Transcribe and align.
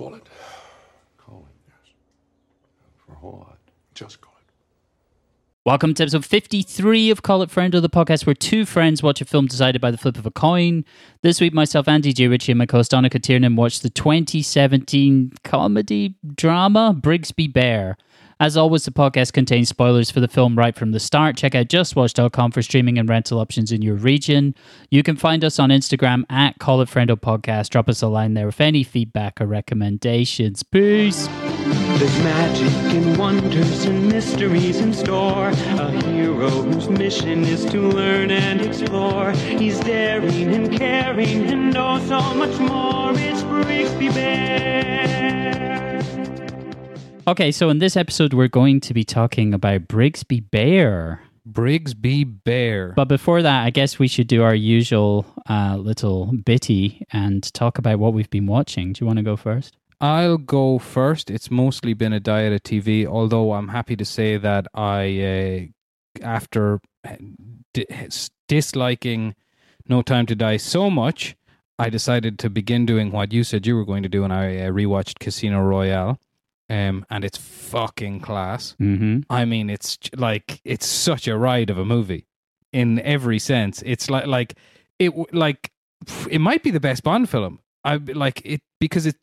Call 0.00 0.14
it. 0.14 0.22
Call 1.18 1.46
it, 1.46 1.68
yes. 1.68 1.92
For 3.04 3.12
a 3.12 3.16
whole 3.16 3.44
lot. 3.46 3.58
Just 3.94 4.22
call 4.22 4.32
it. 4.40 4.50
Welcome 5.66 5.92
to 5.92 6.04
episode 6.04 6.24
53 6.24 7.10
of 7.10 7.20
Call 7.20 7.42
It 7.42 7.50
Friendo, 7.50 7.82
the 7.82 7.90
podcast 7.90 8.24
where 8.24 8.32
two 8.32 8.64
friends 8.64 9.02
watch 9.02 9.20
a 9.20 9.26
film 9.26 9.44
decided 9.44 9.82
by 9.82 9.90
the 9.90 9.98
flip 9.98 10.16
of 10.16 10.24
a 10.24 10.30
coin. 10.30 10.86
This 11.20 11.38
week, 11.38 11.52
myself, 11.52 11.86
Andy 11.86 12.14
J. 12.14 12.28
Ritchie, 12.28 12.52
and 12.52 12.58
my 12.58 12.64
co-host 12.64 12.92
Donica 12.92 13.18
Tiernan 13.18 13.56
watched 13.56 13.82
the 13.82 13.90
2017 13.90 15.34
comedy 15.44 16.14
drama 16.34 16.98
Brigsby 16.98 17.52
Bear. 17.52 17.98
As 18.40 18.56
always, 18.56 18.86
the 18.86 18.90
podcast 18.90 19.34
contains 19.34 19.68
spoilers 19.68 20.10
for 20.10 20.20
the 20.20 20.26
film 20.26 20.56
right 20.56 20.74
from 20.74 20.92
the 20.92 20.98
start. 20.98 21.36
Check 21.36 21.54
out 21.54 21.68
justwatch.com 21.68 22.52
for 22.52 22.62
streaming 22.62 22.96
and 22.96 23.06
rental 23.06 23.38
options 23.38 23.70
in 23.70 23.82
your 23.82 23.96
region. 23.96 24.54
You 24.90 25.02
can 25.02 25.16
find 25.16 25.44
us 25.44 25.58
on 25.58 25.68
Instagram 25.68 26.24
at 26.30 26.58
Call 26.58 26.80
It 26.80 26.88
Podcast. 26.88 27.68
Drop 27.68 27.86
us 27.90 28.00
a 28.00 28.06
line 28.06 28.32
there 28.32 28.46
with 28.46 28.58
any 28.58 28.82
feedback 28.82 29.42
or 29.42 29.46
recommendations. 29.46 30.62
Peace. 30.62 31.26
There's 31.26 32.18
magic 32.24 32.72
and 32.94 33.18
wonders 33.18 33.84
and 33.84 34.08
mysteries 34.08 34.80
in 34.80 34.94
store. 34.94 35.50
A 35.50 35.90
hero 36.04 36.48
whose 36.48 36.88
mission 36.88 37.44
is 37.44 37.66
to 37.66 37.82
learn 37.82 38.30
and 38.30 38.62
explore. 38.62 39.32
He's 39.32 39.78
daring 39.80 40.54
and 40.54 40.78
caring 40.78 41.44
and 41.44 41.76
oh 41.76 41.98
so 42.08 42.34
much 42.34 42.58
more. 42.58 43.12
It's 43.16 43.42
Brigsby 43.42 44.14
Bear. 44.14 44.80
Okay, 47.30 47.52
so 47.52 47.68
in 47.68 47.78
this 47.78 47.96
episode, 47.96 48.34
we're 48.34 48.48
going 48.48 48.80
to 48.80 48.92
be 48.92 49.04
talking 49.04 49.54
about 49.54 49.82
Brigsby 49.82 50.50
Bear. 50.50 51.22
Brigsby 51.48 52.42
Bear. 52.42 52.92
But 52.96 53.06
before 53.06 53.40
that, 53.40 53.64
I 53.64 53.70
guess 53.70 54.00
we 54.00 54.08
should 54.08 54.26
do 54.26 54.42
our 54.42 54.52
usual 54.52 55.24
uh, 55.48 55.76
little 55.76 56.32
bitty 56.44 57.06
and 57.12 57.40
talk 57.54 57.78
about 57.78 58.00
what 58.00 58.14
we've 58.14 58.30
been 58.30 58.48
watching. 58.48 58.92
Do 58.92 59.04
you 59.04 59.06
want 59.06 59.18
to 59.18 59.22
go 59.22 59.36
first? 59.36 59.76
I'll 60.00 60.38
go 60.38 60.80
first. 60.80 61.30
It's 61.30 61.52
mostly 61.52 61.94
been 61.94 62.12
a 62.12 62.18
diet 62.18 62.52
of 62.52 62.64
TV, 62.64 63.06
although 63.06 63.52
I'm 63.52 63.68
happy 63.68 63.94
to 63.94 64.04
say 64.04 64.36
that 64.36 64.66
I, 64.74 65.70
uh, 66.20 66.26
after 66.26 66.80
di- 67.72 67.86
disliking 68.48 69.36
No 69.88 70.02
Time 70.02 70.26
to 70.26 70.34
Die 70.34 70.56
so 70.56 70.90
much, 70.90 71.36
I 71.78 71.90
decided 71.90 72.40
to 72.40 72.50
begin 72.50 72.86
doing 72.86 73.12
what 73.12 73.32
you 73.32 73.44
said 73.44 73.68
you 73.68 73.76
were 73.76 73.84
going 73.84 74.02
to 74.02 74.08
do, 74.08 74.24
and 74.24 74.32
I 74.32 74.56
uh, 74.56 74.70
rewatched 74.72 75.20
Casino 75.20 75.60
Royale. 75.60 76.18
Um, 76.70 77.04
and 77.10 77.24
it's 77.24 77.36
fucking 77.36 78.20
class. 78.20 78.76
Mm-hmm. 78.80 79.20
I 79.28 79.44
mean, 79.44 79.68
it's 79.68 79.98
like 80.16 80.60
it's 80.64 80.86
such 80.86 81.26
a 81.26 81.36
ride 81.36 81.68
of 81.68 81.78
a 81.78 81.84
movie 81.84 82.26
in 82.72 83.00
every 83.00 83.40
sense. 83.40 83.82
It's 83.84 84.08
like 84.08 84.26
like 84.26 84.54
it 85.00 85.12
like 85.34 85.72
it 86.30 86.40
might 86.40 86.62
be 86.62 86.70
the 86.70 86.80
best 86.80 87.02
Bond 87.02 87.28
film. 87.28 87.58
I 87.84 87.96
like 87.96 88.40
it 88.44 88.60
because 88.78 89.04
it 89.04 89.16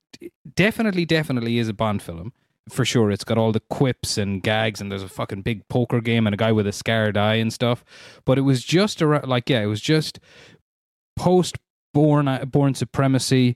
definitely 0.55 1.05
definitely 1.05 1.57
is 1.57 1.69
a 1.69 1.73
Bond 1.73 2.01
film 2.01 2.33
for 2.69 2.85
sure. 2.85 3.11
It's 3.11 3.23
got 3.23 3.37
all 3.37 3.51
the 3.51 3.61
quips 3.61 4.17
and 4.17 4.43
gags, 4.43 4.81
and 4.81 4.91
there's 4.91 5.03
a 5.03 5.09
fucking 5.09 5.43
big 5.43 5.67
poker 5.69 6.01
game 6.01 6.27
and 6.27 6.33
a 6.33 6.37
guy 6.37 6.51
with 6.51 6.67
a 6.67 6.71
scarred 6.71 7.17
eye 7.17 7.35
and 7.35 7.53
stuff. 7.53 7.83
But 8.25 8.37
it 8.37 8.41
was 8.41 8.63
just 8.63 9.01
around 9.01 9.27
like 9.27 9.49
yeah, 9.49 9.61
it 9.61 9.67
was 9.67 9.81
just 9.81 10.19
post 11.15 11.57
Bourne 11.93 12.49
Bourne 12.51 12.75
Supremacy 12.75 13.55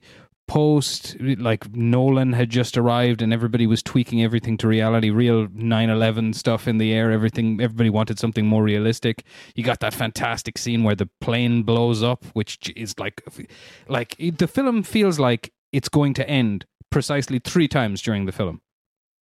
post 0.52 1.16
like 1.18 1.74
Nolan 1.74 2.34
had 2.34 2.50
just 2.50 2.76
arrived 2.76 3.22
and 3.22 3.32
everybody 3.32 3.66
was 3.66 3.82
tweaking 3.82 4.22
everything 4.22 4.58
to 4.58 4.68
reality. 4.68 5.08
Real 5.08 5.46
9/11 5.48 6.34
stuff 6.34 6.68
in 6.68 6.76
the 6.76 6.92
air. 6.92 7.10
Everything 7.10 7.58
everybody 7.58 7.88
wanted 7.88 8.18
something 8.18 8.46
more 8.46 8.62
realistic. 8.62 9.24
You 9.54 9.64
got 9.64 9.80
that 9.80 9.94
fantastic 9.94 10.58
scene 10.58 10.82
where 10.84 10.94
the 10.94 11.08
plane 11.22 11.62
blows 11.62 12.02
up 12.02 12.26
which 12.34 12.70
is 12.76 12.98
like 12.98 13.22
like 13.88 14.14
the 14.18 14.46
film 14.46 14.82
feels 14.82 15.18
like 15.18 15.54
it's 15.72 15.88
going 15.88 16.12
to 16.14 16.28
end 16.28 16.66
precisely 16.90 17.38
3 17.38 17.66
times 17.68 18.02
during 18.02 18.26
the 18.26 18.32
film. 18.32 18.60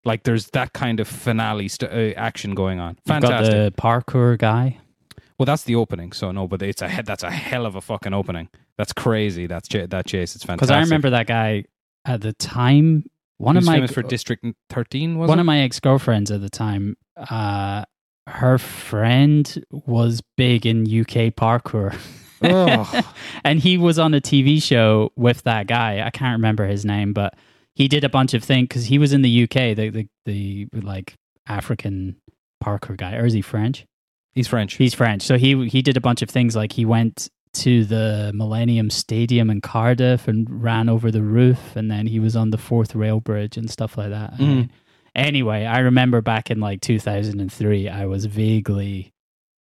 Like 0.05 0.25
there's 0.25 0.47
that 0.50 0.72
kind 0.72 0.98
of 0.98 1.06
finale 1.06 1.69
st- 1.69 1.92
uh, 1.92 2.19
action 2.19 2.56
going 2.56 2.81
on. 2.81 2.99
Fantastic 3.06 3.53
the 3.53 3.72
parkour 3.81 4.37
guy. 4.37 4.81
Well, 5.41 5.47
that's 5.47 5.62
the 5.62 5.75
opening. 5.75 6.12
So 6.12 6.33
no, 6.33 6.47
but 6.47 6.61
it's 6.61 6.83
a 6.83 6.89
he- 6.91 7.01
that's 7.01 7.23
a 7.23 7.31
hell 7.31 7.65
of 7.65 7.75
a 7.75 7.81
fucking 7.81 8.12
opening. 8.12 8.51
That's 8.77 8.93
crazy. 8.93 9.47
That's 9.47 9.67
ch- 9.67 9.89
that 9.89 10.05
chase. 10.05 10.37
It's 10.37 10.45
fantastic. 10.45 10.69
Because 10.69 10.71
I 10.71 10.81
remember 10.81 11.09
that 11.09 11.27
guy 11.27 11.65
at 12.05 12.21
the 12.21 12.34
time. 12.34 13.06
One 13.39 13.55
he 13.55 13.61
of 13.61 13.65
my 13.65 13.77
famous 13.77 13.91
for 13.91 14.03
District 14.03 14.45
Thirteen. 14.69 15.17
Was 15.17 15.31
one 15.31 15.39
it? 15.39 15.41
of 15.41 15.47
my 15.47 15.61
ex 15.61 15.81
girlfriends 15.81 16.31
at 16.31 16.43
the 16.43 16.50
time. 16.50 16.99
Uh, 17.17 17.87
her 18.27 18.59
friend 18.59 19.65
was 19.71 20.21
big 20.37 20.67
in 20.67 20.83
UK 20.83 21.33
parkour. 21.34 21.99
Ugh. 22.43 23.05
and 23.43 23.61
he 23.61 23.79
was 23.79 23.99
on 23.99 24.12
a 24.12 24.21
TV 24.21 24.62
show 24.62 25.11
with 25.17 25.43
that 25.45 25.67
guy. 25.67 26.03
I 26.05 26.11
can't 26.11 26.37
remember 26.37 26.67
his 26.67 26.84
name, 26.84 27.15
but 27.15 27.34
he 27.75 27.89
did 27.89 28.05
a 28.05 28.11
bunch 28.11 28.34
of 28.34 28.45
things 28.45 28.69
because 28.69 28.84
he 28.84 28.99
was 28.99 29.15
in 29.15 29.23
the 29.23 29.45
UK, 29.45 29.75
the, 29.75 29.89
the 29.89 30.09
the 30.27 30.69
like 30.75 31.15
African 31.47 32.17
parkour 32.62 32.99
guy, 32.99 33.17
or 33.17 33.25
is 33.25 33.33
he 33.33 33.41
French? 33.41 33.87
He's 34.35 34.49
French. 34.49 34.75
He's 34.75 34.95
French, 34.95 35.23
so 35.23 35.37
he 35.39 35.69
he 35.69 35.83
did 35.83 35.97
a 35.97 36.01
bunch 36.01 36.23
of 36.23 36.31
things. 36.31 36.55
Like 36.57 36.73
he 36.73 36.85
went 36.85 37.29
to 37.53 37.85
the 37.85 38.31
Millennium 38.35 38.91
Stadium 38.91 39.51
in 39.51 39.61
Cardiff 39.61 40.29
and 40.29 40.47
ran 40.63 40.89
over 40.89 41.11
the 41.11 41.23
roof, 41.23 41.75
and 41.75 41.91
then 41.91 42.07
he 42.07 42.21
was 42.21 42.37
on 42.37 42.51
the 42.51 42.59
Forth 42.59 42.95
Rail 42.95 43.19
Bridge 43.21 43.57
and 43.57 43.69
stuff 43.69 43.99
like 43.99 44.11
that. 44.11 44.35
Mhm. 44.39 44.69
Anyway, 45.17 45.65
I 45.65 45.81
remember 45.81 46.21
back 46.21 46.51
in 46.51 46.61
like 46.61 46.81
2003, 46.81 47.89
I 47.89 48.07
was 48.07 48.27
vaguely 48.27 49.13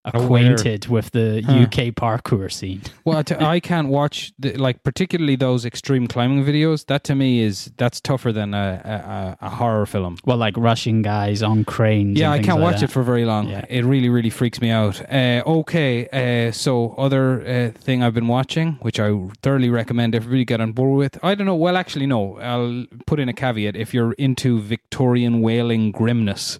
Aware. 0.06 0.24
acquainted 0.24 0.86
with 0.88 1.10
the 1.10 1.42
Huh. 1.44 1.52
UK 1.64 1.92
parkour 1.94 2.50
scene. 2.50 2.80
well, 3.04 3.18
I, 3.18 3.22
t- 3.22 3.34
I 3.34 3.60
can't 3.60 3.88
watch 3.88 4.32
the, 4.38 4.54
like 4.56 4.82
particularly 4.82 5.36
those 5.36 5.66
extreme 5.66 6.06
climbing 6.06 6.42
videos. 6.42 6.86
That 6.86 7.04
to 7.04 7.14
me 7.14 7.40
is 7.40 7.70
that's 7.76 8.00
tougher 8.00 8.32
than 8.32 8.54
a 8.54 9.36
a, 9.40 9.46
a 9.46 9.50
horror 9.50 9.84
film. 9.84 10.16
Well, 10.24 10.38
like 10.38 10.56
Russian 10.56 11.02
guys 11.02 11.42
on 11.42 11.64
cranes. 11.64 12.18
Yeah, 12.18 12.30
I 12.30 12.38
can't 12.38 12.58
like 12.60 12.72
watch 12.72 12.80
that. 12.80 12.84
it 12.90 12.92
for 12.92 13.02
very 13.02 13.26
long. 13.26 13.48
Yeah. 13.50 13.66
It 13.68 13.84
really, 13.84 14.08
really 14.08 14.30
freaks 14.30 14.60
me 14.62 14.70
out. 14.70 15.02
Uh, 15.12 15.42
okay, 15.46 16.08
uh, 16.48 16.50
so 16.52 16.94
other 16.96 17.42
uh, 17.46 17.78
thing 17.78 18.02
I've 18.02 18.14
been 18.14 18.28
watching, 18.28 18.78
which 18.80 18.98
I 18.98 19.12
thoroughly 19.42 19.68
recommend 19.68 20.14
everybody 20.14 20.46
get 20.46 20.62
on 20.62 20.72
board 20.72 20.96
with. 20.96 21.18
I 21.22 21.34
don't 21.34 21.46
know. 21.46 21.54
Well, 21.56 21.76
actually, 21.76 22.06
no. 22.06 22.38
I'll 22.38 22.86
put 23.06 23.20
in 23.20 23.28
a 23.28 23.34
caveat. 23.34 23.76
If 23.76 23.92
you're 23.92 24.12
into 24.12 24.60
Victorian 24.62 25.42
whaling 25.42 25.92
grimness, 25.92 26.58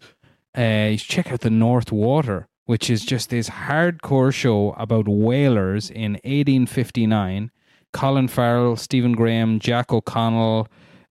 uh, 0.54 0.96
check 0.96 1.32
out 1.32 1.40
the 1.40 1.48
North 1.50 1.90
Water, 1.92 2.48
which 2.70 2.88
is 2.88 3.04
just 3.04 3.30
this 3.30 3.48
hardcore 3.50 4.32
show 4.32 4.72
about 4.78 5.08
whalers 5.08 5.90
in 5.90 6.12
1859. 6.24 7.50
Colin 7.92 8.28
Farrell, 8.28 8.76
Stephen 8.76 9.12
Graham, 9.12 9.58
Jack 9.58 9.92
O'Connell, 9.92 10.68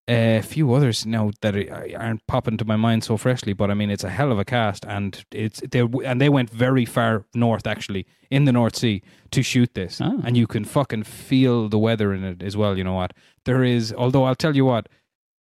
a 0.07 0.41
few 0.41 0.71
others 0.73 1.05
now 1.05 1.31
that 1.41 1.55
are- 1.57 1.89
aren't 1.99 2.25
popping 2.27 2.55
to 2.57 2.63
my 2.65 2.77
mind 2.77 3.03
so 3.03 3.17
freshly, 3.17 3.51
but 3.53 3.69
I 3.69 3.73
mean 3.73 3.89
it's 3.89 4.05
a 4.05 4.09
hell 4.09 4.31
of 4.31 4.39
a 4.39 4.45
cast, 4.45 4.85
and 4.85 5.21
it's 5.31 5.61
they 5.69 5.81
and 6.05 6.21
they 6.21 6.29
went 6.29 6.49
very 6.49 6.85
far 6.85 7.25
north 7.35 7.67
actually 7.67 8.05
in 8.31 8.45
the 8.45 8.53
North 8.53 8.75
Sea 8.77 9.01
to 9.31 9.43
shoot 9.43 9.73
this, 9.73 9.99
Oh. 10.01 10.21
and 10.23 10.37
you 10.37 10.47
can 10.47 10.63
fucking 10.63 11.03
feel 11.03 11.67
the 11.67 11.77
weather 11.77 12.13
in 12.13 12.23
it 12.23 12.41
as 12.41 12.55
well. 12.55 12.77
You 12.77 12.85
know 12.85 12.93
what? 13.01 13.11
There 13.43 13.63
is, 13.65 13.93
although 13.93 14.23
I'll 14.23 14.41
tell 14.45 14.55
you 14.55 14.63
what, 14.65 14.87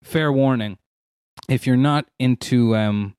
fair 0.03 0.33
warning, 0.33 0.79
if 1.49 1.65
you're 1.67 1.77
not 1.93 2.07
into 2.19 2.75
um, 2.77 3.15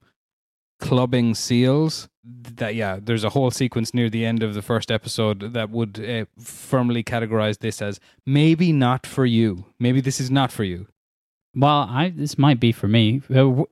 clubbing 0.79 1.35
seals, 1.35 2.09
that 2.23 2.75
yeah, 2.75 2.99
there's 3.01 3.23
a 3.23 3.29
whole 3.29 3.51
sequence 3.51 3.93
near 3.93 4.09
the 4.09 4.25
end 4.25 4.43
of 4.43 4.53
the 4.53 4.61
first 4.61 4.91
episode 4.91 5.53
that 5.53 5.69
would 5.69 5.99
uh, 6.03 6.25
firmly 6.39 7.03
categorize 7.03 7.59
this 7.59 7.81
as 7.81 7.99
maybe 8.25 8.71
not 8.71 9.05
for 9.05 9.25
you. 9.25 9.65
Maybe 9.79 10.01
this 10.01 10.19
is 10.19 10.29
not 10.29 10.51
for 10.51 10.63
you. 10.63 10.87
Well, 11.55 11.87
I 11.89 12.13
this 12.15 12.37
might 12.37 12.59
be 12.59 12.71
for 12.71 12.87
me. 12.87 13.21
Uh, 13.29 13.63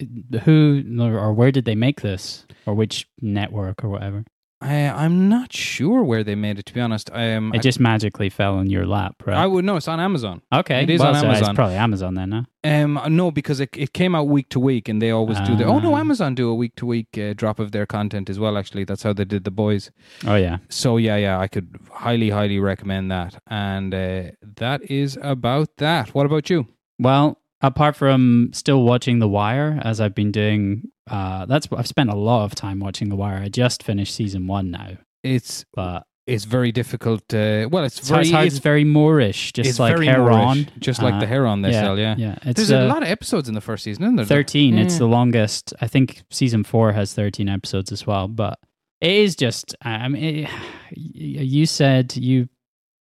Who 0.44 0.84
or 1.00 1.34
where 1.34 1.52
did 1.52 1.66
they 1.66 1.76
make 1.76 2.02
this, 2.02 2.46
or 2.66 2.74
which 2.74 3.08
network 3.22 3.84
or 3.84 3.90
whatever? 3.90 4.26
I, 4.60 4.88
I'm 4.90 5.30
not 5.30 5.54
sure 5.54 6.04
where 6.04 6.24
they 6.24 6.34
made 6.34 6.58
it. 6.58 6.66
To 6.66 6.74
be 6.74 6.82
honest, 6.82 7.12
I 7.14 7.24
am. 7.26 7.54
It 7.54 7.62
just 7.62 7.80
magically 7.80 8.30
fell 8.30 8.60
in 8.60 8.70
your 8.72 8.88
lap, 8.88 9.16
right? 9.26 9.38
I 9.38 9.46
would 9.46 9.64
know 9.64 9.76
it's 9.76 9.88
on 9.88 10.00
Amazon. 10.00 10.42
okay, 10.52 10.82
it 10.82 10.90
is 10.90 11.00
well, 11.00 11.10
on 11.10 11.16
so 11.22 11.28
Amazon. 11.28 11.50
It's 11.50 11.56
probably 11.56 11.76
Amazon 11.76 12.16
then, 12.16 12.30
no? 12.32 12.46
Um, 12.64 13.00
no, 13.16 13.30
because 13.30 13.60
it, 13.60 13.70
it 13.78 13.94
came 13.94 14.16
out 14.16 14.28
week 14.28 14.50
to 14.50 14.60
week, 14.60 14.90
and 14.90 15.00
they 15.00 15.12
always 15.12 15.40
do 15.42 15.56
the. 15.56 15.66
Oh 15.66 15.80
no, 15.80 15.94
Ah. 15.94 16.00
Amazon 16.00 16.34
do 16.34 16.50
a 16.50 16.56
week 16.56 16.76
to 16.78 16.86
week 16.88 17.18
uh, 17.18 17.34
drop 17.34 17.60
of 17.60 17.72
their 17.72 17.86
content 17.86 18.30
as 18.32 18.40
well. 18.40 18.58
Actually, 18.58 18.84
that's 18.84 19.04
how 19.04 19.14
they 19.14 19.26
did 19.26 19.44
the 19.44 19.52
boys. 19.52 19.92
Oh 20.26 20.36
yeah. 20.36 20.58
So 20.70 20.98
yeah, 20.98 21.18
yeah, 21.18 21.40
I 21.40 21.48
could 21.48 21.78
highly, 21.92 22.32
highly 22.32 22.60
recommend 22.60 23.12
that. 23.12 23.42
And 23.48 23.94
uh, 23.94 24.24
that 24.58 24.82
is 24.90 25.20
about 25.22 25.78
that. 25.78 26.16
What 26.16 26.26
about 26.26 26.50
you? 26.50 26.68
Well, 26.98 27.40
apart 27.62 27.96
from 27.96 28.50
still 28.54 28.82
watching 28.84 29.20
The 29.20 29.28
Wire, 29.30 29.80
as 29.84 30.02
I've 30.02 30.16
been 30.16 30.32
doing, 30.32 30.90
uh, 31.10 31.46
that's 31.46 31.68
I've 31.76 31.88
spent 31.88 32.10
a 32.10 32.16
lot 32.16 32.44
of 32.46 32.56
time 32.56 32.80
watching 32.80 33.10
The 33.10 33.16
Wire. 33.16 33.38
I 33.38 33.50
just 33.50 33.84
finished 33.84 34.14
season 34.16 34.48
one 34.48 34.72
now, 34.72 34.98
It's 35.24 35.66
but 35.74 36.06
it's 36.26 36.44
very 36.44 36.74
difficult. 36.74 37.22
Uh, 37.34 37.70
well, 37.72 37.86
it's 37.86 38.00
it's, 38.00 38.10
very 38.10 38.22
it's, 38.22 38.32
hard, 38.32 38.48
it's, 38.48 38.56
it's 38.56 38.64
very 38.64 38.84
moreish, 38.84 39.54
just 39.54 39.70
it's 39.70 39.80
like 39.80 39.94
very 39.94 40.08
Heron, 40.08 40.66
moreish, 40.66 40.80
just 40.80 41.02
like 41.02 41.16
Uh, 41.16 41.20
the 41.22 41.28
Heron 41.28 41.62
they 41.62 41.72
yeah, 41.72 41.82
sell. 41.82 41.98
Yeah, 41.98 42.16
yeah. 42.18 42.36
It's 42.44 42.58
there's 42.58 42.72
a 42.72 42.82
uh, 42.82 42.88
lot 42.88 43.02
of 43.02 43.10
episodes 43.10 43.48
in 43.48 43.56
the 43.56 43.62
first 43.62 43.84
season, 43.84 44.04
isn't 44.04 44.16
there? 44.18 44.26
13 44.26 44.78
it's 44.78 44.98
the 44.98 45.08
longest 45.08 45.74
i 45.82 45.88
think 45.88 46.24
season 46.30 46.64
4 46.64 46.92
has 46.92 47.14
13 47.14 47.48
episodes 47.50 47.92
as 47.92 48.06
well 48.06 48.28
but 48.28 48.60
it 49.00 49.12
is 49.12 49.36
just 49.36 49.76
i 49.82 50.08
mean 50.08 50.46
it, 50.46 50.50
you 50.92 51.66
said 51.66 52.16
you 52.16 52.50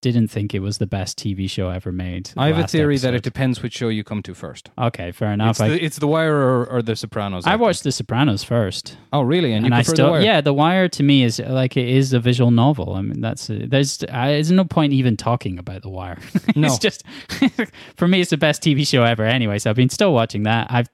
didn't 0.03 0.29
think 0.29 0.55
it 0.55 0.61
was 0.61 0.79
the 0.79 0.87
best 0.87 1.19
TV 1.19 1.49
show 1.51 1.71
ever 1.71 1.91
made. 1.91 2.31
I 2.37 2.49
have 2.49 2.59
a 2.59 2.67
theory 2.69 2.97
that 2.99 3.15
it 3.15 3.23
depends 3.23 3.63
which 3.63 3.73
show 3.75 3.89
you 3.89 4.05
come 4.05 4.23
to 4.23 4.35
first. 4.35 4.71
Okay, 4.79 5.11
fair 5.11 5.33
enough. 5.33 5.53
It's 5.57 5.61
I, 5.61 5.69
the, 5.71 5.85
it's 5.85 5.97
the 5.99 6.07
Wire 6.07 6.37
or, 6.37 6.67
or 6.67 6.83
The 6.83 6.95
Sopranos. 6.95 7.47
I 7.47 7.53
think. 7.53 7.63
watched 7.63 7.83
The 7.83 7.93
Sopranos 7.93 8.45
first, 8.45 8.97
Oh, 9.13 9.23
really? 9.23 9.53
And 9.53 9.63
you 9.63 9.67
and 9.67 9.75
I 9.75 9.83
still 9.83 10.07
The 10.07 10.13
Wire? 10.13 10.21
yeah. 10.21 10.41
The 10.41 10.53
Wire 10.55 10.89
to 10.91 11.03
me 11.03 11.25
is 11.25 11.39
like 11.41 11.77
it 11.77 11.89
is 11.89 12.13
a 12.13 12.21
visual 12.21 12.51
novel. 12.51 12.95
I 12.95 13.03
mean, 13.03 13.21
that's 13.21 13.49
a, 13.51 13.67
there's 13.67 14.03
uh, 14.03 14.27
there's 14.27 14.51
no 14.51 14.65
point 14.65 14.93
even 14.93 15.17
talking 15.17 15.59
about 15.59 15.83
The 15.83 15.91
Wire. 15.91 16.19
No. 16.57 16.69
it's 16.69 16.79
just 16.79 17.03
for 17.97 18.07
me, 18.09 18.21
it's 18.21 18.31
the 18.31 18.37
best 18.37 18.63
TV 18.63 18.87
show 18.87 19.03
ever. 19.03 19.25
Anyway, 19.25 19.59
so 19.59 19.69
I've 19.71 19.77
been 19.77 19.91
still 19.91 20.13
watching 20.15 20.45
that. 20.45 20.69
I've 20.71 20.89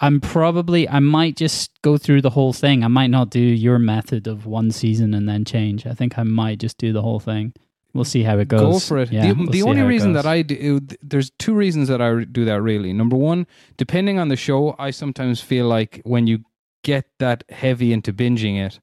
I'm 0.00 0.20
probably 0.20 0.88
I 0.88 0.98
might 0.98 1.36
just 1.36 1.70
go 1.82 1.96
through 1.96 2.22
the 2.22 2.30
whole 2.30 2.52
thing. 2.52 2.84
I 2.84 2.88
might 2.88 3.10
not 3.10 3.30
do 3.30 3.40
your 3.40 3.78
method 3.78 4.26
of 4.26 4.46
one 4.46 4.70
season 4.72 5.14
and 5.14 5.28
then 5.28 5.44
change. 5.44 5.86
I 5.86 5.94
think 5.94 6.18
I 6.18 6.22
might 6.24 6.58
just 6.58 6.76
do 6.78 6.92
the 6.92 7.02
whole 7.02 7.20
thing. 7.20 7.52
We'll 7.94 8.04
see 8.04 8.22
how 8.22 8.38
it 8.38 8.48
goes. 8.48 8.60
Go 8.60 8.78
for 8.78 8.98
it. 8.98 9.12
Yeah, 9.12 9.26
the 9.28 9.34
we'll 9.34 9.46
the 9.50 9.62
only 9.62 9.82
reason 9.82 10.12
goes. 10.14 10.22
that 10.24 10.28
I 10.30 10.42
do, 10.42 10.80
there's 11.02 11.30
two 11.38 11.54
reasons 11.54 11.88
that 11.88 12.00
I 12.00 12.24
do 12.24 12.44
that 12.46 12.62
really. 12.62 12.92
Number 12.92 13.16
one, 13.16 13.46
depending 13.76 14.18
on 14.18 14.28
the 14.28 14.36
show, 14.36 14.74
I 14.78 14.90
sometimes 14.92 15.40
feel 15.42 15.66
like 15.66 16.00
when 16.04 16.26
you 16.26 16.38
get 16.84 17.04
that 17.18 17.44
heavy 17.50 17.92
into 17.92 18.12
binging 18.12 18.56
it, 18.66 18.80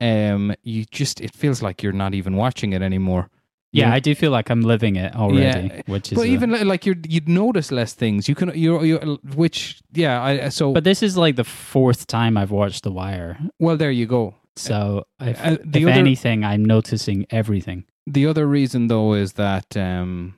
um, 0.00 0.52
you 0.62 0.84
just 0.90 1.20
it 1.20 1.34
feels 1.34 1.62
like 1.62 1.82
you're 1.82 1.92
not 1.92 2.14
even 2.14 2.34
watching 2.36 2.72
it 2.72 2.82
anymore. 2.82 3.30
You 3.72 3.82
yeah, 3.82 3.90
know? 3.90 3.94
I 3.94 4.00
do 4.00 4.14
feel 4.16 4.32
like 4.32 4.50
I'm 4.50 4.62
living 4.62 4.96
it 4.96 5.14
already, 5.14 5.68
Yeah, 5.68 5.82
which 5.86 6.10
is. 6.10 6.18
but 6.18 6.26
a- 6.26 6.30
even 6.30 6.50
li- 6.50 6.64
like 6.64 6.86
you 6.86 6.96
you'd 7.08 7.28
notice 7.28 7.70
less 7.70 7.94
things. 7.94 8.28
You 8.28 8.34
can 8.34 8.50
you 8.56 8.82
you 8.82 9.18
which 9.36 9.80
yeah. 9.92 10.20
I 10.20 10.48
so 10.48 10.72
but 10.72 10.82
this 10.82 11.02
is 11.04 11.16
like 11.16 11.36
the 11.36 11.44
fourth 11.44 12.08
time 12.08 12.36
I've 12.36 12.50
watched 12.50 12.82
The 12.82 12.90
Wire. 12.90 13.38
well 13.60 13.76
there 13.76 13.92
you 13.92 14.06
go. 14.06 14.34
So 14.56 15.04
if, 15.20 15.40
Uh, 15.40 15.56
the 15.64 15.80
if 15.82 15.86
other- 15.86 15.90
anything, 15.92 16.44
I'm 16.44 16.64
noticing 16.64 17.26
everything. 17.30 17.84
The 18.12 18.26
other 18.26 18.46
reason 18.46 18.88
though 18.88 19.14
is 19.14 19.34
that 19.34 19.76
um, 19.76 20.34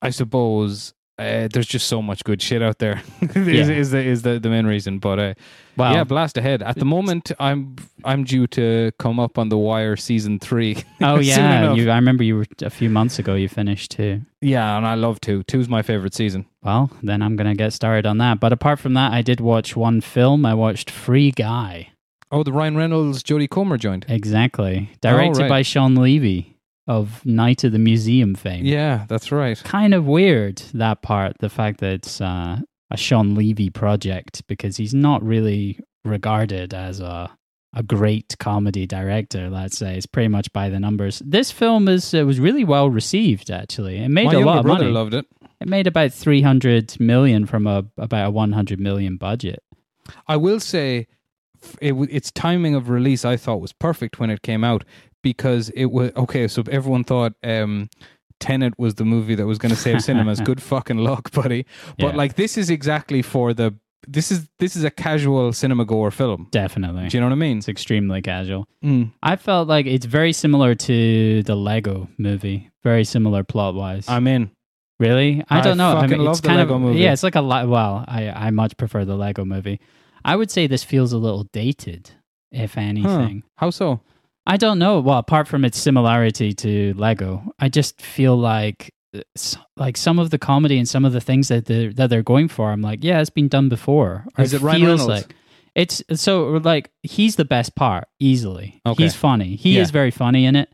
I 0.00 0.10
suppose. 0.10 0.94
Uh, 1.16 1.46
there's 1.52 1.68
just 1.68 1.86
so 1.86 2.02
much 2.02 2.24
good 2.24 2.42
shit 2.42 2.60
out 2.60 2.80
there. 2.80 3.00
is, 3.20 3.46
Yeah. 3.46 3.72
is 3.72 3.92
the 3.92 3.98
is 3.98 4.22
the, 4.22 4.40
the 4.40 4.48
main 4.48 4.66
reason, 4.66 4.98
but 4.98 5.20
uh, 5.20 5.34
Well, 5.76 5.92
yeah, 5.92 6.02
blast 6.02 6.36
ahead. 6.36 6.60
At 6.60 6.74
the 6.74 6.84
moment, 6.84 7.30
I'm 7.38 7.76
I'm 8.04 8.24
due 8.24 8.48
to 8.48 8.90
come 8.98 9.20
up 9.20 9.38
on 9.38 9.48
the 9.48 9.56
Wire 9.56 9.94
season 9.94 10.40
three. 10.40 10.82
oh 11.02 11.20
yeah, 11.20 11.72
you, 11.72 11.88
I 11.88 11.94
remember 11.94 12.24
you 12.24 12.38
were 12.38 12.46
a 12.62 12.70
few 12.70 12.90
months 12.90 13.20
ago. 13.20 13.36
You 13.36 13.48
finished 13.48 13.92
too. 13.92 14.22
yeah, 14.40 14.76
and 14.76 14.84
I 14.84 14.94
love 14.94 15.20
two. 15.20 15.44
Two's 15.44 15.68
my 15.68 15.82
favorite 15.82 16.14
season. 16.14 16.46
Well, 16.64 16.90
then 17.00 17.22
I'm 17.22 17.36
gonna 17.36 17.54
get 17.54 17.72
started 17.72 18.06
on 18.06 18.18
that. 18.18 18.40
But 18.40 18.52
apart 18.52 18.80
from 18.80 18.94
that, 18.94 19.12
I 19.12 19.22
did 19.22 19.40
watch 19.40 19.76
one 19.76 20.00
film. 20.00 20.44
I 20.44 20.54
watched 20.54 20.90
Free 20.90 21.30
Guy. 21.30 21.90
Oh, 22.32 22.42
the 22.42 22.52
Ryan 22.52 22.76
Reynolds, 22.76 23.22
Jodie 23.22 23.48
Comer 23.48 23.76
joint. 23.76 24.04
Exactly, 24.08 24.90
directed 25.00 25.42
right. 25.42 25.48
by 25.48 25.62
Shawn 25.62 25.94
Levy 25.94 26.53
of 26.86 27.24
Night 27.24 27.64
of 27.64 27.72
the 27.72 27.78
Museum 27.78 28.34
fame. 28.34 28.64
Yeah, 28.64 29.06
that's 29.08 29.32
right. 29.32 29.60
kind 29.64 29.94
of 29.94 30.06
weird 30.06 30.58
that 30.74 31.02
part 31.02 31.38
the 31.38 31.48
fact 31.48 31.80
that 31.80 31.92
it's 31.92 32.20
uh, 32.20 32.60
a 32.90 32.96
shawn 32.96 33.34
levy 33.34 33.70
project 33.70 34.46
because 34.46 34.76
he's 34.76 34.94
not 34.94 35.22
really 35.22 35.80
regarded 36.04 36.74
as 36.74 37.00
a 37.00 37.30
a 37.76 37.82
great 37.82 38.36
comedy 38.38 38.86
director 38.86 39.50
let's 39.50 39.76
say 39.76 39.96
it's 39.96 40.06
pretty 40.06 40.28
much 40.28 40.52
by 40.52 40.68
the 40.68 40.78
numbers 40.78 41.20
this 41.26 41.50
film 41.50 41.88
is 41.88 42.14
it 42.14 42.22
was 42.22 42.38
really 42.38 42.62
well 42.62 42.88
received 42.88 43.50
actually 43.50 43.98
it 43.98 44.08
made 44.08 44.26
my 44.26 44.34
a 44.34 44.38
lot 44.38 44.58
of 44.58 44.64
brother 44.64 44.84
money 44.84 44.92
loved 44.92 45.12
it. 45.12 45.26
it 45.60 45.66
made 45.66 45.88
about 45.88 46.12
300 46.12 47.00
million 47.00 47.46
from 47.46 47.66
a 47.66 47.84
about 47.98 48.28
a 48.28 48.30
100 48.30 48.78
million 48.78 49.16
budget 49.16 49.60
I 50.26 50.36
will 50.36 50.60
say, 50.60 51.06
it, 51.80 51.94
its 52.10 52.30
timing 52.30 52.74
of 52.74 52.88
release 52.88 53.24
I 53.24 53.36
thought 53.36 53.60
was 53.60 53.72
perfect 53.72 54.18
when 54.18 54.30
it 54.30 54.42
came 54.42 54.64
out 54.64 54.84
because 55.24 55.70
it 55.70 55.86
was 55.86 56.12
okay. 56.16 56.46
So 56.46 56.62
everyone 56.70 57.02
thought 57.02 57.32
um, 57.42 57.88
Tenet 58.38 58.74
was 58.78 58.94
the 58.94 59.04
movie 59.04 59.34
that 59.34 59.46
was 59.46 59.58
going 59.58 59.70
to 59.74 59.80
save 59.80 60.02
cinemas. 60.04 60.40
Good 60.50 60.62
fucking 60.62 60.98
luck, 60.98 61.32
buddy. 61.32 61.66
But 61.98 62.10
Yeah. 62.12 62.16
like, 62.16 62.34
this 62.36 62.56
is 62.56 62.70
exactly 62.70 63.22
for 63.22 63.52
the. 63.52 63.74
This 64.06 64.30
is 64.30 64.46
this 64.58 64.76
is 64.76 64.84
a 64.84 64.90
casual 64.90 65.52
cinema 65.54 65.86
goer 65.86 66.10
film. 66.10 66.48
definitely 66.50 67.08
Do 67.08 67.16
you 67.16 67.22
know 67.22 67.26
what 67.28 67.32
I 67.32 67.36
mean? 67.46 67.56
it's 67.58 67.68
extremely 67.70 68.20
casual 68.20 68.68
Mm. 68.84 69.12
i 69.22 69.34
felt 69.36 69.66
like 69.66 69.86
it's 69.86 70.04
very 70.04 70.34
similar 70.34 70.74
to 70.74 71.42
the 71.42 71.56
lego 71.56 72.06
movie 72.18 72.68
very 72.82 73.04
similar 73.04 73.42
plot 73.42 73.74
wise 73.74 74.06
I'm 74.06 74.26
in. 74.26 74.50
Really? 75.00 75.42
I 75.48 75.58
I 75.58 75.60
don't 75.62 75.78
know. 75.78 75.96
I 75.96 76.06
mean, 76.06 76.20
love 76.20 76.32
it's 76.32 76.40
the 76.42 76.48
kind 76.48 76.58
Lego 76.60 76.74
of, 76.74 76.80
movie. 76.82 77.00
Yeah, 77.00 77.12
it's 77.14 77.22
like 77.22 77.34
a 77.34 77.40
lot. 77.40 77.66
Well, 77.66 78.04
I 78.06 78.28
I 78.46 78.50
much 78.50 78.76
prefer 78.76 79.06
the 79.06 79.16
Lego 79.16 79.44
movie. 79.46 79.80
I 80.24 80.36
would 80.36 80.50
say 80.50 80.66
this 80.68 80.84
feels 80.84 81.12
a 81.14 81.18
little 81.18 81.44
dated, 81.52 82.10
if 82.52 82.74
Huh. 82.74 82.82
anything. 82.92 83.42
How 83.56 83.70
so? 83.70 84.00
I 84.46 84.56
don't 84.56 84.78
know. 84.78 85.00
Well, 85.00 85.18
apart 85.18 85.48
from 85.48 85.64
its 85.64 85.78
similarity 85.78 86.52
to 86.54 86.92
Lego, 86.94 87.42
I 87.58 87.68
just 87.68 88.00
feel 88.00 88.36
like 88.36 88.92
uh, 89.16 89.20
like 89.76 89.96
some 89.96 90.18
of 90.18 90.30
the 90.30 90.38
comedy 90.38 90.78
and 90.78 90.88
some 90.88 91.04
of 91.04 91.12
the 91.12 91.20
things 91.20 91.48
that 91.48 91.66
they're, 91.66 91.92
that 91.94 92.10
they're 92.10 92.22
going 92.22 92.48
for. 92.48 92.70
I'm 92.70 92.82
like, 92.82 93.02
yeah, 93.02 93.20
it's 93.20 93.30
been 93.30 93.48
done 93.48 93.68
before. 93.68 94.26
Or 94.36 94.44
Is 94.44 94.52
it 94.52 94.60
Ryan 94.60 94.80
feels 94.82 95.00
Reynolds? 95.00 95.26
Like, 95.28 95.36
it's 95.74 96.02
so 96.14 96.48
like 96.62 96.90
he's 97.02 97.36
the 97.36 97.44
best 97.44 97.74
part 97.74 98.06
easily. 98.20 98.80
Okay. 98.86 99.02
He's 99.04 99.14
funny. 99.14 99.56
He 99.56 99.76
Yeah. 99.76 99.82
is 99.82 99.90
very 99.90 100.10
funny 100.10 100.44
in 100.46 100.56
it. 100.56 100.68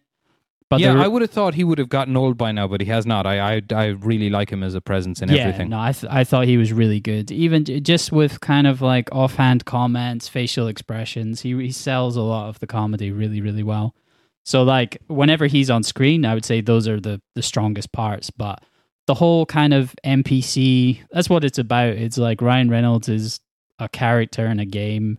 But 0.70 0.78
yeah, 0.78 1.02
I 1.02 1.08
would 1.08 1.20
have 1.20 1.32
thought 1.32 1.54
he 1.54 1.64
would 1.64 1.78
have 1.78 1.88
gotten 1.88 2.16
old 2.16 2.38
by 2.38 2.52
now, 2.52 2.68
but 2.68 2.80
he 2.80 2.86
has 2.86 3.04
not. 3.04 3.26
I 3.26 3.56
I, 3.56 3.62
I 3.74 3.86
really 3.86 4.30
like 4.30 4.50
him 4.50 4.62
as 4.62 4.74
a 4.74 4.80
presence 4.80 5.20
in 5.20 5.28
yeah, 5.28 5.42
everything. 5.42 5.70
No, 5.70 5.80
I, 5.80 5.90
th- 5.90 6.10
I 6.10 6.22
thought 6.22 6.46
he 6.46 6.56
was 6.56 6.72
really 6.72 7.00
good. 7.00 7.32
Even 7.32 7.64
j- 7.64 7.80
just 7.80 8.12
with 8.12 8.40
kind 8.40 8.68
of 8.68 8.80
like 8.80 9.08
offhand 9.10 9.64
comments, 9.64 10.28
facial 10.28 10.68
expressions, 10.68 11.40
he, 11.40 11.56
he 11.56 11.72
sells 11.72 12.14
a 12.14 12.22
lot 12.22 12.48
of 12.48 12.60
the 12.60 12.68
comedy 12.68 13.10
really, 13.10 13.40
really 13.40 13.64
well. 13.64 13.96
So, 14.44 14.62
like, 14.62 14.98
whenever 15.08 15.46
he's 15.46 15.70
on 15.70 15.82
screen, 15.82 16.24
I 16.24 16.34
would 16.34 16.44
say 16.44 16.60
those 16.60 16.86
are 16.86 17.00
the, 17.00 17.20
the 17.34 17.42
strongest 17.42 17.92
parts. 17.92 18.30
But 18.30 18.62
the 19.08 19.14
whole 19.14 19.46
kind 19.46 19.74
of 19.74 19.94
NPC, 20.04 21.00
that's 21.10 21.28
what 21.28 21.44
it's 21.44 21.58
about. 21.58 21.94
It's 21.94 22.16
like 22.16 22.40
Ryan 22.40 22.70
Reynolds 22.70 23.08
is 23.08 23.40
a 23.80 23.88
character 23.88 24.46
in 24.46 24.60
a 24.60 24.66
game. 24.66 25.18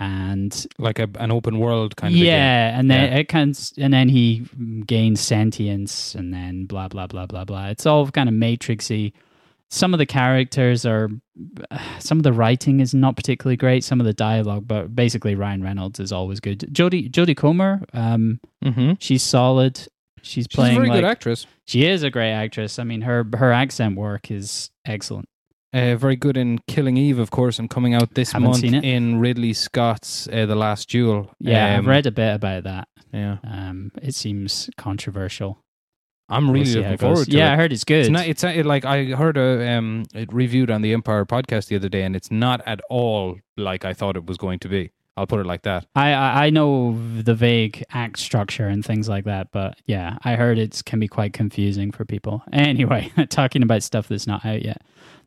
And 0.00 0.66
Like 0.78 0.98
a, 0.98 1.08
an 1.18 1.30
open 1.30 1.58
world 1.58 1.96
kind 1.96 2.14
of. 2.14 2.18
yeah, 2.20 2.78
and 2.78 2.90
then 2.90 3.12
Yeah. 3.12 3.18
it 3.18 3.28
can, 3.28 3.52
and 3.78 3.92
then 3.92 4.08
he 4.08 4.46
gains 4.86 5.20
sentience, 5.20 6.14
and 6.14 6.32
then 6.32 6.64
blah 6.66 6.88
blah 6.88 7.06
blah 7.06 7.26
blah 7.26 7.44
blah. 7.44 7.66
It's 7.68 7.84
all 7.86 8.06
kind 8.10 8.28
of 8.28 8.34
matrixy. 8.34 9.12
Some 9.70 9.94
of 9.94 9.98
the 9.98 10.06
characters 10.06 10.84
are, 10.86 11.08
some 11.98 12.18
of 12.18 12.24
the 12.24 12.32
writing 12.32 12.80
is 12.80 12.94
not 12.94 13.16
particularly 13.16 13.56
great. 13.56 13.84
Some 13.84 14.00
of 14.00 14.06
the 14.06 14.12
dialogue, 14.14 14.66
but 14.66 14.94
basically 14.94 15.34
Ryan 15.34 15.62
Reynolds 15.62 16.00
is 16.00 16.10
always 16.12 16.40
good. 16.40 16.60
Jodie 16.72 17.10
Jodie 17.10 17.36
Comer, 17.36 17.82
um, 17.92 18.40
Mm-hmm. 18.64 18.92
she's 18.98 19.22
solid. 19.22 19.76
She's 20.24 20.44
She's 20.44 20.46
a 20.46 20.48
playing 20.50 20.76
very 20.76 20.88
like 20.88 20.98
good 20.98 21.04
actress. 21.04 21.46
she 21.66 21.84
is 21.84 22.02
a 22.04 22.10
great 22.10 22.30
actress. 22.32 22.78
I 22.78 22.84
mean, 22.84 23.00
her 23.02 23.26
her 23.34 23.52
accent 23.52 23.96
work 23.96 24.30
is 24.30 24.70
excellent. 24.86 25.28
Uh, 25.72 25.96
very 25.96 26.16
good 26.16 26.36
in 26.36 26.58
Killing 26.68 26.96
Eve, 26.98 27.18
of 27.18 27.30
course, 27.30 27.58
and 27.58 27.70
coming 27.70 27.94
out 27.94 28.14
this 28.14 28.32
Haven't 28.32 28.48
month 28.50 28.64
in 28.84 29.18
Ridley 29.20 29.52
Scott's 29.54 30.28
uh, 30.28 30.44
The 30.46 30.54
Last 30.54 30.90
Duel. 30.90 31.30
Yeah, 31.40 31.74
I've 31.74 31.78
Um, 31.80 31.88
read 31.88 32.06
a 32.06 32.10
bit 32.10 32.34
about 32.34 32.64
that. 32.64 32.88
Yeah, 33.12 33.38
Um, 33.44 33.90
it 34.02 34.14
seems 34.14 34.68
controversial. 34.76 35.58
I'm 36.28 36.44
We'll 36.44 36.54
really 36.54 36.66
see 36.66 36.78
looking 36.78 36.96
forward 36.98 37.26
to 37.26 37.36
yeah, 37.36 37.50
it. 37.50 37.54
I 37.54 37.56
heard 37.56 37.72
it's 37.72 37.84
good. 37.84 38.00
It's 38.00 38.08
not. 38.10 38.26
It's 38.26 38.42
it, 38.44 38.64
like 38.64 38.84
I 38.86 39.04
heard 39.06 39.36
a 39.36 39.68
um 39.76 40.04
it 40.14 40.32
reviewed 40.32 40.70
on 40.70 40.80
the 40.80 40.92
Empire 40.94 41.26
podcast 41.26 41.66
the 41.68 41.76
other 41.76 41.90
day, 41.90 42.04
and 42.04 42.16
it's 42.16 42.30
not 42.30 42.62
at 42.66 42.80
all 42.88 43.36
like 43.58 43.84
I 43.84 43.92
thought 43.92 44.16
it 44.16 44.24
was 44.26 44.38
going 44.38 44.58
to 44.60 44.68
be. 44.68 44.92
I'll 45.14 45.26
put 45.26 45.40
it 45.40 45.46
like 45.46 45.62
that. 45.62 45.84
I, 45.94 46.12
I 46.14 46.46
I 46.46 46.50
know 46.50 46.96
the 47.20 47.34
vague 47.34 47.84
act 47.92 48.18
structure 48.18 48.66
and 48.66 48.82
things 48.82 49.10
like 49.10 49.24
that, 49.24 49.48
but 49.52 49.78
yeah, 49.84 50.16
I 50.24 50.36
heard 50.36 50.58
it 50.58 50.80
can 50.86 51.00
be 51.00 51.08
quite 51.08 51.34
confusing 51.34 51.92
for 51.92 52.06
people. 52.06 52.42
Anyway, 52.50 53.12
talking 53.28 53.62
about 53.62 53.82
stuff 53.82 54.08
that's 54.08 54.26
not 54.26 54.46
out 54.46 54.62
yet. 54.64 54.80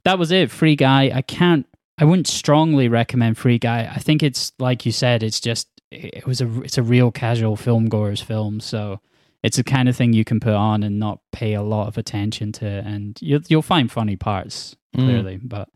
That 0.06 0.18
was 0.18 0.32
it. 0.32 0.50
Free 0.52 0.76
Guy. 0.76 1.12
I 1.14 1.22
can't. 1.22 1.66
I 1.98 2.06
wouldn't 2.06 2.28
strongly 2.28 2.88
recommend 2.88 3.38
Free 3.38 3.58
Guy. 3.60 3.92
I 3.94 4.00
think 4.00 4.24
it's 4.24 4.54
like 4.60 4.86
you 4.86 4.92
said. 4.92 5.22
It's 5.24 5.40
just 5.40 5.68
it 5.92 6.26
was 6.26 6.40
a 6.42 6.62
it's 6.62 6.78
a 6.78 6.84
real 6.84 7.12
casual 7.12 7.56
film 7.58 7.88
goer's 7.90 8.22
film. 8.22 8.60
So 8.60 9.02
it's 9.44 9.58
the 9.58 9.64
kind 9.64 9.88
of 9.90 9.96
thing 9.96 10.14
you 10.14 10.24
can 10.26 10.40
put 10.40 10.54
on 10.54 10.84
and 10.84 11.00
not 11.00 11.20
pay 11.32 11.54
a 11.54 11.62
lot 11.62 11.88
of 11.88 11.98
attention 11.98 12.52
to, 12.54 12.66
and 12.66 13.18
you'll 13.22 13.42
you'll 13.48 13.62
find 13.62 13.92
funny 13.92 14.16
parts 14.16 14.76
Mm. 14.96 15.04
clearly, 15.06 15.38
but. 15.44 15.68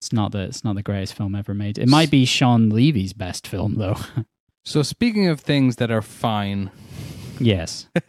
It's 0.00 0.12
not 0.12 0.30
the 0.30 0.42
it's 0.44 0.62
not 0.62 0.76
the 0.76 0.82
greatest 0.84 1.14
film 1.14 1.34
ever 1.34 1.54
made. 1.54 1.76
It 1.76 1.88
might 1.88 2.08
be 2.08 2.24
Shawn 2.24 2.70
Levy's 2.70 3.12
best 3.12 3.48
film 3.48 3.74
though. 3.74 3.96
So 4.64 4.82
speaking 4.82 5.26
of 5.26 5.40
things 5.40 5.76
that 5.76 5.90
are 5.90 6.02
fine, 6.02 6.70
Yes. 7.40 7.88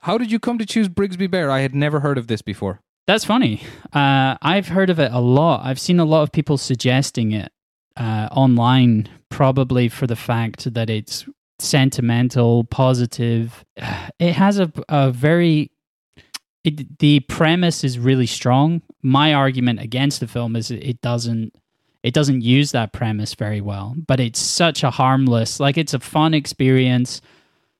how 0.00 0.18
did 0.18 0.30
you 0.32 0.38
come 0.38 0.58
to 0.58 0.66
choose 0.66 0.88
Brigsby 0.88 1.30
Bear? 1.30 1.50
I 1.50 1.60
had 1.60 1.74
never 1.74 2.00
heard 2.00 2.18
of 2.18 2.26
this 2.26 2.42
before. 2.42 2.80
That's 3.06 3.24
funny. 3.24 3.62
Uh, 3.92 4.36
I've 4.40 4.68
heard 4.68 4.90
of 4.90 4.98
it 5.00 5.12
a 5.12 5.20
lot. 5.20 5.64
I've 5.64 5.80
seen 5.80 5.98
a 5.98 6.04
lot 6.04 6.22
of 6.22 6.32
people 6.32 6.56
suggesting 6.56 7.32
it 7.32 7.50
uh, 7.96 8.28
online, 8.30 9.08
probably 9.28 9.88
for 9.88 10.06
the 10.06 10.16
fact 10.16 10.72
that 10.74 10.88
it's 10.88 11.26
sentimental, 11.58 12.64
positive. 12.64 13.64
It 14.18 14.34
has 14.34 14.60
a, 14.60 14.72
a 14.88 15.10
very. 15.10 15.70
It, 16.62 17.00
the 17.00 17.20
premise 17.20 17.82
is 17.82 17.98
really 17.98 18.26
strong. 18.26 18.82
My 19.02 19.34
argument 19.34 19.80
against 19.80 20.20
the 20.20 20.28
film 20.28 20.54
is 20.54 20.70
it 20.70 21.00
doesn't 21.00 21.52
it 22.02 22.14
doesn't 22.14 22.42
use 22.42 22.72
that 22.72 22.92
premise 22.92 23.34
very 23.34 23.60
well, 23.60 23.94
but 24.06 24.20
it's 24.20 24.40
such 24.40 24.82
a 24.82 24.90
harmless, 24.90 25.60
like 25.60 25.78
it's 25.78 25.94
a 25.94 26.00
fun 26.00 26.34
experience. 26.34 27.20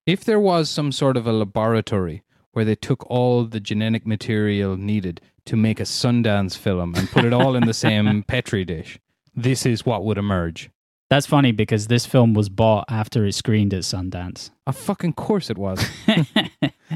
If 0.07 0.25
there 0.25 0.41
was 0.41 0.69
some 0.69 0.93
sort 0.93 1.17
of 1.17 1.27
a 1.27 1.33
laboratory 1.33 2.23
where 2.53 2.65
they 2.65 2.75
took 2.75 3.09
all 3.11 3.45
the 3.45 3.61
genetic 3.61 4.07
material 4.07 4.77
needed 4.77 5.21
to 5.47 5.57
make 5.57 5.81
a 5.81 5.85
Sundance 5.85 6.57
film 6.57 6.95
and 6.95 7.11
put 7.11 7.25
it 7.25 7.33
all 7.33 7.57
in 7.57 7.67
the 7.67 7.75
same 7.75 8.23
petri 8.29 8.65
dish, 8.65 8.99
this 9.35 9.67
is 9.67 9.85
what 9.85 10.05
would 10.05 10.19
emerge. 10.19 10.71
That's 11.13 11.27
funny 11.27 11.53
because 11.53 11.89
this 11.89 12.07
film 12.07 12.33
was 12.33 12.49
bought 12.49 12.87
after 12.89 13.27
it 13.27 13.35
screened 13.35 13.75
at 13.75 13.83
Sundance. 13.83 14.51
A 14.67 14.73
fucking 14.73 15.13
course 15.13 15.51
it 15.51 15.59
was. 15.59 15.85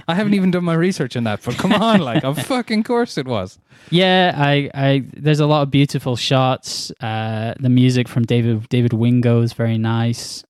I 0.09 0.15
haven't 0.15 0.33
even 0.33 0.51
done 0.51 0.65
my 0.65 0.73
research 0.73 1.19
on 1.19 1.25
that, 1.25 1.43
but 1.45 1.57
come 1.57 1.75
on, 1.75 2.01
like, 2.01 2.25
a 2.25 2.35
fucking 2.35 2.85
course 2.85 3.19
it 3.19 3.27
was. 3.27 3.59
Yeah, 3.91 4.33
I, 4.35 4.71
I 4.73 5.05
there's 5.13 5.41
a 5.41 5.47
lot 5.47 5.63
of 5.63 5.71
beautiful 5.71 6.17
shots. 6.17 6.91
Uh, 6.99 7.53
the 7.61 7.69
music 7.69 8.09
from 8.09 8.25
David 8.25 8.67
David 8.71 8.95
Wingo 8.95 9.43
is 9.43 9.53
very 9.53 9.77
nice. 9.77 10.45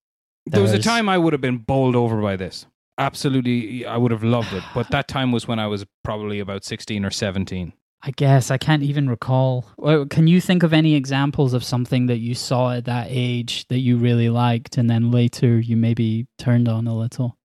There 0.46 0.62
was 0.62 0.72
a 0.72 0.78
time 0.78 1.08
I 1.08 1.18
would 1.18 1.32
have 1.32 1.42
been 1.42 1.58
bowled 1.58 1.96
over 1.96 2.22
by 2.22 2.36
this. 2.36 2.66
Absolutely, 2.98 3.84
I 3.84 3.96
would 3.96 4.10
have 4.10 4.24
loved 4.24 4.52
it. 4.52 4.64
But 4.74 4.90
that 4.90 5.08
time 5.08 5.32
was 5.32 5.46
when 5.46 5.58
I 5.58 5.66
was 5.66 5.84
probably 6.02 6.40
about 6.40 6.64
16 6.64 7.04
or 7.04 7.10
17. 7.10 7.72
I 8.02 8.10
guess 8.12 8.50
I 8.50 8.58
can't 8.58 8.82
even 8.82 9.08
recall. 9.08 9.64
Can 10.10 10.26
you 10.26 10.40
think 10.40 10.62
of 10.62 10.72
any 10.72 10.94
examples 10.94 11.52
of 11.54 11.64
something 11.64 12.06
that 12.06 12.18
you 12.18 12.34
saw 12.34 12.72
at 12.72 12.84
that 12.84 13.08
age 13.10 13.66
that 13.68 13.78
you 13.78 13.96
really 13.96 14.28
liked, 14.28 14.78
and 14.78 14.88
then 14.88 15.10
later 15.10 15.58
you 15.58 15.76
maybe 15.76 16.26
turned 16.38 16.68
on 16.68 16.86
a 16.86 16.96
little? 16.96 17.36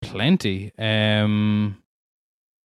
Plenty. 0.00 0.72
Um, 0.78 1.82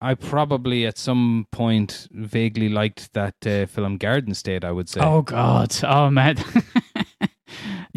I 0.02 0.16
probably 0.16 0.86
at 0.86 0.98
some 0.98 1.48
point 1.52 2.08
vaguely 2.12 2.70
liked 2.70 3.14
that 3.14 3.36
uh, 3.46 3.68
film 3.68 3.98
Garden 3.98 4.34
State, 4.34 4.64
I 4.64 4.72
would 4.72 4.90
say. 4.90 5.02
Oh 5.02 5.22
God! 5.22 5.76
Oh 5.84 6.10
man. 6.10 6.38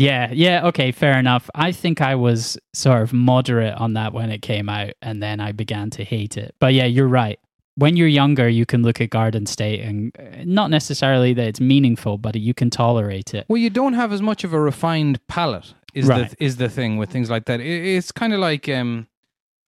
yeah, 0.00 0.30
yeah. 0.32 0.66
Okay, 0.68 0.92
fair 0.92 1.18
enough. 1.18 1.50
I 1.54 1.72
think 1.72 2.00
I 2.00 2.14
was 2.14 2.58
sort 2.72 3.02
of 3.02 3.12
moderate 3.12 3.74
on 3.74 3.92
that 3.94 4.12
when 4.14 4.30
it 4.30 4.40
came 4.40 4.68
out, 4.68 4.92
and 5.02 5.22
then 5.22 5.40
I 5.40 5.52
began 5.52 5.90
to 5.90 6.04
hate 6.04 6.36
it. 6.38 6.54
But 6.58 6.72
yeah, 6.74 6.86
you're 6.86 7.06
right. 7.08 7.38
When 7.76 7.96
you're 7.96 8.08
younger, 8.08 8.48
you 8.48 8.66
can 8.66 8.82
look 8.82 9.00
at 9.00 9.10
Garden 9.10 9.46
State, 9.46 9.80
and 9.80 10.12
uh, 10.18 10.22
not 10.44 10.70
necessarily 10.70 11.34
that 11.34 11.46
it's 11.46 11.60
meaningful, 11.60 12.18
but 12.18 12.34
you 12.36 12.54
can 12.54 12.70
tolerate 12.70 13.34
it. 13.34 13.44
Well, 13.48 13.58
you 13.58 13.70
don't 13.70 13.92
have 13.94 14.12
as 14.12 14.22
much 14.22 14.42
of 14.44 14.52
a 14.54 14.60
refined 14.60 15.18
palate. 15.28 15.74
Is 15.92 16.06
Right. 16.06 16.30
the 16.30 16.44
is 16.44 16.56
the 16.56 16.68
thing 16.68 16.96
with 16.98 17.10
things 17.10 17.28
like 17.30 17.44
that? 17.46 17.60
It, 17.60 17.66
it's 17.96 18.12
kind 18.12 18.32
of 18.32 18.40
like 18.40 18.68
um, 18.68 19.06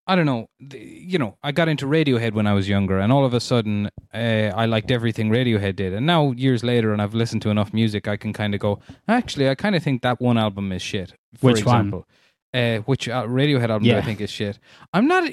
I 0.06 0.16
don't 0.16 0.26
know. 0.26 0.49
You 0.59 1.18
know, 1.18 1.38
I 1.44 1.52
got 1.52 1.68
into 1.68 1.87
Radiohead 1.87 2.32
when 2.32 2.47
I 2.47 2.54
was 2.54 2.68
younger, 2.68 2.99
and 2.99 3.12
all 3.12 3.25
of 3.25 3.35
a 3.35 3.40
sudden, 3.40 3.88
uh, 4.12 4.16
I 4.62 4.66
liked 4.66 4.90
everything 4.90 5.30
Radiohead 5.30 5.76
did. 5.76 5.92
And 5.92 6.06
now, 6.06 6.32
years 6.32 6.64
later, 6.64 6.92
and 6.92 7.00
I've 7.00 7.14
listened 7.14 7.42
to 7.42 7.50
enough 7.50 7.73
music, 7.73 8.09
I 8.09 8.16
can 8.16 8.32
kind 8.32 8.52
of 8.54 8.61
go. 8.61 8.80
Actually, 9.06 9.49
I 9.49 9.54
kind 9.54 9.76
of 9.76 9.82
think 9.82 10.02
that 10.02 10.21
one 10.21 10.38
album 10.38 10.73
is 10.73 10.82
shit. 10.82 11.14
For 11.38 11.52
Which 11.52 11.64
one? 11.64 11.76
example. 11.76 12.09
Uh, 12.54 12.78
which 12.80 13.09
uh, 13.09 13.25
Radiohead 13.25 13.71
album 13.71 13.85
do 13.85 13.90
Yeah. 13.90 13.99
I 13.99 14.02
think 14.02 14.21
is 14.21 14.28
shit. 14.30 14.59
I'm 14.92 15.06
not. 15.06 15.30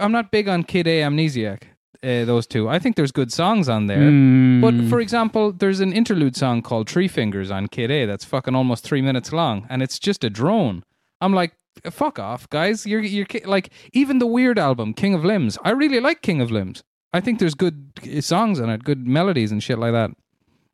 I'm 0.00 0.12
not 0.12 0.30
big 0.30 0.48
on 0.48 0.62
Kid 0.62 0.86
A 0.86 1.02
Amnesiac. 1.02 1.62
Uh, 2.02 2.24
those 2.24 2.46
two. 2.46 2.68
I 2.68 2.78
think 2.78 2.94
there's 2.96 3.10
good 3.12 3.32
songs 3.32 3.68
on 3.68 3.86
there. 3.88 3.98
But 3.98 4.74
Mm, 4.74 4.88
for 4.88 5.00
example, 5.00 5.50
there's 5.52 5.80
an 5.80 5.92
interlude 5.92 6.36
song 6.36 6.62
called 6.62 6.86
Tree 6.86 7.08
Fingers 7.08 7.50
on 7.50 7.66
Kid 7.66 7.90
A 7.90 8.06
that's 8.06 8.24
fucking 8.24 8.54
almost 8.54 8.84
three 8.84 9.02
minutes 9.02 9.32
long, 9.32 9.66
and 9.68 9.82
it's 9.82 9.98
just 9.98 10.22
a 10.22 10.30
drone. 10.30 10.84
I'm 11.20 11.32
like, 11.34 11.52
fuck 11.90 12.18
off, 12.18 12.48
guys. 12.50 12.86
You're 12.86 13.02
you're 13.02 13.26
like 13.44 13.70
even 13.92 14.18
the 14.18 14.26
weird 14.26 14.58
album 14.58 14.94
King 14.94 15.14
of 15.14 15.24
Limbs. 15.24 15.58
I 15.62 15.70
really 15.70 16.00
like 16.00 16.22
King 16.22 16.40
of 16.40 16.50
Limbs. 16.50 16.82
I 17.12 17.20
think 17.20 17.38
there's 17.38 17.54
good 17.54 17.92
songs 18.20 18.60
on 18.60 18.68
it, 18.68 18.84
good 18.84 19.06
melodies 19.06 19.52
and 19.52 19.62
shit 19.62 19.78
like 19.78 19.92
that. 19.92 20.10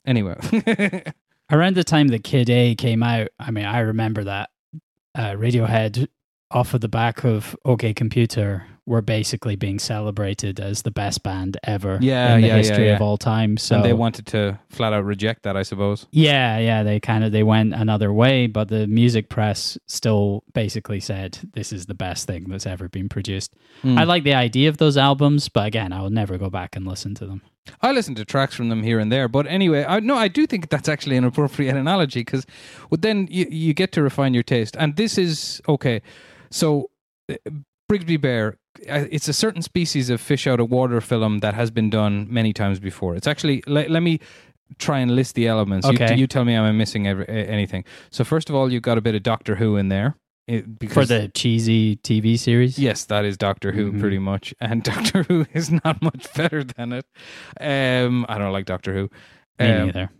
Anyway, 0.05 0.37
around 1.51 1.77
the 1.77 1.85
time 1.85 2.09
that 2.09 2.25
Kid 2.25 2.51
A 2.51 2.75
came 2.75 3.03
out, 3.03 3.29
I 3.39 3.51
mean, 3.51 3.65
I 3.65 3.81
remember 3.81 4.25
that 4.25 4.51
uh, 5.15 5.33
Radiohead, 5.33 6.09
off 6.51 6.75
of 6.75 6.81
the 6.81 6.89
back 6.89 7.25
of 7.25 7.57
OK 7.65 7.95
Computer, 7.95 8.67
were 8.85 9.03
basically 9.03 9.55
being 9.55 9.79
celebrated 9.79 10.59
as 10.59 10.83
the 10.83 10.91
best 10.91 11.23
band 11.23 11.57
ever 11.63 11.99
Yeah, 12.01 12.35
in 12.35 12.41
the 12.41 12.47
yeah, 12.49 12.53
yeah, 12.55 12.59
history 12.59 12.89
of 12.91 13.01
all 13.01 13.17
time. 13.17 13.57
So 13.57 13.77
and 13.77 13.85
they 13.85 13.93
wanted 13.93 14.27
to 14.29 14.59
flat 14.71 14.93
out 14.93 15.05
reject 15.05 15.45
that, 15.45 15.57
I 15.57 15.63
suppose. 15.63 16.07
Yeah, 16.11 16.59
yeah, 16.59 16.83
they 16.83 16.99
kind 16.99 17.23
of 17.23 17.31
they 17.33 17.45
went 17.45 17.75
another 17.75 18.13
way, 18.13 18.49
but 18.49 18.69
the 18.69 18.87
music 18.89 19.29
press 19.29 19.79
still 19.87 20.43
basically 20.53 20.99
said 21.01 21.39
this 21.55 21.73
is 21.73 21.87
the 21.87 21.95
best 21.95 22.27
thing 22.27 22.47
that's 22.49 22.67
ever 22.67 22.89
been 22.89 23.09
produced. 23.09 23.55
Hmm. 23.83 23.99
I 23.99 24.05
like 24.05 24.25
the 24.25 24.35
idea 24.35 24.69
of 24.69 24.79
those 24.79 24.97
albums, 24.97 25.49
but 25.49 25.67
again, 25.67 25.93
I 25.93 26.03
will 26.03 26.11
never 26.11 26.37
go 26.37 26.51
back 26.51 26.75
and 26.75 26.87
listen 26.87 27.15
to 27.17 27.27
them. 27.27 27.43
I 27.81 27.93
listen 27.93 28.17
to 28.17 28.25
tracks 28.25 28.57
from 28.57 28.69
them 28.69 28.83
here 28.83 28.99
and 28.99 29.13
there, 29.13 29.29
but 29.29 29.47
anyway, 29.47 29.85
I 29.87 30.01
no, 30.01 30.17
I 30.17 30.27
do 30.27 30.47
think 30.47 30.69
that's 30.69 30.89
actually 30.89 31.17
an 31.17 31.25
appropriate 31.25 31.77
analogy 31.87 32.21
because 32.21 32.45
well, 32.91 32.99
then 33.01 33.29
you 33.31 33.47
you 33.49 33.75
get 33.75 33.93
to 33.93 34.03
refine 34.03 34.35
your 34.35 34.43
taste, 34.43 34.77
and 34.79 34.97
this 34.97 35.17
is 35.19 35.63
okay. 35.69 36.03
So, 36.51 36.91
uh, 37.31 37.37
Brigsby 37.93 38.21
Bear, 38.21 38.57
uh, 38.89 39.05
it's 39.11 39.29
a 39.29 39.33
certain 39.33 39.63
species 39.63 40.09
of 40.11 40.21
fish 40.21 40.47
out 40.47 40.61
of 40.61 40.71
water 40.71 41.01
film 41.01 41.41
that 41.41 41.55
has 41.55 41.71
been 41.71 41.91
done 41.91 42.27
many 42.31 42.53
times 42.53 42.81
before. 42.81 43.15
It's 43.15 43.27
actually 43.27 43.63
let, 43.67 43.91
let 43.91 44.01
me 44.03 44.19
try 44.79 45.01
and 45.01 45.11
list 45.15 45.35
the 45.35 45.47
elements. 45.47 45.87
You- 45.87 45.93
Okay. 45.95 46.17
You, 46.17 46.27
tell 46.27 46.45
me 46.45 46.55
am 46.55 46.65
I 46.65 46.73
missing 46.73 47.07
every, 47.07 47.29
anything? 47.29 47.85
So 48.11 48.25
first 48.25 48.49
of 48.49 48.57
all, 48.57 48.73
you've 48.73 48.83
got 48.83 48.97
a 48.99 49.03
bit 49.03 49.15
of 49.15 49.23
Doctor 49.23 49.57
Who 49.57 49.77
in 49.77 49.89
there. 49.89 50.17
It, 50.49 50.79
because 50.79 50.95
For 50.95 51.05
the 51.07 51.29
cheesy 51.29 51.97
TV 51.97 52.37
series? 52.39 52.77
Yes, 52.79 53.05
that 53.05 53.25
is 53.25 53.37
Doctor 53.37 53.71
Who, 53.73 53.93
Mhm. 53.93 54.01
pretty 54.01 54.19
much, 54.19 54.53
and 54.61 54.83
Doctor 54.93 55.23
Who 55.25 55.47
is 55.53 55.71
not 55.71 56.03
much 56.03 56.33
better 56.35 56.65
than 56.65 56.93
it. 56.93 57.07
Um, 57.61 58.27
I 58.29 58.39
don't 58.39 58.53
like 58.53 58.65
Doctor 58.67 58.93
Who. 58.93 59.11
Me 59.61 59.71
Um, 59.71 59.87
neither. 59.87 60.11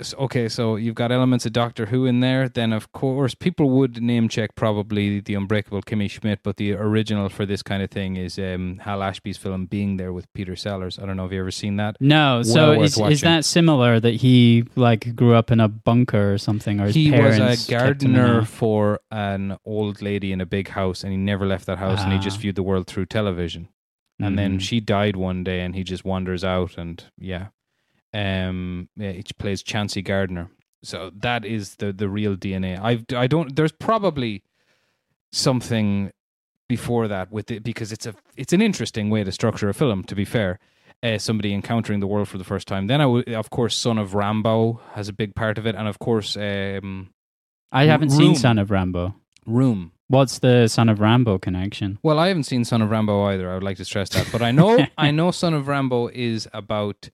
So- 0.00 0.16
okay, 0.18 0.48
so 0.48 0.76
you've 0.76 0.94
got 0.94 1.10
elements 1.10 1.44
of 1.46 1.52
Doctor 1.52 1.86
Who 1.86 2.06
in 2.06 2.20
there. 2.20 2.48
Then, 2.48 2.72
of 2.72 2.92
course, 2.92 3.34
people 3.34 3.70
would 3.70 4.00
name 4.02 4.28
check 4.28 4.54
probably 4.54 5.20
the 5.20 5.34
Unbreakable 5.34 5.82
Kimmy 5.82 6.08
Schmidt, 6.10 6.40
but 6.42 6.56
the 6.56 6.72
original 6.74 7.28
for 7.28 7.44
this 7.44 7.62
kind 7.62 7.82
of 7.82 7.90
thing 7.90 8.16
is 8.16 8.38
um, 8.38 8.78
Hal 8.82 9.02
Ashby's 9.02 9.36
film 9.36 9.66
Being 9.66 9.96
There 9.96 10.12
with 10.12 10.32
Peter 10.32 10.54
Sellers. 10.56 10.98
I 10.98 11.06
don't 11.06 11.16
know 11.16 11.26
if 11.26 11.32
you 11.32 11.40
ever 11.40 11.50
seen 11.50 11.76
that. 11.76 11.96
No, 12.00 12.42
so 12.42 12.70
well 12.70 12.78
worth 12.80 12.86
is, 12.98 12.98
is 12.98 13.20
that 13.22 13.44
similar 13.44 13.98
that 14.00 14.14
he 14.16 14.64
like 14.76 15.14
grew 15.16 15.34
up 15.34 15.50
in 15.50 15.60
a 15.60 15.68
bunker 15.68 16.32
or 16.34 16.38
something, 16.38 16.80
or 16.80 16.86
his 16.86 16.94
He 16.94 17.10
was 17.10 17.36
a 17.38 17.56
kept 17.70 18.02
him 18.02 18.10
in 18.10 18.16
gardener 18.16 18.44
for 18.44 19.00
an 19.10 19.56
old 19.64 20.02
lady 20.02 20.32
in 20.32 20.40
a 20.40 20.46
big 20.46 20.68
house, 20.68 21.02
and 21.02 21.12
he 21.12 21.16
never 21.18 21.46
left 21.46 21.66
that 21.66 21.78
house, 21.78 22.02
and 22.02 22.12
he 22.12 22.18
just 22.18 22.38
Ah. 22.38 22.40
viewed 22.42 22.54
the 22.56 22.62
world 22.62 22.86
through 22.86 23.06
television. 23.06 23.68
and 24.20 24.38
then 24.38 24.58
Mhm. 24.58 24.60
she 24.60 24.78
died 24.78 25.16
one 25.16 25.42
day 25.42 25.60
and 25.60 25.74
he 25.74 25.82
just 25.82 26.04
wanders 26.04 26.44
out 26.44 26.78
and 26.78 27.02
yeah 27.18 27.46
um 28.14 28.88
he 28.96 29.22
plays 29.38 29.62
Chauncey 29.62 30.00
Gardiner 30.02 30.48
so 30.82 31.10
that 31.16 31.44
is 31.44 31.76
the 31.76 31.92
the 31.92 32.08
real 32.08 32.36
DNA 32.36 32.78
I 32.80 33.04
I 33.18 33.26
don't 33.26 33.54
there's 33.56 33.72
probably 33.72 34.42
something 35.32 36.12
before 36.68 37.08
that 37.08 37.30
with 37.30 37.50
it 37.50 37.62
because 37.62 37.92
it's 37.92 38.06
a 38.06 38.14
it's 38.36 38.52
an 38.52 38.62
interesting 38.62 39.10
way 39.10 39.24
to 39.24 39.32
structure 39.32 39.68
a 39.68 39.74
film 39.74 40.04
to 40.04 40.14
be 40.14 40.24
fair 40.24 40.58
uh, 41.02 41.18
somebody 41.18 41.52
encountering 41.52 42.00
the 42.00 42.06
world 42.06 42.28
for 42.28 42.38
the 42.38 42.44
first 42.44 42.66
time 42.68 42.86
then 42.86 43.00
I 43.00 43.06
would 43.06 43.28
of 43.28 43.50
course 43.50 43.76
Son 43.76 43.98
of 43.98 44.12
Rambow 44.12 44.80
has 44.92 45.08
a 45.08 45.12
big 45.12 45.34
part 45.34 45.58
of 45.58 45.66
it 45.66 45.74
and 45.74 45.88
of 45.88 45.98
course 45.98 46.36
um 46.36 47.10
I 47.72 47.84
haven't 47.86 48.10
Room. 48.10 48.18
seen 48.18 48.34
Son 48.36 48.58
of 48.58 48.68
Rambow. 48.68 49.14
Room 49.46 49.92
What's 50.08 50.38
the 50.38 50.68
Son 50.68 50.88
of 50.90 50.98
Rambow 50.98 51.40
connection? 51.40 51.98
Well, 52.02 52.18
I 52.18 52.28
haven't 52.28 52.44
seen 52.44 52.64
Son 52.64 52.82
of 52.82 52.90
Rambow 52.90 53.32
either. 53.32 53.50
I 53.50 53.54
would 53.54 53.62
like 53.62 53.78
to 53.78 53.86
stress 53.86 54.10
that, 54.10 54.28
but 54.30 54.42
I 54.42 54.50
know 54.50 54.86
I 54.98 55.10
know 55.10 55.30
Son 55.30 55.54
of 55.54 55.66
Rambow 55.66 56.12
is 56.12 56.46
about 56.52 57.08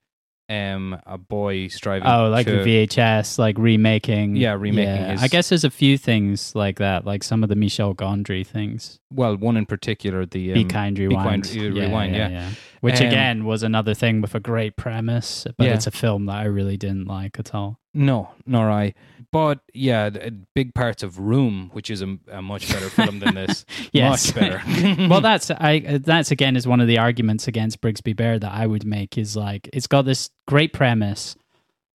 um 0.51 1.01
a 1.07 1.17
boy 1.17 1.69
striving. 1.69 2.09
Oh, 2.09 2.29
like 2.29 2.47
to, 2.47 2.63
the 2.65 2.87
VHS, 2.87 3.39
like 3.39 3.57
remaking. 3.57 4.35
Yeah, 4.37 4.53
remaking 4.55 4.95
Yeah. 5.03 5.13
his- 5.13 5.23
I 5.23 5.29
guess 5.29 5.49
there's 5.51 5.65
a 5.65 5.71
few 5.71 5.97
things 5.97 6.55
like 6.57 6.79
that, 6.79 7.07
like 7.07 7.23
some 7.23 7.43
of 7.43 7.49
the 7.49 7.55
Michel 7.57 7.95
Gondry 7.95 8.45
things. 8.47 8.99
well, 9.13 9.37
one 9.37 9.57
in 9.57 9.67
particular, 9.67 10.27
the 10.27 10.53
Be 10.53 10.63
um, 10.63 10.69
kind, 10.69 10.97
Be 10.97 11.07
rewind. 11.09 11.45
Kind, 11.45 11.59
uh, 11.77 11.81
Rewind, 11.81 12.15
yeah. 12.15 12.51
Which 12.81 13.01
Um, 13.01 13.07
again 13.09 13.45
was 13.45 13.63
another 13.63 13.95
thing 13.95 14.21
with 14.21 14.35
a 14.35 14.41
great 14.41 14.77
premise, 14.77 15.47
but 15.57 15.67
Yeah. 15.67 15.75
it's 15.75 15.87
a 15.87 15.91
film 15.91 16.27
that 16.27 16.37
I 16.37 16.45
really 16.45 16.77
didn't 16.77 17.07
like 17.07 17.39
at 17.39 17.55
all. 17.55 17.79
No, 17.95 18.31
nor 18.47 18.71
I. 18.71 18.95
But 19.33 19.61
yeah, 19.73 20.11
big 20.55 20.75
parts 20.75 21.03
of 21.03 21.19
Room, 21.19 21.71
which 21.73 21.91
is 21.91 22.03
a, 22.03 22.19
a 22.31 22.43
much 22.43 22.69
better 22.69 22.89
film 22.91 23.21
than 23.21 23.35
this. 23.35 23.65
Yes. 23.93 24.35
much 24.35 24.35
better. 24.35 25.07
well, 25.09 25.21
that's 25.21 25.51
I. 25.51 25.83
Uh, 25.87 25.99
that's 26.01 26.31
again 26.31 26.57
is 26.57 26.67
one 26.67 26.81
of 26.81 26.87
the 26.87 26.99
arguments 26.99 27.49
against 27.49 27.81
Brigsby 27.81 28.15
Bear 28.15 28.39
that 28.39 28.53
I 28.53 28.67
would 28.67 28.85
make 28.85 29.19
is 29.19 29.37
like 29.37 29.69
it's 29.73 29.87
got 29.87 30.03
this 30.03 30.31
great 30.47 30.73
premise, 30.73 31.35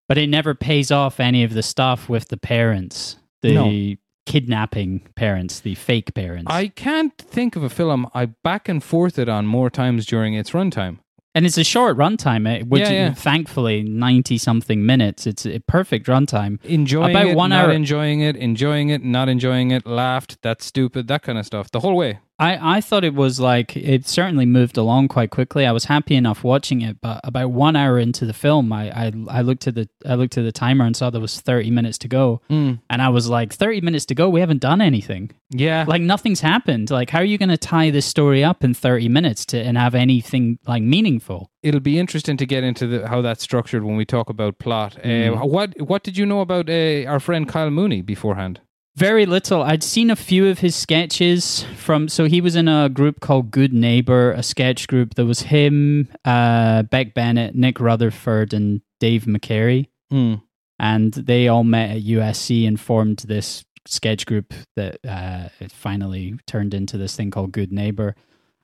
but 0.07 0.17
it 0.17 0.27
never 0.27 0.53
pays 0.55 0.91
off 0.91 1.19
any 1.19 1.43
of 1.43 1.53
the 1.53 1.63
stuff 1.63 2.09
with 2.09 2.27
the 2.29 2.37
parents, 2.37 3.17
the 3.41 3.97
kidnapping 4.25 5.01
parents, 5.15 5.59
the 5.59 5.75
fake 5.75 6.13
parents. 6.13 6.51
I 6.51 6.67
can't 6.67 7.17
think 7.17 7.55
of 7.55 7.63
a 7.63 7.69
film 7.69 8.09
I 8.13 8.25
back 8.25 8.67
and 8.67 8.83
forth 8.83 9.19
it 9.19 9.29
on 9.29 9.45
more 9.45 9.69
times 9.69 10.05
during 10.05 10.33
its 10.33 10.51
runtime. 10.51 10.99
And 11.35 11.45
it's 11.45 11.57
a 11.59 11.63
short 11.63 11.95
runtime, 11.97 12.47
eh, 12.47 12.63
which 12.63 12.81
Yeah, 12.81 12.89
yeah. 12.91 13.13
thankfully 13.13 13.83
ninety 13.83 14.37
something 14.39 14.83
minutes. 14.85 15.27
It's 15.27 15.45
a 15.45 15.59
perfect 15.59 16.07
runtime. 16.07 16.57
Enjoying 16.63 17.11
About 17.15 17.27
it, 17.27 17.35
one 17.35 17.51
not 17.51 17.65
hour- 17.65 17.71
enjoying 17.73 18.21
it, 18.21 18.35
enjoying 18.35 18.89
it, 18.89 19.03
not 19.03 19.29
enjoying 19.29 19.69
it, 19.71 19.85
laughed, 19.85 20.41
that's 20.41 20.65
stupid, 20.65 21.07
that 21.09 21.21
kind 21.21 21.37
of 21.37 21.45
stuff. 21.45 21.69
The 21.69 21.81
whole 21.81 21.95
way. 21.95 22.19
I, 22.37 22.77
I 22.77 22.81
thought 22.81 23.05
it 23.05 23.13
was 23.13 23.39
like 23.39 23.77
it 23.77 24.07
certainly 24.07 24.45
moved 24.45 24.75
along 24.77 25.07
quite 25.07 25.29
quickly. 25.29 25.65
I 25.65 25.71
was 25.71 25.85
happy 25.85 26.15
enough 26.15 26.43
watching 26.43 26.81
it, 26.81 26.99
but 26.99 27.21
about 27.23 27.51
one 27.51 27.77
hour 27.77 27.97
into 27.97 28.25
the 28.25 28.33
film, 28.33 28.73
I, 28.73 28.89
I, 28.89 29.11
I 29.29 29.41
looked 29.41 29.67
at 29.67 29.75
the 29.75 29.87
I 30.05 30.15
looked 30.15 30.37
at 30.37 30.43
the 30.43 30.51
timer 30.51 30.83
and 30.85 30.95
saw 30.97 31.09
there 31.09 31.21
was 31.21 31.39
thirty 31.39 31.71
minutes 31.71 31.97
to 31.99 32.07
go, 32.09 32.41
Mm. 32.49 32.79
and 32.89 33.01
I 33.01 33.07
was 33.09 33.29
like, 33.29 33.53
thirty 33.53 33.79
minutes 33.79 34.05
to 34.07 34.15
go. 34.15 34.27
We 34.29 34.41
haven't 34.41 34.59
done 34.61 34.81
anything. 34.81 35.31
Yeah. 35.49 35.85
Like 35.87 36.01
nothing's 36.01 36.41
happened. 36.41 36.91
Like 36.91 37.09
how 37.09 37.19
are 37.19 37.23
you 37.23 37.37
going 37.37 37.49
to 37.49 37.57
tie 37.57 37.89
this 37.89 38.05
story 38.05 38.43
up 38.43 38.63
in 38.65 38.73
thirty 38.73 39.07
minutes 39.07 39.45
to 39.47 39.57
and 39.59 39.77
have 39.77 39.95
anything 39.95 40.59
like 40.67 40.83
meaningful? 40.83 41.51
It'll 41.63 41.79
be 41.79 41.97
interesting 41.97 42.35
to 42.37 42.45
get 42.45 42.63
into 42.63 42.85
the, 42.85 43.07
how 43.07 43.21
that's 43.21 43.43
structured 43.43 43.83
when 43.85 43.95
we 43.95 44.05
talk 44.05 44.29
about 44.29 44.59
plot. 44.59 44.97
Mm. 45.03 45.41
Uh, 45.41 45.45
what 45.45 45.79
what 45.81 46.03
did 46.03 46.17
you 46.17 46.25
know 46.25 46.41
about 46.41 46.69
uh, 46.69 47.05
our 47.07 47.19
friend 47.21 47.47
Kyle 47.47 47.69
Mooney 47.69 48.01
beforehand? 48.01 48.59
Very 48.97 49.25
little. 49.25 49.61
I'd 49.61 49.83
seen 49.83 50.09
a 50.09 50.15
few 50.15 50.47
of 50.47 50.59
his 50.59 50.73
sketches 50.75 51.63
from. 51.75 52.07
So 52.07 52.25
he 52.25 52.39
was 52.39 52.55
in 52.55 52.69
a 52.69 52.87
group 52.87 53.19
called 53.19 53.51
Good 53.51 53.73
Neighbor, 53.73 54.31
a 54.31 54.41
sketch 54.41 54.87
group. 54.87 55.15
There 55.15 55.25
was 55.25 55.41
him, 55.41 56.07
uh, 56.23 56.83
Beck 56.83 57.13
Bennett, 57.13 57.55
Nick 57.55 57.79
Rutherford, 57.81 58.53
and 58.53 58.81
Dave 59.01 59.23
McCary, 59.25 59.87
Mm. 60.13 60.41
and 60.79 61.13
they 61.13 61.49
all 61.49 61.65
met 61.65 61.89
at 61.97 62.03
USC 62.03 62.65
and 62.65 62.79
formed 62.79 63.17
this 63.27 63.65
sketch 63.85 64.25
group 64.25 64.53
that 64.77 64.97
uh, 65.05 65.49
it 65.59 65.71
finally 65.73 66.35
turned 66.47 66.73
into 66.73 66.97
this 66.97 67.15
thing 67.17 67.31
called 67.31 67.51
Good 67.51 67.73
Neighbor. 67.73 68.15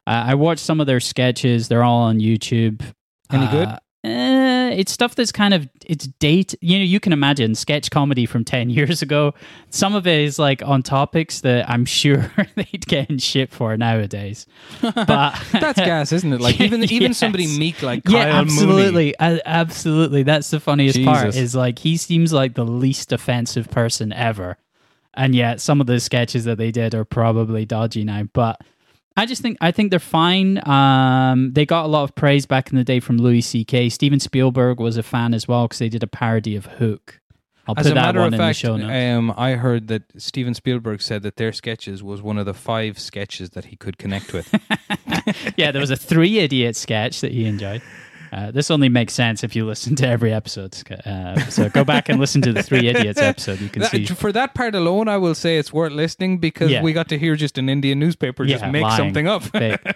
Uh, 0.07 0.23
I 0.27 0.35
watched 0.35 0.61
some 0.63 0.79
of 0.79 0.87
their 0.87 0.99
sketches. 1.01 1.67
They're 1.67 1.83
all 1.83 2.03
on 2.03 2.19
YouTube. 2.19 2.81
Any 3.31 3.47
good? 3.47 3.67
Uh, 4.03 4.71
it's 4.73 4.91
stuff 4.91 5.13
that's 5.13 5.31
kind 5.31 5.53
of 5.53 5.69
it's 5.85 6.07
date. 6.07 6.55
You 6.59 6.79
know, 6.79 6.83
you 6.83 6.99
can 6.99 7.13
imagine 7.13 7.53
sketch 7.53 7.91
comedy 7.91 8.25
from 8.25 8.43
ten 8.43 8.69
years 8.77 9.03
ago. 9.03 9.33
Some 9.69 9.93
of 9.93 10.07
it 10.07 10.21
is 10.21 10.39
like 10.39 10.63
on 10.63 10.81
topics 10.81 11.41
that 11.41 11.69
I'm 11.69 11.85
sure 11.85 12.31
they'd 12.55 12.87
get 12.87 13.11
in 13.11 13.19
shit 13.19 13.51
for 13.51 13.77
nowadays. 13.77 14.47
But 14.81 15.39
That's 15.51 15.79
gas, 15.79 16.11
isn't 16.13 16.33
it? 16.33 16.41
Like 16.41 16.59
even 16.59 16.83
even 16.85 17.09
Yes. 17.11 17.17
somebody 17.19 17.45
meek 17.59 17.83
like 17.83 18.03
Kyle 18.05 18.15
yeah, 18.15 18.39
absolutely, 18.39 19.13
absolutely. 19.19 20.23
That's 20.23 20.49
the 20.49 20.59
funniest 20.59 21.03
part. 21.03 21.35
Is 21.35 21.53
like 21.55 21.77
he 21.79 21.95
seems 21.97 22.33
like 22.33 22.55
the 22.55 22.65
least 22.65 23.11
offensive 23.11 23.69
person 23.69 24.11
ever, 24.13 24.57
and 25.13 25.35
yet 25.35 25.61
some 25.61 25.79
of 25.79 25.85
the 25.87 25.99
sketches 25.99 26.45
that 26.45 26.57
they 26.57 26.71
did 26.71 26.95
are 26.95 27.05
probably 27.05 27.65
dodgy 27.65 28.03
now. 28.03 28.23
But 28.33 28.61
I 29.17 29.25
just 29.25 29.41
think 29.41 29.57
I 29.61 29.71
think 29.71 29.89
they're 29.91 29.99
fine. 29.99 30.65
Um, 30.67 31.53
they 31.53 31.65
got 31.65 31.85
a 31.85 31.87
lot 31.87 32.03
of 32.03 32.15
praise 32.15 32.45
back 32.45 32.69
in 32.71 32.77
the 32.77 32.83
day 32.83 32.99
from 32.99 33.17
Louis 33.17 33.41
C.K. 33.41 33.89
Steven 33.89 34.19
Spielberg 34.19 34.79
was 34.79 34.97
a 34.97 35.03
fan 35.03 35.33
as 35.33 35.47
well 35.47 35.65
because 35.67 35.79
they 35.79 35.89
did 35.89 36.01
a 36.03 36.07
parody 36.07 36.55
of 36.55 36.65
Hook. 36.65 37.19
I'll 37.67 37.75
As 37.77 37.83
put 37.85 37.91
a 37.91 37.95
that 37.95 38.01
matter 38.01 38.19
one 38.19 38.27
of 38.29 38.33
in 38.33 38.37
the 38.39 38.43
fact, 38.43 38.57
show 38.57 38.75
notes. 38.75 38.91
um, 38.91 39.33
I 39.37 39.51
heard 39.51 39.87
that 39.89 40.03
Steven 40.17 40.53
Spielberg 40.55 41.01
said 41.01 41.21
that 41.23 41.35
their 41.35 41.53
sketches 41.53 42.01
was 42.01 42.21
one 42.21 42.37
of 42.39 42.45
the 42.47 42.55
five 42.55 42.97
sketches 42.97 43.51
that 43.51 43.65
he 43.65 43.75
could 43.75 43.97
connect 43.99 44.33
with. 44.33 44.51
yeah, 45.57 45.71
there 45.71 45.79
was 45.81 45.91
a 45.91 45.95
Three 45.95 46.39
idiot 46.39 46.75
sketch 46.75 47.21
that 47.21 47.31
he 47.31 47.45
enjoyed. 47.45 47.81
Uh, 48.31 48.49
this 48.51 48.71
only 48.71 48.87
makes 48.89 49.13
sense 49.13 49.43
if 49.43 49.55
you 49.55 49.65
listen 49.65 49.95
to 49.97 50.07
every 50.07 50.31
episode. 50.33 50.75
Uh, 51.05 51.37
so 51.49 51.67
go 51.69 51.83
back 51.83 52.07
and 52.09 52.19
listen 52.19 52.41
to 52.41 52.53
the 52.53 52.63
Three 52.63 52.87
Idiots 52.87 53.19
episode. 53.21 53.59
You 53.59 53.67
can 53.69 53.81
That- 53.81 53.91
see. 53.91 54.05
for 54.05 54.31
that 54.31 54.53
part 54.53 54.73
alone, 54.75 55.07
I 55.09 55.17
will 55.17 55.35
say 55.35 55.57
it's 55.57 55.73
worth 55.73 55.91
listening 55.91 56.37
because 56.37 56.71
Yeah. 56.71 56.81
we 56.81 56.93
got 56.93 57.09
to 57.09 57.19
hear 57.19 57.35
just 57.35 57.57
an 57.57 57.67
Indian 57.67 57.99
newspaper 57.99 58.45
just 58.45 58.63
Yeah, 58.63 58.71
make 58.71 58.83
lying. 58.83 58.97
something 58.97 59.27
up. 59.27 59.43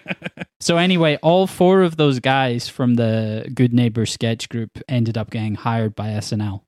So 0.62 0.78
anyway, 0.78 1.18
all 1.22 1.46
four 1.48 1.82
of 1.84 1.98
those 1.98 2.20
guys 2.20 2.68
from 2.68 2.96
the 2.96 3.50
Good 3.54 3.72
Neighbor 3.74 4.06
sketch 4.06 4.50
group 4.50 4.80
ended 4.88 5.16
up 5.18 5.30
getting 5.30 5.54
hired 5.56 5.96
by 5.96 6.08
SNL 6.10 6.62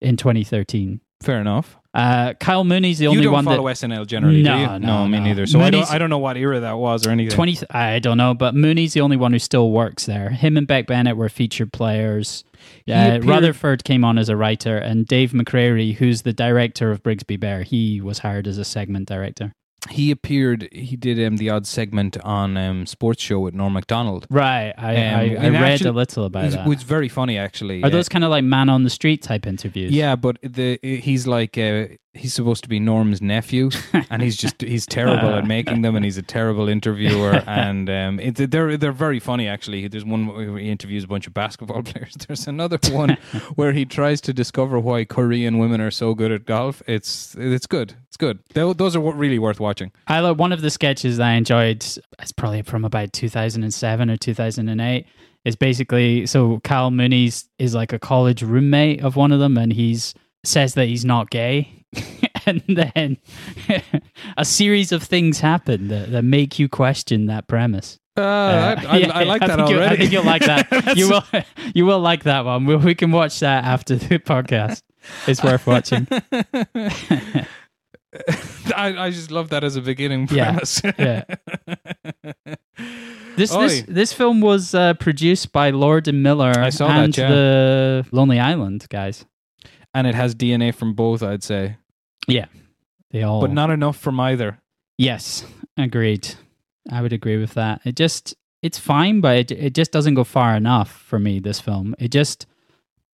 in 0.00 0.16
2013. 0.16 1.00
Fair 1.22 1.40
enough. 1.40 1.76
Uh, 1.94 2.34
Kyle 2.34 2.64
Mooney's 2.64 2.98
the 2.98 3.04
you 3.04 3.10
only 3.10 3.22
don't 3.22 3.32
one 3.32 3.44
follow 3.44 3.68
that 3.68 3.76
SNL 3.76 4.04
generally, 4.06 4.42
No, 4.42 4.56
do 4.56 4.60
you? 4.74 4.78
no, 4.80 5.06
me 5.06 5.18
no. 5.18 5.24
neither. 5.24 5.46
So 5.46 5.60
I 5.60 5.70
don't, 5.70 5.88
I 5.88 5.96
don't 5.96 6.10
know 6.10 6.18
what 6.18 6.36
era 6.36 6.58
that 6.60 6.76
was 6.76 7.06
or 7.06 7.10
anything. 7.10 7.30
20 7.34 7.58
I 7.70 8.00
don't 8.00 8.18
know, 8.18 8.34
but 8.34 8.54
Mooney's 8.56 8.94
the 8.94 9.00
only 9.00 9.16
one 9.16 9.32
who 9.32 9.38
still 9.38 9.70
works 9.70 10.04
there. 10.04 10.30
Him 10.30 10.56
and 10.56 10.66
Beck 10.66 10.88
Bennett 10.88 11.16
were 11.16 11.28
featured 11.28 11.72
players. 11.72 12.42
Yeah, 12.84 13.04
appeared- 13.06 13.24
Rutherford 13.26 13.84
came 13.84 14.04
on 14.04 14.18
as 14.18 14.28
a 14.28 14.36
writer, 14.36 14.76
and 14.76 15.06
Dave 15.06 15.30
McCary, 15.30 15.94
who's 15.94 16.22
the 16.22 16.32
director 16.32 16.90
of 16.90 17.02
Brigsby 17.04 17.38
Bear, 17.38 17.62
he 17.62 18.00
was 18.00 18.18
hired 18.18 18.48
as 18.48 18.58
a 18.58 18.64
segment 18.64 19.06
director. 19.06 19.52
He 19.90 20.10
appeared. 20.10 20.68
He 20.72 20.96
did 20.96 21.22
um, 21.24 21.36
the 21.36 21.50
odd 21.50 21.66
segment 21.66 22.16
on 22.24 22.56
um, 22.56 22.86
sports 22.86 23.22
show 23.22 23.40
with 23.40 23.54
Norm 23.54 23.72
Macdonald. 23.74 24.26
Right, 24.30 24.72
I, 24.78 24.96
Um, 24.96 25.14
I, 25.18 25.20
I 25.20 25.24
and 25.26 25.52
read 25.54 25.62
actually- 25.72 25.90
a 25.90 25.92
little 25.92 26.24
about 26.24 26.44
It 26.46 26.50
that. 26.52 26.66
was 26.66 26.82
very 26.82 27.08
funny, 27.08 27.36
actually. 27.38 27.82
Are 27.82 27.86
Uh, 27.86 27.90
those 27.90 28.08
kind 28.08 28.24
of 28.24 28.30
like 28.30 28.44
man 28.44 28.68
on 28.68 28.84
the 28.84 28.90
street 28.90 29.22
type 29.22 29.46
interviews? 29.46 29.92
Yeah, 29.92 30.16
but 30.16 30.38
the 30.42 30.78
he's 30.82 31.26
like 31.26 31.58
uh, 31.58 31.86
he's 32.14 32.32
supposed 32.32 32.62
to 32.62 32.68
be 32.68 32.78
Norm's 32.78 33.20
nephew, 33.20 33.70
and 34.10 34.22
he's 34.22 34.36
just 34.36 34.60
he's 34.62 34.86
terrible 34.86 35.30
at 35.34 35.46
making 35.46 35.82
them, 35.82 35.96
and 35.96 36.04
he's 36.04 36.16
a 36.16 36.22
terrible 36.22 36.68
interviewer, 36.68 37.32
and 37.46 37.90
um, 37.90 38.20
it, 38.20 38.50
they're 38.50 38.76
they're 38.76 38.92
very 38.92 39.20
funny 39.20 39.48
actually. 39.48 39.88
There's 39.88 40.04
one 40.04 40.26
where 40.26 40.58
he 40.58 40.70
interviews 40.70 41.04
a 41.04 41.08
bunch 41.08 41.26
of 41.26 41.34
basketball 41.34 41.82
players. 41.84 42.14
There's 42.26 42.46
another 42.46 42.78
one 42.92 43.16
where 43.56 43.72
he 43.72 43.84
tries 43.84 44.20
to 44.22 44.32
discover 44.32 44.78
why 44.78 45.04
Korean 45.04 45.58
women 45.58 45.80
are 45.80 45.90
so 45.90 46.14
good 46.14 46.32
at 46.32 46.44
golf. 46.46 46.82
It's 46.86 47.34
it's 47.38 47.66
good. 47.66 47.94
It's 48.08 48.16
good. 48.16 48.38
Tho- 48.54 48.72
Those 48.74 48.94
are 48.94 49.00
what 49.00 49.16
really 49.16 49.38
worth 49.38 49.58
watching. 49.60 49.90
I 50.06 50.20
like 50.20 50.38
one 50.38 50.52
of 50.52 50.60
the 50.62 50.70
sketches 50.70 51.18
I 51.18 51.32
enjoyed. 51.32 51.84
It's 52.20 52.32
probably 52.36 52.62
from 52.62 52.84
about 52.84 53.12
2007 53.12 54.10
or 54.10 54.16
2008. 54.16 55.06
Is 55.44 55.56
basically 55.56 56.24
so 56.24 56.60
Kyle 56.60 56.90
Mooney's 56.90 57.48
is 57.58 57.74
like 57.74 57.92
a 57.92 57.98
college 57.98 58.42
roommate 58.42 59.02
of 59.04 59.14
one 59.16 59.30
of 59.30 59.40
them, 59.40 59.58
and 59.58 59.74
he's 59.74 60.14
says 60.42 60.72
that 60.72 60.86
he's 60.86 61.04
not 61.04 61.28
gay, 61.28 61.83
and 62.46 62.62
then 62.68 63.16
a 64.36 64.44
series 64.44 64.92
of 64.92 65.02
things 65.02 65.40
happen 65.40 65.88
that, 65.88 66.10
that 66.12 66.22
make 66.24 66.58
you 66.58 66.68
question 66.68 67.26
that 67.26 67.46
premise. 67.48 67.98
Uh, 68.16 68.20
Uh, 68.20 68.22
I, 68.22 68.84
I, 68.86 68.96
yeah, 68.98 69.10
I 69.12 69.24
like 69.24 69.42
I 69.42 69.46
that 69.48 69.56
think 69.56 69.68
already. 69.70 69.94
I 69.94 69.96
think 69.98 70.12
you'll 70.12 70.24
like 70.24 70.44
that. 70.44 70.96
you 70.96 71.08
will. 71.08 71.24
You 71.74 71.84
will 71.84 72.00
like 72.00 72.22
that 72.24 72.44
one. 72.44 72.64
We, 72.64 72.76
we 72.76 72.94
can 72.94 73.10
watch 73.10 73.40
that 73.40 73.64
after 73.64 73.96
the 73.96 74.18
podcast. 74.20 74.82
It's 75.26 75.42
worth 75.42 75.66
watching. 75.66 76.06
I, 78.76 79.06
I 79.06 79.10
just 79.10 79.30
love 79.32 79.48
that 79.50 79.64
as 79.64 79.74
a 79.76 79.80
beginning 79.80 80.28
Yeah, 80.30 80.52
premise. 80.52 80.80
yeah. 80.98 81.24
This 83.36 83.52
Oi. 83.52 83.66
this 83.66 83.82
this 83.88 84.12
film 84.12 84.40
was 84.40 84.74
uh, 84.74 84.94
produced 84.94 85.50
by 85.50 85.70
Lord 85.70 86.06
and 86.06 86.22
Miller 86.22 86.52
I 86.56 86.70
saw 86.70 86.86
that, 86.86 87.04
and 87.04 87.16
yeah. 87.18 87.28
the 87.28 88.06
Lonely 88.12 88.38
Island 88.38 88.86
guys. 88.90 89.24
and 89.92 90.06
it 90.06 90.14
has 90.14 90.36
DNA 90.36 90.72
from 90.72 90.94
both, 90.94 91.20
I'd 91.22 91.42
say, 91.42 91.76
They 93.10 93.22
all, 93.22 93.40
but 93.40 93.52
not 93.52 93.70
enough 93.70 93.96
from 93.96 94.18
either. 94.18 94.58
Yes, 94.98 95.44
agreed. 95.76 96.34
I 96.90 97.00
would 97.00 97.12
agree 97.12 97.36
with 97.38 97.54
that. 97.54 97.80
It 97.84 97.96
just 97.96 98.34
it's 98.62 98.78
fine, 98.78 99.20
but 99.20 99.36
it 99.36 99.50
it 99.52 99.74
just 99.74 99.92
doesn't 99.92 100.14
go 100.14 100.24
far 100.24 100.56
enough 100.56 100.90
for 100.90 101.18
me. 101.18 101.38
This 101.38 101.60
film, 101.60 101.94
it 101.98 102.10
just 102.10 102.46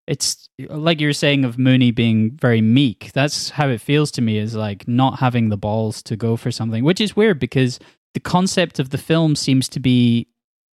it's 0.07 0.49
like 0.69 1.01
you 1.01 1.07
were 1.07 1.13
saying 1.13 1.45
of 1.45 1.59
Mooney 1.59 1.91
being 1.91 2.33
very 2.33 2.61
meek. 2.61 3.13
That's 3.13 3.51
how 3.51 3.69
it 3.69 3.81
feels 3.81 4.11
to 4.13 4.23
me. 4.23 4.39
Is 4.39 4.55
like 4.55 4.89
not 4.89 5.19
having 5.21 5.49
the 5.49 5.57
balls 5.57 6.03
to 6.05 6.17
go 6.17 6.37
for 6.37 6.51
something, 6.51 6.83
which 6.83 7.01
is 7.01 7.15
weird 7.15 7.39
because 7.39 7.79
the 8.15 8.21
concept 8.21 8.79
of 8.79 8.91
the 8.91 8.99
film 8.99 9.37
seems 9.37 9.69
to 9.69 9.81
be. 9.81 10.27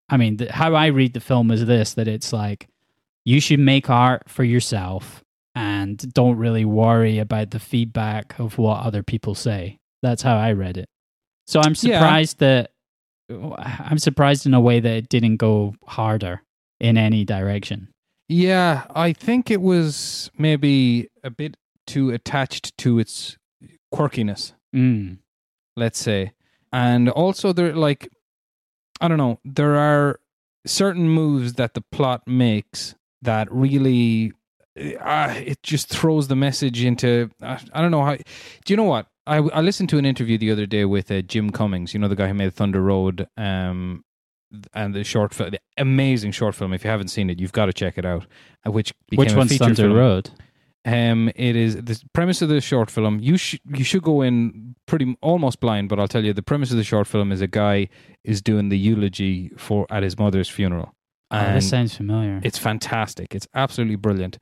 I 0.08 0.16
mean, 0.16 0.36
the, 0.36 0.52
how 0.52 0.74
I 0.74 0.86
read 0.86 1.14
the 1.14 1.20
film 1.20 1.50
is 1.50 1.66
this: 1.66 1.94
that 1.94 2.08
it's 2.08 2.32
like 2.32 2.68
you 3.24 3.40
should 3.40 3.60
make 3.60 3.90
art 3.90 4.30
for 4.30 4.44
yourself 4.44 5.24
and 5.56 6.12
don't 6.12 6.36
really 6.36 6.64
worry 6.64 7.18
about 7.18 7.50
the 7.50 7.58
feedback 7.58 8.38
of 8.38 8.58
what 8.58 8.82
other 8.84 9.02
people 9.02 9.34
say. 9.34 9.78
That's 10.02 10.22
how 10.22 10.36
I 10.36 10.52
read 10.52 10.76
it. 10.76 10.86
So 11.46 11.60
I'm 11.60 11.70
Yeah. 11.72 11.98
surprised 11.98 12.38
that 12.40 12.70
I'm 13.28 13.98
surprised 13.98 14.46
in 14.46 14.54
a 14.54 14.60
way 14.60 14.78
that 14.78 14.92
it 14.96 15.08
didn't 15.08 15.38
go 15.38 15.74
harder 15.88 16.42
in 16.78 16.96
any 16.96 17.24
direction. 17.24 17.88
Yeah, 18.28 18.84
I 18.94 19.12
think 19.12 19.50
it 19.50 19.60
was 19.60 20.30
maybe 20.38 21.08
a 21.24 21.30
bit 21.30 21.56
too 21.88 22.10
attached 22.10 22.76
to 22.78 23.00
its 23.00 23.36
quirkiness, 23.92 24.52
Mm. 24.74 25.18
let's 25.76 25.98
say. 25.98 26.32
And 26.72 27.08
also 27.08 27.52
there 27.52 27.74
like 27.74 28.08
I 29.00 29.08
don't 29.08 29.18
know, 29.18 29.40
there 29.44 29.74
are 29.76 30.20
certain 30.66 31.08
moves 31.08 31.54
that 31.54 31.74
the 31.74 31.82
plot 31.92 32.26
makes 32.28 32.94
that 33.22 33.50
really 33.52 34.32
uh, 35.00 35.34
it 35.36 35.62
just 35.62 35.88
throws 35.88 36.28
the 36.28 36.36
message 36.36 36.82
into 36.84 37.30
uh, 37.42 37.58
I 37.72 37.80
don't 37.82 37.90
know 37.90 38.04
how 38.04 38.16
Do 38.16 38.24
you 38.72 38.76
know 38.76 38.84
what? 38.84 39.06
I 39.26 39.38
I 39.38 39.60
listened 39.60 39.88
to 39.90 39.98
an 39.98 40.04
interview 40.04 40.38
the 40.38 40.50
other 40.50 40.66
day 40.66 40.84
with 40.84 41.10
uh, 41.10 41.22
Jim 41.22 41.50
Cummings, 41.50 41.94
you 41.94 42.00
know 42.00 42.08
the 42.08 42.16
guy 42.16 42.28
who 42.28 42.34
made 42.34 42.52
Thunder 42.54 42.82
Road 42.82 43.26
um 43.36 44.04
and 44.74 44.94
the 44.94 45.02
short 45.04 45.34
film, 45.34 45.50
the 45.50 45.60
amazing 45.76 46.30
short 46.32 46.54
film. 46.54 46.72
If 46.72 46.84
you 46.84 46.90
haven't 46.90 47.08
seen 47.08 47.30
it, 47.30 47.40
you've 47.40 47.52
got 47.52 47.66
to 47.66 47.72
check 47.72 47.98
it 47.98 48.04
out. 48.04 48.26
uh, 48.66 48.70
Which 48.70 48.92
Which 49.14 49.32
a 49.32 49.36
one's 49.36 49.56
Thunder 49.56 49.74
film. 49.82 49.92
Road? 49.94 50.30
Um, 50.84 51.32
it 51.34 51.56
is 51.56 51.74
the 51.76 52.00
premise 52.12 52.42
of 52.42 52.48
the 52.48 52.60
short 52.60 52.90
film. 52.92 53.18
You 53.18 53.36
should 53.36 53.60
you 53.74 53.82
should 53.82 54.04
go 54.04 54.22
in 54.22 54.76
pretty 54.86 55.16
almost 55.20 55.58
blind, 55.58 55.88
but 55.88 55.98
I'll 55.98 56.06
tell 56.06 56.24
you 56.24 56.32
the 56.32 56.42
premise 56.42 56.70
of 56.70 56.76
the 56.76 56.84
short 56.84 57.08
film 57.08 57.32
is 57.32 57.40
a 57.40 57.48
guy 57.48 57.88
is 58.22 58.40
doing 58.40 58.68
the 58.68 58.78
eulogy 58.78 59.50
for 59.56 59.86
at 59.90 60.04
his 60.04 60.16
mother's 60.16 60.48
funeral. 60.48 60.94
Oh, 61.30 61.52
this 61.54 61.68
sounds 61.68 61.94
familiar. 61.96 62.40
it's 62.44 62.58
fantastic. 62.58 63.34
It's 63.34 63.48
absolutely 63.54 63.96
brilliant. 63.96 64.38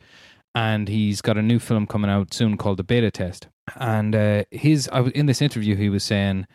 And 0.54 0.88
he's 0.88 1.20
got 1.20 1.36
a 1.36 1.42
new 1.42 1.58
film 1.58 1.86
coming 1.86 2.10
out 2.10 2.32
soon 2.32 2.56
called 2.56 2.76
The 2.76 2.84
Beta 2.84 3.10
Test. 3.10 3.48
And 3.76 4.14
uh, 4.14 4.44
his 4.50 4.88
I 4.92 5.00
was 5.00 5.12
in 5.12 5.26
this 5.26 5.42
interview 5.42 5.74
he 5.74 5.88
was 5.88 6.04
saying 6.04 6.46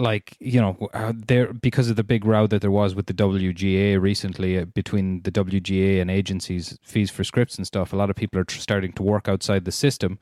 like 0.00 0.36
you 0.40 0.60
know 0.60 0.88
there 1.26 1.52
because 1.52 1.90
of 1.90 1.96
the 1.96 2.02
big 2.02 2.24
row 2.24 2.46
that 2.46 2.60
there 2.60 2.70
was 2.70 2.94
with 2.94 3.06
the 3.06 3.14
WGA 3.14 4.00
recently 4.00 4.58
uh, 4.58 4.64
between 4.64 5.22
the 5.22 5.30
WGA 5.30 6.00
and 6.00 6.10
agencies 6.10 6.78
fees 6.82 7.10
for 7.10 7.22
scripts 7.22 7.56
and 7.56 7.66
stuff 7.66 7.92
a 7.92 7.96
lot 7.96 8.10
of 8.10 8.16
people 8.16 8.40
are 8.40 8.44
tr- 8.44 8.58
starting 8.58 8.92
to 8.92 9.02
work 9.02 9.28
outside 9.28 9.64
the 9.64 9.72
system 9.72 10.18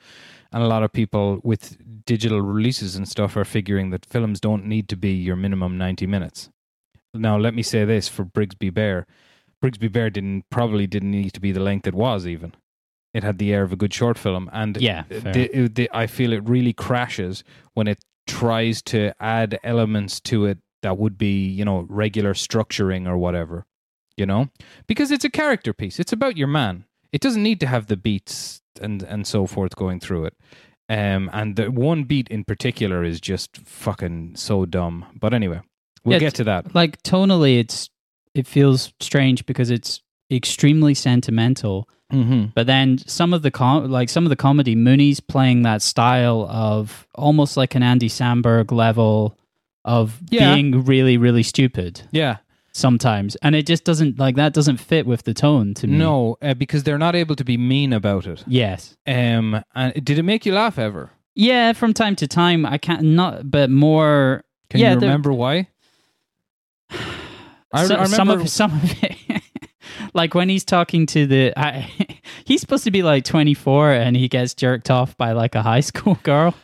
and 0.53 0.63
a 0.63 0.67
lot 0.67 0.83
of 0.83 0.93
people 0.93 1.41
with 1.45 1.79
digital 2.05 2.41
releases 2.43 2.97
and 2.97 3.09
stuff 3.09 3.37
are 3.37 3.45
figuring 3.45 3.91
that 3.91 4.05
films 4.05 4.41
don't 4.41 4.65
need 4.67 4.89
to 4.89 4.97
be 4.97 5.13
your 5.13 5.37
minimum 5.37 5.79
90 5.79 6.07
minutes 6.07 6.51
now 7.15 7.39
let 7.39 7.55
me 7.55 7.63
say 7.63 7.85
this 7.85 8.09
for 8.09 8.25
Brigsby 8.25 8.75
Bear 8.75 9.07
Brigsby 9.63 9.91
Bear 9.91 10.11
didn't 10.11 10.45
probably 10.51 10.87
didn't 10.87 11.11
need 11.11 11.33
to 11.35 11.41
be 11.41 11.53
the 11.53 11.61
length 11.61 11.87
it 11.87 11.95
was 11.95 12.27
even 12.27 12.55
it 13.15 13.23
had 13.25 13.39
the 13.39 13.53
air 13.53 13.63
of 13.63 13.73
a 13.73 13.77
good 13.77 13.93
short 13.93 14.19
film 14.19 14.49
and 14.53 14.77
Yeah, 14.77 15.05
the, 15.09 15.69
the, 15.73 15.89
I 15.93 16.07
feel 16.07 16.33
it 16.33 16.47
really 16.49 16.73
crashes 16.75 17.43
when 17.75 17.89
it 17.89 17.99
tries 18.27 18.83
to 18.83 19.13
add 19.19 19.59
elements 19.65 20.21
to 20.21 20.45
it 20.45 20.59
that 20.83 20.99
would 20.99 21.17
be, 21.17 21.47
you 21.49 21.65
know, 21.65 21.87
regular 21.89 22.35
structuring 22.35 23.09
or 23.09 23.17
whatever, 23.17 23.65
you 24.17 24.27
know? 24.27 24.51
Because 24.87 25.11
it's 25.11 25.25
a 25.25 25.31
character 25.31 25.73
piece. 25.73 25.99
It's 25.99 26.13
about 26.13 26.37
your 26.37 26.49
man. 26.49 26.85
It 27.11 27.21
doesn't 27.23 27.43
need 27.43 27.59
to 27.61 27.67
have 27.67 27.87
the 27.87 27.97
beats 27.97 28.61
and 28.81 29.03
and 29.03 29.27
so 29.27 29.47
forth 29.47 29.75
going 29.75 29.99
through 30.01 30.27
it. 30.27 30.35
Um 30.91 31.31
and 31.33 31.57
the 31.57 31.71
one 31.71 32.05
beat 32.05 32.29
in 32.29 32.45
particular 32.45 33.03
is 33.03 33.21
just 33.21 33.57
fucking 33.57 34.37
so 34.37 34.67
dumb. 34.67 35.07
But 35.19 35.33
anyway, 35.33 35.63
we'll 36.05 36.13
Yeah, 36.15 36.19
get 36.29 36.35
to 36.35 36.45
that. 36.45 36.75
like 36.75 37.03
tonally 37.03 37.59
it's 37.59 37.89
it 38.39 38.47
feels 38.47 38.93
strange 39.01 39.45
because 39.47 39.71
it's 39.71 40.01
extremely 40.31 40.95
sentimental 40.95 41.89
Mhm. 42.13 42.53
but 42.55 42.67
then 42.67 42.99
some 43.07 43.35
of 43.37 43.43
the 43.43 43.51
com- 43.51 43.91
like 43.91 44.09
some 44.09 44.25
of 44.25 44.31
the 44.31 44.37
comedy 44.47 44.75
mooney's 44.75 45.21
playing 45.21 45.63
that 45.63 45.83
style 45.83 46.47
of 46.51 47.07
almost 47.15 47.57
like 47.57 47.75
an 47.75 47.83
andy 47.83 48.09
samberg 48.09 48.73
level 48.73 49.37
of 49.85 50.21
Yeah. 50.31 50.55
being 50.55 50.85
really 50.85 51.17
really 51.19 51.43
stupid 51.43 52.01
Yeah. 52.13 52.37
sometimes 52.73 53.37
and 53.43 53.55
it 53.55 53.67
just 53.67 53.85
doesn't 53.85 54.19
like 54.19 54.37
that 54.37 54.53
doesn't 54.55 54.79
fit 54.79 55.07
with 55.07 55.23
the 55.25 55.35
tone 55.35 55.75
to 55.75 55.87
me 55.87 55.99
No, 55.99 56.37
uh, 56.41 56.55
because 56.55 56.83
they're 56.85 56.99
not 57.07 57.15
able 57.17 57.37
to 57.37 57.45
be 57.45 57.57
mean 57.57 57.93
about 57.93 58.27
it. 58.27 58.43
yes 58.47 58.97
Um 59.07 59.63
and 59.75 59.93
did 60.05 60.19
it 60.19 60.25
make 60.25 60.47
you 60.47 60.55
laugh 60.55 60.79
ever? 60.79 61.11
yeah 61.35 61.73
from 61.75 61.93
time 61.95 62.17
to 62.17 62.27
time 62.27 62.65
i 62.67 62.79
can't 62.79 63.03
not 63.03 63.51
but 63.51 63.69
more 63.71 64.45
Can 64.71 64.81
yeah 64.81 64.95
you 64.95 65.01
remember 65.01 65.33
why? 65.33 65.69
I, 67.73 67.87
So- 67.87 67.97
I 67.97 68.05
some 68.05 68.29
remember 68.29 68.43
of 68.45 68.51
some 68.51 68.73
of 68.75 69.03
it 69.03 69.43
like 70.15 70.35
when 70.35 70.49
he's 70.49 70.65
talking 70.65 71.07
to 71.07 71.27
the 71.27 71.53
I, 71.57 71.91
he's 72.45 72.61
supposed 72.61 72.85
to 72.85 72.91
be 72.91 73.03
like 73.03 73.25
24 73.25 73.93
and 73.93 74.17
he 74.17 74.29
gets 74.29 74.55
jerked 74.55 74.91
off 74.91 75.17
by 75.17 75.33
like 75.33 75.55
a 75.55 75.63
high 75.63 75.81
school 75.91 76.19
girl 76.23 76.55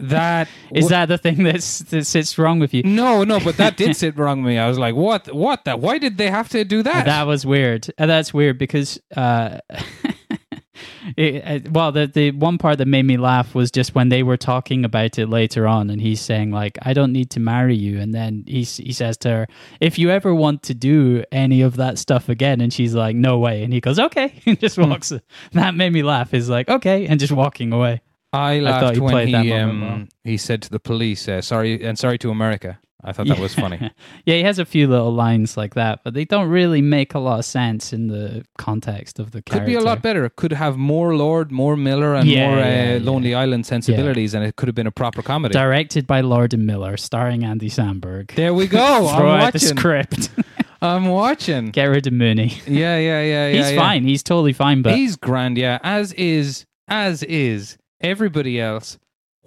that 0.00 0.48
is 0.72 0.84
wa- 0.84 0.88
that 0.90 1.06
the 1.06 1.18
thing 1.18 1.42
that's 1.42 1.80
that 1.80 2.06
sits 2.06 2.38
wrong 2.38 2.58
with 2.58 2.72
you 2.72 2.82
No, 2.84 3.24
no, 3.24 3.40
but 3.40 3.56
that 3.58 3.76
did 3.76 3.96
sit 3.96 4.16
wrong 4.16 4.42
with 4.42 4.48
me. 4.52 4.58
I 4.58 4.68
was 4.68 4.78
like, 4.78 4.94
what? 4.94 5.32
What? 5.34 5.64
That? 5.66 5.80
Why 5.80 5.98
did 5.98 6.16
they 6.16 6.30
have 6.30 6.48
to 6.50 6.64
do 6.64 6.82
that? 6.82 7.04
that 7.06 7.26
was 7.26 7.44
weird 7.44 7.86
that's 7.98 8.32
weird 8.32 8.58
because 8.58 8.98
uh 9.16 9.58
it, 11.16 11.66
uh, 11.66 11.70
well 11.70 11.92
the 11.92 12.06
the 12.06 12.30
one 12.32 12.58
part 12.58 12.78
that 12.78 12.86
made 12.88 13.04
me 13.04 13.16
laugh 13.16 13.54
was 13.54 13.70
just 13.70 13.94
when 13.94 14.08
they 14.08 14.22
were 14.22 14.36
talking 14.36 14.84
about 14.84 15.18
it 15.18 15.28
later 15.28 15.66
on 15.66 15.90
and 15.90 16.00
he's 16.00 16.20
saying 16.20 16.50
like 16.50 16.78
I 16.82 16.92
don't 16.92 17.12
need 17.12 17.30
to 17.30 17.40
marry 17.40 17.76
you 17.76 18.00
and 18.00 18.14
then 18.14 18.44
he 18.46 18.62
he 18.64 18.92
says 18.92 19.16
to 19.18 19.28
her 19.30 19.46
if 19.80 19.98
you 19.98 20.10
ever 20.10 20.34
want 20.34 20.62
to 20.64 20.74
do 20.74 21.24
any 21.32 21.62
of 21.62 21.76
that 21.76 21.98
stuff 21.98 22.28
again 22.28 22.60
and 22.60 22.72
she's 22.72 22.94
like 22.94 23.16
no 23.16 23.38
way 23.38 23.62
and 23.62 23.72
he 23.72 23.80
goes 23.80 23.98
okay 23.98 24.32
and 24.46 24.58
just 24.60 24.76
Hmm. 24.76 24.90
walks 24.90 25.12
that 25.52 25.74
made 25.74 25.92
me 25.92 26.02
laugh 26.02 26.34
is 26.34 26.48
like 26.48 26.68
okay 26.68 27.06
and 27.06 27.18
just 27.20 27.32
walking 27.32 27.72
away 27.72 28.00
I 28.32 28.58
laughed 28.60 28.96
you 28.96 29.02
when 29.02 29.14
that 29.32 29.44
he 29.44 29.50
moment 29.50 29.80
well. 29.80 29.92
um, 29.94 30.08
he 30.22 30.36
said 30.36 30.60
to 30.62 30.68
the 30.70 30.78
police, 30.78 31.26
uh, 31.28 31.40
"Sorry 31.40 31.82
and 31.82 31.98
sorry 31.98 32.18
to 32.18 32.30
America." 32.30 32.78
I 33.04 33.12
thought 33.12 33.28
that 33.28 33.38
was 33.38 33.54
funny. 33.54 33.78
yeah 34.26 34.34
he 34.34 34.42
has 34.42 34.58
a 34.58 34.64
few 34.64 34.88
little 34.88 35.12
lines 35.12 35.56
like 35.56 35.74
that 35.74 36.00
but 36.04 36.14
they 36.14 36.24
don't 36.24 36.48
really 36.48 36.82
make 36.82 37.14
a 37.14 37.18
lot 37.18 37.38
of 37.38 37.44
sense 37.44 37.92
in 37.92 38.08
the 38.08 38.44
context 38.58 39.18
of 39.18 39.30
the 39.30 39.42
Could 39.42 39.66
be 39.66 39.74
a 39.74 39.80
lot 39.80 40.02
better. 40.02 40.28
Could 40.30 40.52
have 40.52 40.76
more 40.76 41.14
Lord, 41.16 41.52
more 41.52 41.76
Miller, 41.76 42.14
and 42.14 42.28
Yeah, 42.28 42.48
more 42.48 42.58
uh, 42.58 42.60
yeah, 42.66 42.92
yeah. 42.94 42.98
Lonely 43.00 43.34
Island 43.34 43.66
sensibilities, 43.66 44.34
and 44.34 44.44
it 44.44 44.56
could 44.56 44.68
have 44.68 44.74
been 44.74 44.86
a 44.86 44.90
proper 44.92 45.22
comedy. 45.22 45.52
Directed 45.52 46.06
by 46.06 46.20
Lord 46.22 46.52
and 46.54 46.66
Miller, 46.66 46.96
starring 46.96 47.44
Andy 47.44 47.70
Samberg. 47.70 48.34
there 48.34 48.52
we 48.54 48.66
go. 48.66 49.08
Throw 49.16 49.28
I'm 49.28 49.40
out 49.42 49.52
the 49.52 49.58
watching. 49.58 49.76
script. 49.78 50.30
I'm 50.82 51.06
watching. 51.06 51.70
Get 51.70 51.86
rid 51.86 52.06
of 52.06 52.12
Mooney. 52.12 52.60
Yeah, 52.66 52.98
yeah, 52.98 53.20
yeah, 53.22 53.22
yeah. 53.22 53.48
He's 53.50 53.72
yeah. 53.72 53.80
fine. 53.80 54.04
He's 54.04 54.22
totally 54.22 54.52
fine. 54.52 54.82
But 54.82 54.94
He's 54.96 55.16
grand. 55.16 55.58
Yeah, 55.58 55.78
as 55.82 56.12
is, 56.14 56.66
as 56.88 57.22
is 57.24 57.78
everybody 58.00 58.60
else. 58.60 58.98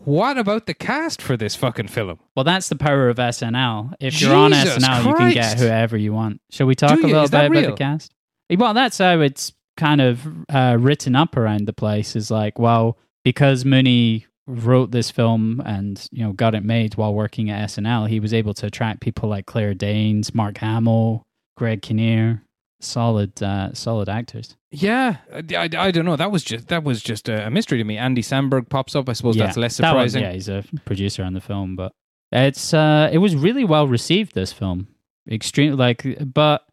What 0.03 0.37
about 0.37 0.65
the 0.65 0.73
cast 0.73 1.21
for 1.21 1.37
this 1.37 1.55
fucking 1.55 1.87
film? 1.89 2.19
well, 2.35 2.43
that's 2.43 2.69
the 2.69 2.75
power 2.75 3.07
of 3.09 3.17
SNL. 3.17 3.93
If 3.99 4.19
you're 4.21 4.35
on 4.35 4.51
Jesus 4.51 4.83
SNL, 4.83 5.05
you 5.05 5.13
can 5.15 5.33
get 5.33 5.43
Christ. 5.43 5.59
whoever 5.59 5.97
you 5.97 6.13
want. 6.13 6.41
Shall 6.49 6.67
we 6.67 6.75
talk 6.75 6.91
Do 6.95 6.95
a 6.95 7.01
you? 7.01 7.07
little 7.07 7.23
Is 7.23 7.29
that 7.31 7.41
bit 7.43 7.51
about 7.51 7.59
real? 7.61 7.71
the 7.71 7.77
cast? 7.77 8.11
Well, 8.57 8.73
that's 8.73 8.97
how 8.97 9.19
it's 9.21 9.53
kind 9.77 10.01
of 10.01 10.27
uh, 10.49 10.77
written 10.79 11.15
up 11.15 11.37
around 11.37 11.67
the 11.67 11.73
place. 11.73 12.15
Is 12.15 12.31
like, 12.31 12.57
well, 12.59 12.97
because 13.23 13.63
Mooney 13.63 14.25
wrote 14.47 14.91
this 14.91 15.11
film 15.11 15.61
and 15.65 16.05
you 16.11 16.23
know 16.23 16.33
got 16.33 16.55
it 16.55 16.63
made 16.63 16.95
while 16.95 17.13
working 17.13 17.49
at 17.51 17.69
SNL, 17.69 18.09
he 18.09 18.19
was 18.19 18.33
able 18.33 18.53
to 18.55 18.65
attract 18.65 19.01
people 19.01 19.29
like 19.29 19.45
Claire 19.45 19.73
Danes, 19.75 20.33
Mark 20.33 20.57
Hamill, 20.57 21.23
Greg 21.57 21.81
Kinnear, 21.83 22.43
solid, 22.84 23.41
uh, 23.44 23.74
solid 23.74 24.10
actors. 24.10 24.56
Yeah, 24.72 25.17
I, 25.34 25.44
I, 25.56 25.70
I 25.88 25.91
don't 25.91 26.06
know. 26.06 26.15
That 26.15 26.32
was 26.32 26.44
just 26.44 26.67
that 26.70 26.84
was 26.84 27.02
just 27.02 27.28
a 27.30 27.50
mystery 27.50 27.78
to 27.78 27.84
me. 27.84 27.98
Andy 27.98 28.22
Samberg 28.22 28.70
pops 28.70 28.96
up. 28.96 29.10
I 29.10 29.13
suppose 29.13 29.36
Yeah, 29.36 29.46
that's 29.48 29.58
less 29.58 29.78
that 29.78 29.94
one- 29.96 30.08
surprising. 30.10 30.24
yeah, 30.24 30.32
he's 30.34 30.50
a 30.50 30.63
producer 30.86 31.24
on 31.24 31.34
the 31.34 31.41
film, 31.41 31.76
but 31.76 31.91
it's 32.32 32.74
uh, 32.74 33.10
it 33.12 33.17
was 33.17 33.36
really 33.36 33.65
well 33.65 33.88
received. 33.88 34.34
This 34.34 34.54
film, 34.54 34.88
extreme 35.30 35.76
like, 35.76 36.06
but 36.34 36.65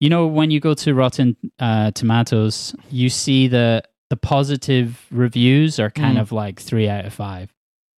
you 0.00 0.08
know 0.08 0.26
when 0.28 0.50
you 0.52 0.60
go 0.60 0.74
to 0.74 0.94
Rotten 0.94 1.36
uh, 1.58 1.90
Tomatoes, 1.90 2.74
you 2.90 3.08
see 3.08 3.48
the 3.48 3.82
the 4.10 4.16
positive 4.16 5.04
reviews 5.10 5.80
are 5.80 5.90
kind 5.90 6.18
Mm. 6.18 6.20
of 6.20 6.32
like 6.32 6.60
three 6.60 6.88
out 6.88 7.06
of 7.06 7.12
five, 7.14 7.52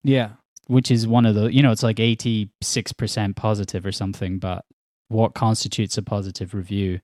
yeah. 0.05 0.31
which 0.69 0.91
is 0.91 1.07
one 1.07 1.27
of 1.27 1.35
the 1.35 1.53
you 1.53 1.63
know 1.63 1.71
it's 1.73 1.83
like 1.83 2.01
eighty 2.01 2.49
six 2.63 2.93
percent 2.93 3.37
positive 3.37 3.85
or 3.85 3.93
something, 3.93 4.39
but 4.39 4.65
what 5.09 5.35
constitutes 5.35 5.99
a 5.99 6.03
positive 6.03 6.55
review 6.55 7.01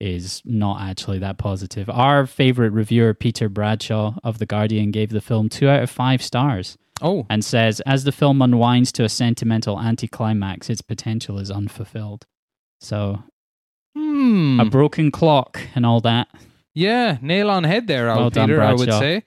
is 0.00 0.40
not 0.44 0.80
actually 0.80 1.18
that 1.18 1.38
positive. 1.38 1.88
Our 1.90 2.26
favorite 2.26 2.72
reviewer, 2.72 3.14
Peter 3.14 3.48
Bradshaw 3.48 4.14
of 4.24 4.38
The 4.38 4.46
Guardian, 4.46 4.90
gave 4.90 5.10
the 5.10 5.20
film 5.20 5.48
two 5.48 5.68
out 5.68 5.82
of 5.82 5.90
five 5.90 6.22
stars 6.22 6.78
Oh, 7.02 7.26
and 7.30 7.44
says, 7.44 7.80
as 7.86 8.04
the 8.04 8.12
film 8.12 8.42
unwinds 8.42 8.92
to 8.92 9.04
a 9.04 9.08
sentimental 9.08 9.80
anticlimax, 9.80 10.68
its 10.70 10.82
potential 10.82 11.38
is 11.38 11.50
unfulfilled. 11.50 12.26
So, 12.80 13.22
hmm. 13.96 14.58
a 14.60 14.64
broken 14.64 15.10
clock 15.10 15.60
and 15.74 15.84
all 15.86 16.00
that. 16.00 16.28
yeah, 16.74 17.18
nail 17.20 17.50
on 17.50 17.64
head 17.64 17.86
there, 17.86 18.08
Al 18.08 18.16
Well 18.18 18.30
done, 18.30 18.48
Peter. 18.48 18.62
I 18.62 18.74
would 18.74 18.92
say. 18.92 19.22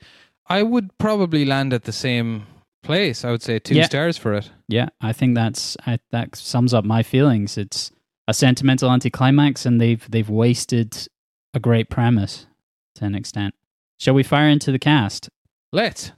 I 0.47 0.61
would 0.63 0.97
probably 0.97 1.45
land 1.45 1.73
at 1.73 1.83
the 1.85 1.91
same 1.91 2.45
place. 2.83 3.23
I 3.23 3.31
would 3.31 3.41
say 3.41 3.59
two 3.59 3.75
Yeah. 3.75 3.85
stars 3.85 4.17
for 4.17 4.33
it. 4.33 4.51
Yeah, 4.67 4.89
I 5.01 5.13
think 5.13 5.35
that's 5.35 5.77
I, 5.87 5.99
that 6.11 6.35
sums 6.35 6.73
up 6.73 6.83
my 6.85 7.01
feelings. 7.01 7.57
It's 7.57 7.91
a 8.27 8.33
sentimental 8.33 8.91
anticlimax, 8.91 9.65
and 9.65 9.79
they've 9.79 10.09
they've 10.09 10.29
wasted 10.29 11.07
a 11.53 11.59
great 11.59 11.89
premise 11.89 12.47
to 12.95 13.05
an 13.05 13.15
extent. 13.15 13.53
Shall 13.99 14.13
we 14.13 14.23
fire 14.23 14.49
into 14.49 14.71
the 14.71 14.79
cast? 14.79 15.29
Let's. 15.71 16.11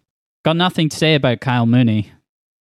Got 0.44 0.58
nothing 0.58 0.90
to 0.90 0.98
say 0.98 1.16
about 1.16 1.42
Kyle 1.42 1.66
Mooney. 1.66 2.12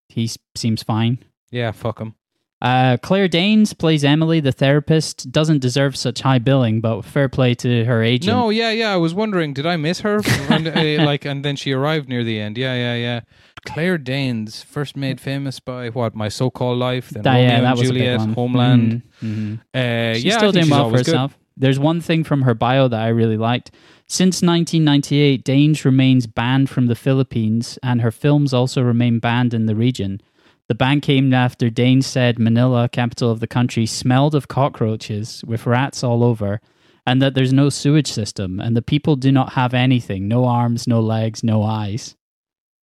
He 0.09 0.29
seems 0.55 0.83
fine. 0.83 1.19
Yeah, 1.51 1.71
fuck 1.71 1.99
him. 1.99 2.15
Uh, 2.63 2.95
Claire 2.97 3.27
Danes 3.27 3.73
plays 3.73 4.05
Emily, 4.05 4.39
the 4.39 4.53
therapist. 4.53 5.31
Doesn't 5.31 5.59
deserve 5.59 5.97
such 5.97 6.21
high 6.21 6.39
billing, 6.39 6.79
but 6.79 7.01
fair 7.03 7.27
play 7.27 7.53
to 7.55 7.83
her 7.83 8.01
agent. 8.01 8.33
No, 8.35 8.49
yeah, 8.49 8.71
yeah. 8.71 8.93
I 8.93 8.95
was 8.95 9.13
wondering, 9.13 9.53
did 9.53 9.65
I 9.65 9.75
miss 9.75 9.99
her? 9.99 10.21
and, 10.49 10.67
uh, 10.69 11.03
like, 11.05 11.25
and 11.25 11.43
then 11.43 11.57
she 11.57 11.73
arrived 11.73 12.07
near 12.07 12.23
the 12.23 12.39
end. 12.39 12.57
Yeah, 12.57 12.73
yeah, 12.73 12.95
yeah. 12.95 13.19
Claire 13.65 13.97
Danes, 13.97 14.63
first 14.63 14.95
made 14.95 15.19
famous 15.19 15.59
by 15.59 15.89
what? 15.89 16.15
My 16.15 16.29
So-Called 16.29 16.77
Life, 16.79 17.09
then 17.09 17.23
That- 17.23 17.33
Romeo 17.35 17.47
yeah, 17.49 17.55
and 17.69 17.77
was 17.79 17.89
a 17.89 17.93
big 17.93 18.01
Juliet. 18.03 18.35
Homeland. 18.35 19.01
Mhm, 19.21 19.59
mhm. 19.73 20.11
Uh, 20.11 20.13
She's 20.15 20.23
yeah, 20.25 20.37
still 20.37 20.51
doing 20.53 20.63
she's 20.65 20.71
well 20.71 20.79
for 20.81 20.85
always 20.85 21.01
good. 21.03 21.11
herself. 21.11 21.37
There's 21.57 21.79
one 21.79 22.01
thing 22.01 22.23
from 22.23 22.41
her 22.43 22.53
bio 22.55 22.87
that 22.87 22.99
I 22.99 23.09
really 23.09 23.37
liked. 23.37 23.71
Since 24.07 24.41
1998, 24.41 25.43
Danes 25.43 25.85
remains 25.85 26.27
banned 26.27 26.69
from 26.69 26.87
the 26.87 26.95
Philippines, 26.95 27.77
and 27.83 28.01
her 28.01 28.11
films 28.11 28.53
also 28.53 28.81
remain 28.81 29.19
banned 29.19 29.53
in 29.53 29.65
the 29.65 29.75
region. 29.75 30.21
The 30.69 30.75
ban 30.75 31.01
came 31.01 31.33
after 31.33 31.69
Danes 31.69 32.07
said 32.07 32.39
Manila, 32.39 32.87
capital 32.89 33.29
of 33.29 33.39
the 33.41 33.47
country, 33.47 33.85
smelled 33.85 34.33
of 34.33 34.47
cockroaches 34.47 35.43
with 35.45 35.65
rats 35.65 36.03
all 36.03 36.23
over, 36.23 36.61
and 37.05 37.21
that 37.21 37.33
there's 37.33 37.51
no 37.51 37.69
sewage 37.69 38.07
system, 38.07 38.59
and 38.59 38.75
the 38.75 38.81
people 38.81 39.15
do 39.15 39.31
not 39.31 39.53
have 39.53 39.73
anything 39.73 40.27
no 40.27 40.45
arms, 40.45 40.87
no 40.87 41.01
legs, 41.01 41.43
no 41.43 41.63
eyes. 41.63 42.15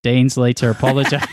Danes 0.03 0.37
later 0.37 0.71
apologized. 0.77 1.29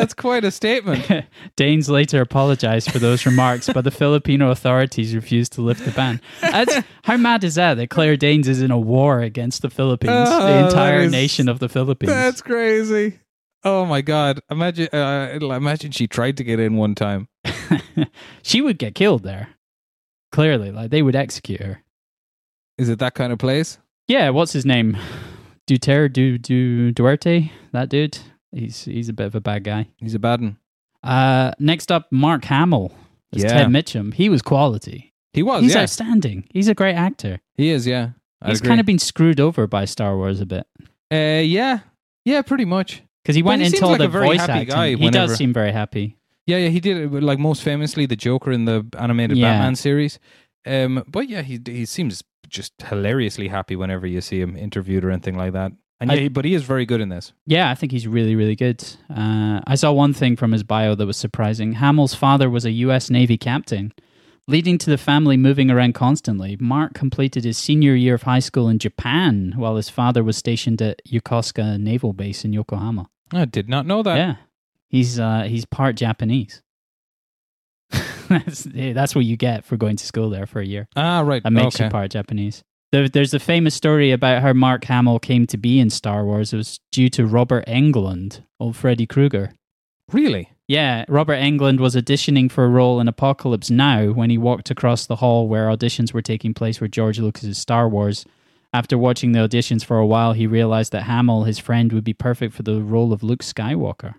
That's 0.00 0.14
quite 0.14 0.44
a 0.44 0.50
statement. 0.50 1.26
Danes 1.56 1.88
later 1.90 2.20
apologized 2.20 2.90
for 2.90 2.98
those 2.98 3.26
remarks, 3.26 3.68
but 3.72 3.82
the 3.84 3.90
Filipino 3.90 4.50
authorities 4.50 5.14
refused 5.14 5.52
to 5.54 5.60
lift 5.62 5.84
the 5.84 5.90
ban. 5.90 6.20
That's, 6.40 6.78
how 7.04 7.16
mad 7.16 7.44
is 7.44 7.56
that? 7.56 7.74
That 7.74 7.90
Claire 7.90 8.16
Danes 8.16 8.48
is 8.48 8.62
in 8.62 8.70
a 8.70 8.78
war 8.78 9.20
against 9.20 9.62
the 9.62 9.70
Philippines, 9.70 10.28
Oh, 10.30 10.46
the 10.46 10.66
entire 10.66 11.00
is- 11.02 11.12
nation 11.12 11.48
of 11.48 11.58
the 11.58 11.68
Philippines. 11.68 12.12
That's 12.12 12.42
crazy. 12.42 13.18
Oh 13.64 13.84
my 13.84 14.02
god! 14.02 14.38
Imagine, 14.52 14.86
uh, 14.92 15.36
imagine 15.40 15.90
she 15.90 16.06
tried 16.06 16.36
to 16.36 16.44
get 16.44 16.60
in 16.60 16.76
one 16.76 16.94
time. 16.94 17.26
she 18.42 18.60
would 18.60 18.78
get 18.78 18.94
killed 18.94 19.24
there. 19.24 19.48
Clearly, 20.30 20.70
like 20.70 20.90
they 20.92 21.02
would 21.02 21.16
execute 21.16 21.60
her. 21.60 21.82
Is 22.78 22.88
it 22.88 23.00
that 23.00 23.14
kind 23.14 23.32
of 23.32 23.40
place? 23.40 23.78
Yeah, 24.06 24.30
what's 24.30 24.52
his 24.52 24.64
name? 24.64 24.96
Duterte, 25.66 26.12
du, 26.12 26.38
du, 26.38 26.92
Duarte, 26.92 27.50
that 27.72 27.88
dude. 27.88 28.18
He's 28.52 28.84
he's 28.84 29.08
a 29.08 29.12
bit 29.12 29.26
of 29.26 29.34
a 29.34 29.40
bad 29.40 29.64
guy. 29.64 29.88
He's 29.98 30.14
a 30.14 30.18
bad 30.18 30.40
one. 30.40 30.56
Uh, 31.02 31.52
next 31.58 31.92
up, 31.92 32.06
Mark 32.10 32.44
Hamill 32.44 32.92
as 33.34 33.42
Yeah. 33.42 33.48
Ted 33.52 33.66
Mitchum. 33.68 34.14
He 34.14 34.28
was 34.28 34.42
quality. 34.42 35.12
He 35.32 35.42
was. 35.42 35.62
He's 35.62 35.74
yeah, 35.74 35.82
outstanding. 35.82 36.44
He's 36.50 36.68
a 36.68 36.74
great 36.74 36.94
actor. 36.94 37.40
he 37.56 37.68
is. 37.70 37.86
Yeah, 37.86 38.10
I 38.42 38.48
He's 38.48 38.58
agree. 38.60 38.68
kind 38.68 38.80
of 38.80 38.86
been 38.86 38.98
screwed 38.98 39.38
over 39.40 39.66
by 39.66 39.84
Star 39.84 40.16
Wars 40.16 40.40
a 40.40 40.46
bit 40.46 40.66
Uh, 41.12 41.42
yeah, 41.44 41.80
yeah, 42.24 42.42
pretty 42.42 42.64
much. 42.64 43.02
because 43.22 43.36
he 43.36 43.42
went 43.42 43.60
he 43.62 43.66
into 43.66 43.86
like 43.86 43.98
the 43.98 44.04
a 44.06 44.08
very 44.08 44.26
voice 44.28 44.40
happy 44.40 44.52
acting. 44.52 44.68
guy 44.74 44.88
he 44.90 44.96
whenever- 44.96 45.26
does 45.28 45.36
seem 45.36 45.52
very 45.52 45.72
happy. 45.72 46.16
Yeah, 46.46 46.56
yeah, 46.56 46.68
he 46.68 46.80
did 46.80 46.96
it, 46.96 47.22
like 47.22 47.38
most 47.38 47.62
famously 47.62 48.06
the 48.06 48.16
Joker 48.16 48.50
in 48.50 48.64
the 48.64 48.86
animated 48.98 49.36
Yeah. 49.36 49.52
Batman 49.52 49.76
series. 49.76 50.18
Um, 50.66 51.04
but 51.06 51.28
yeah, 51.28 51.42
he 51.42 51.60
he 51.66 51.84
seems 51.84 52.24
just 52.48 52.72
hilariously 52.88 53.48
happy 53.48 53.76
whenever 53.76 54.06
you 54.06 54.22
see 54.22 54.40
him 54.40 54.56
interviewed 54.56 55.04
or 55.04 55.10
anything 55.10 55.36
like 55.36 55.52
that. 55.52 55.72
And 56.00 56.12
I- 56.12 56.14
yeah, 56.14 56.28
but 56.28 56.44
he 56.44 56.54
is 56.54 56.62
very 56.62 56.86
good 56.86 57.00
in 57.00 57.08
this. 57.08 57.32
Yeah, 57.46 57.70
I 57.70 57.74
think 57.74 57.92
he's 57.92 58.06
really, 58.06 58.36
really 58.36 58.54
good. 58.54 58.84
Uh, 59.10 59.60
I 59.66 59.74
saw 59.74 59.92
one 59.92 60.12
thing 60.12 60.36
from 60.36 60.52
his 60.52 60.62
bio 60.62 60.94
that 60.94 61.06
was 61.06 61.16
surprising. 61.16 61.74
Hamill's 61.74 62.14
father 62.14 62.48
was 62.48 62.64
a 62.64 62.70
U.S. 62.70 63.10
Navy 63.10 63.36
captain, 63.36 63.92
leading 64.46 64.78
to 64.78 64.90
the 64.90 64.98
family 64.98 65.36
moving 65.36 65.70
around 65.70 65.94
constantly. 65.94 66.56
Mark 66.60 66.94
completed 66.94 67.44
his 67.44 67.58
senior 67.58 67.94
year 67.94 68.14
of 68.14 68.22
high 68.22 68.38
school 68.38 68.68
in 68.68 68.78
Japan 68.78 69.54
while 69.56 69.76
his 69.76 69.88
father 69.88 70.22
was 70.22 70.36
stationed 70.36 70.80
at 70.80 71.02
Yokosuka 71.04 71.80
Naval 71.80 72.12
Base 72.12 72.44
in 72.44 72.52
Yokohama. 72.52 73.08
I 73.32 73.44
did 73.44 73.68
not 73.68 73.84
know 73.84 74.02
that. 74.04 74.16
yeah, 74.16 74.36
he's 74.88 75.18
uh, 75.18 75.42
he's 75.42 75.64
part 75.64 75.96
Japanese. 75.96 76.62
that's, 78.28 78.64
that's 78.70 79.14
what 79.14 79.24
you 79.24 79.36
get 79.36 79.64
for 79.64 79.76
going 79.76 79.96
to 79.96 80.06
school 80.06 80.30
there 80.30 80.46
for 80.46 80.60
a 80.60 80.66
year. 80.66 80.88
Ah, 80.96 81.20
right. 81.20 81.42
That 81.42 81.52
makes 81.52 81.76
okay. 81.76 81.84
you 81.84 81.90
part 81.90 82.10
Japanese. 82.10 82.62
There, 82.90 83.08
there's 83.08 83.34
a 83.34 83.38
famous 83.38 83.74
story 83.74 84.12
about 84.12 84.42
how 84.42 84.52
Mark 84.54 84.84
Hamill 84.84 85.18
came 85.18 85.46
to 85.48 85.58
be 85.58 85.78
in 85.78 85.90
Star 85.90 86.24
Wars. 86.24 86.52
It 86.52 86.56
was 86.56 86.80
due 86.90 87.10
to 87.10 87.26
Robert 87.26 87.66
Englund, 87.66 88.42
old 88.58 88.76
Freddy 88.76 89.06
Krueger. 89.06 89.52
Really? 90.10 90.50
Yeah, 90.66 91.04
Robert 91.08 91.36
Englund 91.36 91.80
was 91.80 91.96
auditioning 91.96 92.50
for 92.50 92.64
a 92.64 92.68
role 92.68 93.00
in 93.00 93.08
Apocalypse 93.08 93.70
Now 93.70 94.06
when 94.12 94.30
he 94.30 94.38
walked 94.38 94.70
across 94.70 95.06
the 95.06 95.16
hall 95.16 95.48
where 95.48 95.68
auditions 95.68 96.12
were 96.12 96.22
taking 96.22 96.54
place 96.54 96.78
for 96.78 96.88
George 96.88 97.18
Lucas's 97.18 97.58
Star 97.58 97.88
Wars. 97.88 98.24
After 98.72 98.98
watching 98.98 99.32
the 99.32 99.40
auditions 99.40 99.82
for 99.82 99.98
a 99.98 100.06
while, 100.06 100.34
he 100.34 100.46
realized 100.46 100.92
that 100.92 101.04
Hamill, 101.04 101.44
his 101.44 101.58
friend, 101.58 101.92
would 101.92 102.04
be 102.04 102.12
perfect 102.12 102.54
for 102.54 102.62
the 102.62 102.82
role 102.82 103.14
of 103.14 103.22
Luke 103.22 103.42
Skywalker. 103.42 104.14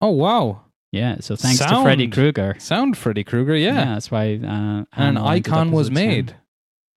Oh 0.00 0.10
wow! 0.10 0.62
Yeah, 0.90 1.16
so 1.20 1.36
thanks 1.36 1.58
to 1.58 1.68
Sound. 1.68 1.84
Freddy 1.84 2.08
Krueger. 2.08 2.56
Sound 2.58 2.96
Freddy 2.96 3.22
Krueger, 3.22 3.54
yeah. 3.54 3.84
that's 3.84 4.10
why 4.10 4.36
uh, 4.36 4.46
an 4.46 4.86
Hamill 4.92 5.28
ended 5.28 5.46
up 5.48 5.54
icon 5.54 5.70
was 5.70 5.90
made. 5.90 6.34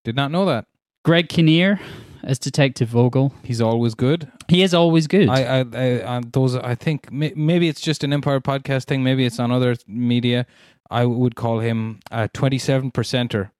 Did 0.06 0.16
not 0.16 0.32
know 0.32 0.46
that. 0.46 0.66
Greg 1.04 1.30
Kinnear 1.30 1.80
as 2.24 2.40
Detective 2.40 2.90
Vogel. 2.90 3.34
He's 3.44 3.62
always 3.62 3.94
good. 3.94 4.32
He 4.48 4.64
is 4.64 4.74
always 4.74 5.08
good. 5.08 5.30
I, 5.30 5.44
I, 5.44 5.66
I, 5.74 6.18
I 6.18 6.22
those. 6.32 6.56
I 6.56 6.76
think 6.76 7.12
may, 7.12 7.34
maybe 7.36 7.68
it's 7.68 7.82
just 7.82 8.04
an 8.04 8.14
Empire 8.14 8.40
podcast 8.40 8.86
thing. 8.86 9.04
Maybe 9.04 9.26
it's 9.26 9.40
on 9.40 9.52
other 9.52 9.76
media. 9.88 10.46
I 10.90 11.06
would 11.06 11.36
call 11.36 11.60
him 11.60 12.00
a 12.12 12.28
twenty-seven 12.30 12.92
percenter. 12.92 13.52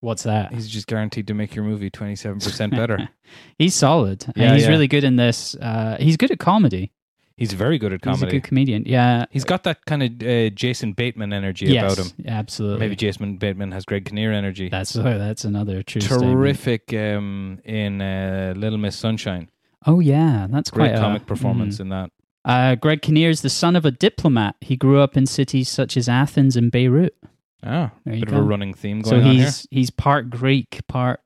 What's 0.00 0.22
that? 0.24 0.52
He's 0.52 0.68
just 0.68 0.86
guaranteed 0.86 1.26
to 1.28 1.34
make 1.34 1.54
your 1.54 1.64
movie 1.64 1.90
twenty-seven 1.90 2.38
percent 2.38 2.72
better. 2.72 3.08
he's 3.58 3.74
solid. 3.74 4.24
And 4.36 4.54
he's 4.54 4.64
yeah. 4.64 4.68
really 4.68 4.88
good 4.88 5.04
in 5.04 5.16
this. 5.16 5.54
Uh, 5.56 5.96
he's 5.98 6.16
good 6.16 6.30
at 6.30 6.38
comedy. 6.38 6.92
He's 7.36 7.52
very 7.52 7.78
good 7.78 7.92
at 7.92 8.00
comedy. 8.00 8.26
He's 8.26 8.28
a 8.28 8.36
good 8.36 8.44
comedian. 8.44 8.84
Yeah. 8.86 9.26
He's 9.30 9.44
got 9.44 9.64
that 9.64 9.84
kind 9.86 10.02
of 10.02 10.26
uh, 10.26 10.50
Jason 10.50 10.92
Bateman 10.92 11.32
energy 11.32 11.66
yes, 11.66 11.82
about 11.82 12.06
him. 12.06 12.12
Yes, 12.18 12.32
absolutely. 12.32 12.78
Maybe 12.78 12.96
Jason 12.96 13.36
Bateman 13.38 13.72
has 13.72 13.84
Greg 13.84 14.04
Kinnear 14.04 14.32
energy. 14.32 14.68
That's 14.68 14.96
uh, 14.96 15.02
that's 15.02 15.44
another 15.44 15.82
true. 15.82 16.00
Terrific 16.00 16.94
um, 16.94 17.60
in 17.64 18.00
uh, 18.00 18.54
Little 18.56 18.78
Miss 18.78 18.96
Sunshine. 18.96 19.50
Oh 19.84 19.98
yeah, 19.98 20.46
that's 20.48 20.70
Great 20.70 20.90
quite 20.90 20.96
a- 20.96 21.00
comic 21.00 21.26
performance 21.26 21.76
mhm. 21.76 21.80
in 21.80 21.88
that. 21.90 22.10
Uh, 22.44 22.74
Greg 22.74 23.02
Kinnear 23.02 23.30
is 23.30 23.40
the 23.40 23.50
son 23.50 23.74
of 23.74 23.84
a 23.84 23.90
diplomat. 23.90 24.56
He 24.60 24.76
grew 24.76 25.00
up 25.00 25.16
in 25.16 25.26
cities 25.26 25.68
such 25.68 25.96
as 25.96 26.08
Athens 26.08 26.56
and 26.56 26.70
Beirut. 26.70 27.16
Ah, 27.64 27.90
bit 28.04 28.26
go. 28.26 28.36
of 28.36 28.42
a 28.42 28.46
running 28.46 28.74
theme 28.74 29.02
So 29.02 29.12
going 29.12 29.22
on 29.22 29.34
here. 29.34 29.44
he's 29.44 29.66
he's 29.70 29.90
part 29.90 30.28
Greek, 30.30 30.82
part 30.86 31.20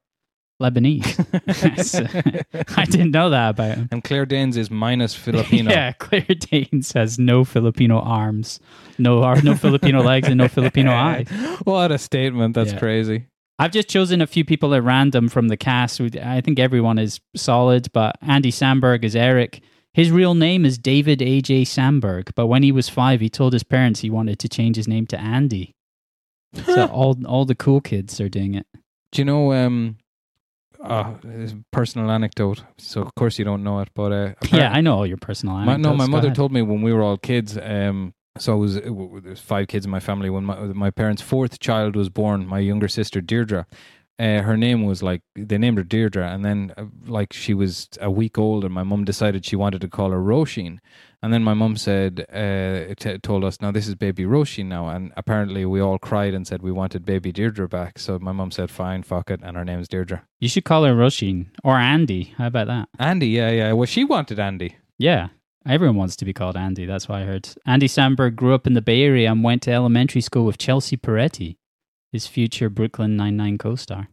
Lebanese. 0.61 1.15
I 2.79 2.85
didn't 2.85 3.11
know 3.13 3.31
that 3.31 3.51
about 3.51 3.77
him. 3.77 3.89
and 3.93 4.03
Claire 4.05 4.27
Danes 4.27 4.57
is 4.57 4.71
minus 4.71 5.15
Filipino. 5.25 5.71
Yeah, 5.71 5.93
Claire 5.93 6.23
Danes 6.39 6.93
has 6.93 7.19
no 7.19 7.45
Filipino 7.45 8.01
arms, 8.01 8.61
no 8.99 9.23
ar- 9.23 9.41
no 9.43 9.55
Filipino 9.55 10.03
legs, 10.03 10.29
and 10.29 10.39
no 10.39 10.49
Filipino 10.49 10.93
eyes. 10.93 11.29
what 11.65 11.93
a 11.93 11.99
statement. 11.99 12.55
That's 12.55 12.73
Yeah. 12.73 12.79
crazy. 12.79 13.27
I've 13.61 13.73
just 13.73 13.89
chosen 13.89 14.21
a 14.23 14.27
few 14.27 14.45
people 14.45 14.73
at 14.75 14.85
random 14.85 15.29
from 15.29 15.49
the 15.49 15.57
cast. 15.57 16.01
I 16.01 16.41
think 16.41 16.59
everyone 16.61 16.99
is 16.99 17.21
solid, 17.35 17.89
but 17.93 18.17
Andy 18.23 18.53
Samberg 18.53 19.03
is 19.05 19.17
Eric. 19.17 19.63
His 19.95 20.13
real 20.13 20.35
name 20.35 20.65
is 20.65 20.79
David 20.79 21.21
A.J. 21.21 21.65
Samberg, 21.65 22.31
but 22.37 22.47
when 22.47 22.63
he 22.63 22.71
was 22.71 22.89
five, 22.89 23.21
he 23.21 23.29
told 23.29 23.53
his 23.53 23.65
parents 23.65 23.99
he 23.99 24.11
wanted 24.11 24.39
to 24.39 24.49
change 24.49 24.77
his 24.77 24.87
name 24.87 25.07
to 25.09 25.19
Andy. 25.21 25.75
So 26.67 26.87
all 26.87 27.17
all 27.27 27.45
the 27.45 27.57
cool 27.57 27.81
kids 27.81 28.21
are 28.21 28.29
doing 28.29 28.55
it. 28.55 28.67
Do 29.13 29.23
you 29.23 29.25
know, 29.25 29.53
um, 29.53 29.97
uh, 30.83 31.15
personal 31.73 32.11
anecdote, 32.11 32.63
so 32.77 33.03
of 33.03 33.15
course 33.15 33.39
you 33.39 33.45
don't 33.45 33.63
know 33.63 33.81
it, 33.81 33.89
but 33.95 34.13
uh, 34.13 34.33
Yeah, 34.53 34.71
I 34.73 34.81
know 34.81 34.95
all 34.95 35.07
your 35.07 35.17
personal 35.17 35.57
My, 35.57 35.77
no, 35.77 35.95
my 35.95 36.07
Go 36.07 36.11
mother 36.13 36.29
ahead. 36.29 36.37
told 36.37 36.53
me 36.53 36.63
when 36.63 36.83
we 36.83 36.93
were 36.93 37.03
all 37.03 37.17
kids. 37.17 37.59
Um, 37.61 38.15
so 38.39 38.53
I 38.53 38.57
was 38.57 38.77
uh, 38.77 38.81
w- 38.83 39.07
w- 39.07 39.21
there's 39.21 39.41
five 39.41 39.67
kids 39.69 39.85
in 39.85 39.91
my 39.91 40.01
family. 40.01 40.31
When 40.31 40.45
my 40.45 40.57
my 40.73 40.91
parents' 40.91 41.23
fourth 41.23 41.59
child 41.59 41.97
was 41.97 42.09
born, 42.09 42.47
my 42.47 42.61
younger 42.61 42.87
sister 42.89 43.21
Deirdre, 43.21 43.67
uh, 44.19 44.43
her 44.43 44.57
name 44.57 44.85
was 44.85 45.03
like 45.03 45.23
they 45.37 45.59
named 45.59 45.79
her 45.79 45.85
Deirdre, 45.85 46.29
and 46.29 46.45
then 46.45 46.73
uh, 46.77 46.85
like 47.07 47.33
she 47.33 47.55
was 47.55 47.89
a 48.01 48.11
week 48.11 48.39
old, 48.39 48.65
and 48.65 48.75
my 48.75 48.83
mum 48.83 49.05
decided 49.05 49.45
she 49.45 49.57
wanted 49.57 49.81
to 49.81 49.89
call 49.89 50.11
her 50.11 50.21
Roisin. 50.21 50.79
And 51.21 51.33
then 51.33 51.43
my 51.43 51.55
mum 51.55 51.77
said, 51.77 52.27
uh, 52.33 52.95
t- 52.95 53.19
told 53.19 53.43
us, 53.43 53.61
now 53.61 53.73
this 53.73 53.89
is 53.89 53.97
baby 53.97 54.23
Roisin 54.23 54.67
now. 54.67 54.89
And 54.89 55.13
apparently 55.17 55.65
we 55.65 55.81
all 55.81 55.99
cried 55.99 56.33
and 56.33 56.47
said 56.47 56.63
we 56.63 56.71
wanted 56.71 57.05
baby 57.05 57.33
Deirdre 57.33 57.69
back. 57.69 57.99
So 57.99 58.21
my 58.21 58.31
mum 58.31 58.53
said, 58.53 58.71
fine, 58.71 59.03
fuck 59.03 59.29
it. 59.31 59.41
And 59.43 59.57
her 59.57 59.65
name's 59.65 59.89
Deirdre. 59.89 60.23
You 60.39 60.49
should 60.49 60.65
call 60.65 60.85
her 60.85 60.95
Roshin 60.95 61.47
or 61.65 61.77
Andy. 61.77 62.35
How 62.39 62.47
about 62.47 62.69
that? 62.69 62.89
Andy, 63.01 63.27
yeah, 63.29 63.51
yeah. 63.51 63.73
Well, 63.73 63.87
she 63.87 64.05
wanted 64.05 64.39
Andy. 64.39 64.77
Yeah. 64.97 65.31
Everyone 65.67 65.97
wants 65.97 66.15
to 66.17 66.25
be 66.25 66.33
called 66.33 66.57
Andy. 66.57 66.87
That's 66.87 67.09
why 67.09 67.23
I 67.23 67.25
heard. 67.25 67.49
Andy 67.67 67.89
Samberg 67.89 68.37
grew 68.37 68.55
up 68.55 68.69
in 68.69 68.75
the 68.75 68.81
Bay 68.81 69.03
Area 69.03 69.31
and 69.33 69.43
went 69.43 69.63
to 69.63 69.73
elementary 69.73 70.21
school 70.21 70.45
with 70.45 70.57
Chelsea 70.57 70.97
Peretti, 70.97 71.57
his 72.13 72.27
future 72.27 72.69
Brooklyn 72.69 73.17
Nine-Nine 73.17 73.59
co-star. 73.59 74.09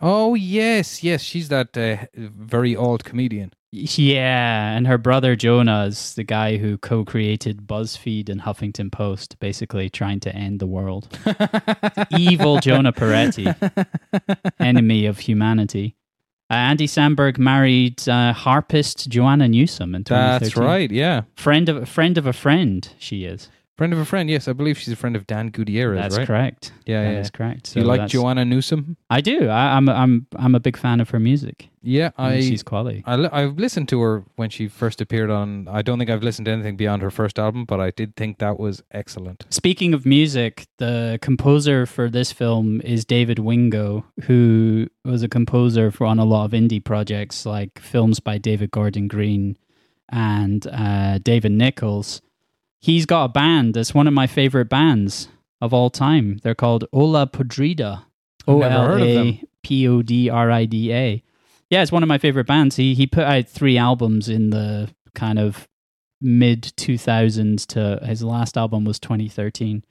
Oh, 0.00 0.34
yes, 0.34 1.02
yes. 1.02 1.22
She's 1.22 1.48
that 1.48 1.76
uh, 1.76 2.06
very 2.14 2.76
old 2.76 3.04
comedian. 3.04 3.52
Yeah, 3.74 4.76
and 4.76 4.86
her 4.86 4.98
brother 4.98 5.34
Jonah 5.34 5.86
is 5.86 6.14
the 6.14 6.24
guy 6.24 6.58
who 6.58 6.76
co-created 6.76 7.66
BuzzFeed 7.66 8.28
and 8.28 8.42
Huffington 8.42 8.92
Post, 8.92 9.38
basically 9.40 9.88
trying 9.88 10.20
to 10.20 10.36
end 10.36 10.60
the 10.60 10.66
world. 10.66 11.08
Evil 12.10 12.58
Jonah 12.60 12.92
Peretti, 12.92 13.48
enemy 14.60 15.06
of 15.06 15.20
humanity. 15.20 15.96
Uh, 16.50 16.56
Andy 16.56 16.86
Samberg 16.86 17.38
married 17.38 18.06
uh, 18.06 18.34
harpist 18.34 19.08
Joanna 19.08 19.48
Newsom 19.48 19.94
in 19.94 20.04
2013. 20.04 20.44
That's 20.44 20.56
right, 20.58 20.90
yeah. 20.90 21.22
Friend 21.34 21.66
of 21.70 21.76
a 21.78 21.86
friend 21.86 22.18
of 22.18 22.26
a 22.26 22.34
friend. 22.34 22.86
She 22.98 23.24
is. 23.24 23.48
Friend 23.82 23.92
of 23.92 23.98
a 23.98 24.04
friend, 24.04 24.30
yes. 24.30 24.46
I 24.46 24.52
believe 24.52 24.78
she's 24.78 24.92
a 24.92 24.96
friend 24.96 25.16
of 25.16 25.26
Dan 25.26 25.48
Gutierrez, 25.48 26.00
That's 26.00 26.16
right? 26.16 26.24
correct. 26.24 26.70
Yeah, 26.86 27.02
That 27.02 27.12
yeah. 27.14 27.18
is 27.18 27.30
correct. 27.32 27.74
Do 27.74 27.80
you 27.80 27.84
like 27.84 27.96
that's- 27.96 28.12
Joanna 28.12 28.44
Newsom? 28.44 28.96
I 29.10 29.20
do. 29.20 29.48
I, 29.48 29.76
I'm 29.76 29.88
I'm 29.88 30.26
I'm 30.36 30.54
a 30.54 30.60
big 30.60 30.76
fan 30.76 31.00
of 31.00 31.10
her 31.10 31.18
music. 31.18 31.68
Yeah, 31.82 32.10
I 32.16 32.34
I, 32.34 32.40
she's 32.42 32.62
quality. 32.62 33.02
I 33.06 33.28
I've 33.42 33.58
listened 33.58 33.88
to 33.88 34.00
her 34.02 34.24
when 34.36 34.50
she 34.50 34.68
first 34.68 35.00
appeared 35.00 35.30
on. 35.30 35.66
I 35.66 35.82
don't 35.82 35.98
think 35.98 36.10
I've 36.10 36.22
listened 36.22 36.46
to 36.46 36.52
anything 36.52 36.76
beyond 36.76 37.02
her 37.02 37.10
first 37.10 37.40
album, 37.40 37.64
but 37.64 37.80
I 37.80 37.90
did 37.90 38.14
think 38.14 38.38
that 38.38 38.56
was 38.56 38.84
excellent. 38.92 39.46
Speaking 39.50 39.94
of 39.94 40.06
music, 40.06 40.68
the 40.78 41.18
composer 41.20 41.84
for 41.84 42.08
this 42.08 42.30
film 42.30 42.80
is 42.82 43.04
David 43.04 43.40
Wingo, 43.40 44.04
who 44.26 44.86
was 45.04 45.24
a 45.24 45.28
composer 45.28 45.90
for 45.90 46.06
on 46.06 46.20
a 46.20 46.24
lot 46.24 46.44
of 46.44 46.52
indie 46.52 46.84
projects 46.84 47.44
like 47.44 47.80
films 47.80 48.20
by 48.20 48.38
David 48.38 48.70
Gordon 48.70 49.08
Green 49.08 49.58
and 50.08 50.68
uh, 50.68 51.18
David 51.18 51.50
Nichols. 51.50 52.22
He's 52.82 53.06
got 53.06 53.24
a 53.24 53.28
band 53.28 53.74
that's 53.74 53.94
one 53.94 54.06
of 54.06 54.12
my 54.12 54.26
favorite 54.26 54.68
bands 54.68 55.28
of 55.60 55.72
all 55.72 55.88
time. 55.88 56.40
They're 56.42 56.54
called 56.54 56.84
Ola 56.92 57.26
Podrida. 57.26 58.02
Oh, 58.46 58.60
heard 58.60 59.00
of 59.00 59.08
them. 59.14 59.38
P 59.62 59.86
O 59.88 60.02
D 60.02 60.28
R 60.28 60.50
I 60.50 60.64
D 60.66 60.92
A. 60.92 61.22
Yeah, 61.70 61.80
it's 61.82 61.92
one 61.92 62.02
of 62.02 62.08
my 62.08 62.18
favorite 62.18 62.46
bands. 62.48 62.76
He 62.76 62.94
he 62.94 63.06
put 63.06 63.24
out 63.24 63.48
three 63.48 63.78
albums 63.78 64.28
in 64.28 64.50
the 64.50 64.90
kind 65.14 65.38
of 65.38 65.68
mid 66.20 66.62
2000s 66.76 67.66
to 67.66 68.04
his 68.06 68.22
last 68.22 68.56
album 68.56 68.84
was 68.84 69.00
2013 69.00 69.82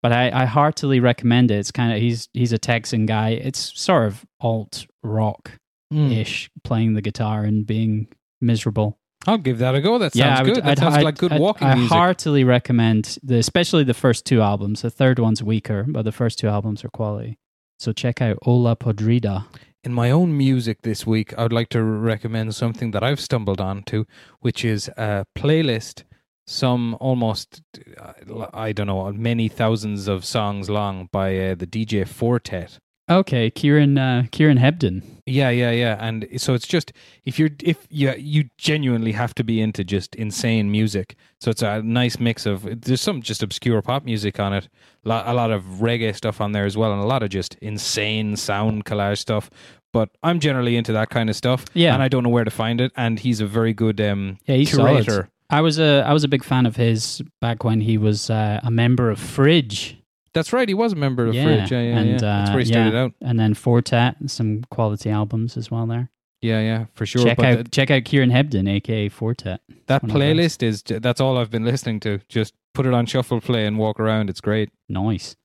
but 0.00 0.12
I, 0.12 0.30
I 0.42 0.44
heartily 0.46 0.98
recommend 0.98 1.50
it 1.50 1.56
it's 1.56 1.70
kind 1.70 1.92
of 1.92 1.98
he's 2.00 2.30
he's 2.32 2.52
a 2.52 2.58
texan 2.58 3.04
guy 3.04 3.32
it's 3.32 3.78
sort 3.78 4.06
of 4.06 4.24
alt 4.40 4.86
rock 5.02 5.52
Mm. 5.92 6.16
ish 6.16 6.50
playing 6.64 6.94
the 6.94 7.02
guitar 7.02 7.44
and 7.44 7.66
being 7.66 8.08
miserable 8.40 8.98
I'll 9.26 9.38
give 9.38 9.58
that 9.58 9.74
a 9.74 9.80
go. 9.80 9.98
That 9.98 10.12
sounds 10.12 10.16
yeah, 10.16 10.42
would, 10.42 10.54
good. 10.54 10.64
That 10.64 10.70
I'd- 10.70 10.80
sounds 10.80 10.94
I'd- 10.96 11.04
like 11.04 11.18
good 11.18 11.32
I'd- 11.32 11.40
walking 11.42 11.66
I 11.68 11.74
music. 11.74 11.92
heartily 11.92 12.44
recommend, 12.44 13.18
the, 13.22 13.38
especially 13.38 13.84
the 13.84 13.94
first 13.94 14.24
two 14.26 14.40
albums. 14.42 14.82
The 14.82 14.90
third 14.90 15.18
one's 15.18 15.42
weaker, 15.42 15.84
but 15.88 16.02
the 16.02 16.12
first 16.12 16.38
two 16.38 16.48
albums 16.48 16.84
are 16.84 16.90
quality. 16.90 17.38
So 17.78 17.92
check 17.92 18.20
out 18.22 18.38
Ola 18.46 18.76
Podrida. 18.76 19.46
In 19.82 19.92
my 19.92 20.10
own 20.10 20.36
music 20.36 20.82
this 20.82 21.06
week, 21.06 21.34
I 21.36 21.42
would 21.42 21.52
like 21.52 21.68
to 21.70 21.82
recommend 21.82 22.54
something 22.54 22.92
that 22.92 23.02
I've 23.02 23.20
stumbled 23.20 23.60
onto, 23.60 24.04
which 24.40 24.64
is 24.64 24.88
a 24.96 25.26
playlist, 25.36 26.04
some 26.46 26.96
almost, 27.00 27.60
uh, 28.00 28.12
I 28.54 28.72
don't 28.72 28.86
know, 28.86 29.12
many 29.12 29.48
thousands 29.48 30.08
of 30.08 30.24
songs 30.24 30.70
long 30.70 31.08
by 31.12 31.36
uh, 31.38 31.54
the 31.54 31.66
DJ 31.66 32.06
Four 32.08 32.38
Tet. 32.38 32.78
Okay, 33.10 33.50
Kieran 33.50 33.98
uh, 33.98 34.24
Kieran 34.30 34.56
Hebden. 34.58 35.02
Yeah, 35.26 35.50
yeah, 35.50 35.70
yeah. 35.70 35.96
And 36.00 36.26
so 36.38 36.54
it's 36.54 36.66
just 36.66 36.92
if 37.24 37.38
you're 37.38 37.50
if 37.62 37.86
you 37.90 38.12
you 38.16 38.44
genuinely 38.56 39.12
have 39.12 39.34
to 39.34 39.44
be 39.44 39.60
into 39.60 39.84
just 39.84 40.14
insane 40.14 40.70
music. 40.70 41.16
So 41.40 41.50
it's 41.50 41.62
a 41.62 41.82
nice 41.82 42.18
mix 42.18 42.46
of 42.46 42.66
there's 42.82 43.00
some 43.02 43.20
just 43.20 43.42
obscure 43.42 43.82
pop 43.82 44.04
music 44.04 44.40
on 44.40 44.52
it, 44.54 44.68
lo- 45.04 45.22
a 45.26 45.34
lot 45.34 45.50
of 45.50 45.62
reggae 45.80 46.14
stuff 46.16 46.40
on 46.40 46.52
there 46.52 46.64
as 46.64 46.76
well, 46.78 46.92
and 46.92 47.00
a 47.02 47.06
lot 47.06 47.22
of 47.22 47.28
just 47.28 47.56
insane 47.60 48.36
sound 48.36 48.84
collage 48.86 49.18
stuff. 49.18 49.50
But 49.92 50.08
I'm 50.22 50.40
generally 50.40 50.76
into 50.76 50.92
that 50.94 51.10
kind 51.10 51.28
of 51.30 51.36
stuff. 51.36 51.64
Yeah. 51.74 51.94
and 51.94 52.02
I 52.02 52.08
don't 52.08 52.22
know 52.24 52.30
where 52.30 52.44
to 52.44 52.50
find 52.50 52.80
it. 52.80 52.90
And 52.96 53.18
he's 53.18 53.40
a 53.40 53.46
very 53.46 53.72
good 53.72 54.00
um, 54.00 54.38
Yeah, 54.46 54.56
he's 54.56 54.70
curator. 54.74 55.10
solid. 55.12 55.28
I 55.50 55.60
was 55.60 55.78
a 55.78 56.02
I 56.06 56.12
was 56.14 56.24
a 56.24 56.28
big 56.28 56.42
fan 56.42 56.64
of 56.66 56.76
his 56.76 57.22
back 57.40 57.64
when 57.64 57.80
he 57.82 57.98
was 57.98 58.30
uh, 58.30 58.60
a 58.62 58.70
member 58.70 59.10
of 59.10 59.18
Fridge. 59.20 59.98
That's 60.34 60.52
right. 60.52 60.68
He 60.68 60.74
was 60.74 60.92
a 60.92 60.96
member 60.96 61.26
of 61.26 61.34
Yeah, 61.34 61.44
Fridge. 61.44 61.72
Yeah, 61.72 61.80
yeah, 61.80 61.98
and, 61.98 62.10
yeah. 62.10 62.18
That's 62.18 62.50
where 62.50 62.58
he 62.60 62.64
uh, 62.64 62.72
started 62.72 62.94
out. 62.96 63.12
and 63.22 63.38
then 63.40 63.54
Four 63.54 63.80
Tet, 63.82 64.16
some 64.26 64.62
quality 64.70 65.08
albums 65.10 65.56
as 65.56 65.70
well 65.70 65.86
there. 65.86 66.10
Yeah, 66.42 66.60
yeah, 66.60 66.84
for 66.94 67.06
sure. 67.06 67.22
check 67.24 67.38
but 67.38 67.46
out 67.46 67.54
th- 67.54 67.70
check 67.70 67.90
out 67.90 68.04
Kieran 68.04 68.30
Hebden, 68.30 68.68
aka 68.68 69.08
Four 69.08 69.32
Tet. 69.34 69.62
that 69.86 70.02
the 70.02 70.08
playlist 70.08 70.62
is 70.62 70.82
that's 70.82 71.20
all 71.20 71.38
I've 71.38 71.50
been 71.50 71.64
listening 71.64 72.00
to. 72.00 72.18
Just 72.28 72.52
put 72.74 72.84
it 72.84 72.92
on 72.92 73.06
shuffle 73.06 73.40
play 73.40 73.64
and 73.66 73.78
walk 73.78 73.98
around. 73.98 74.28
It's 74.28 74.42
great. 74.42 74.68
Nice. 74.88 75.36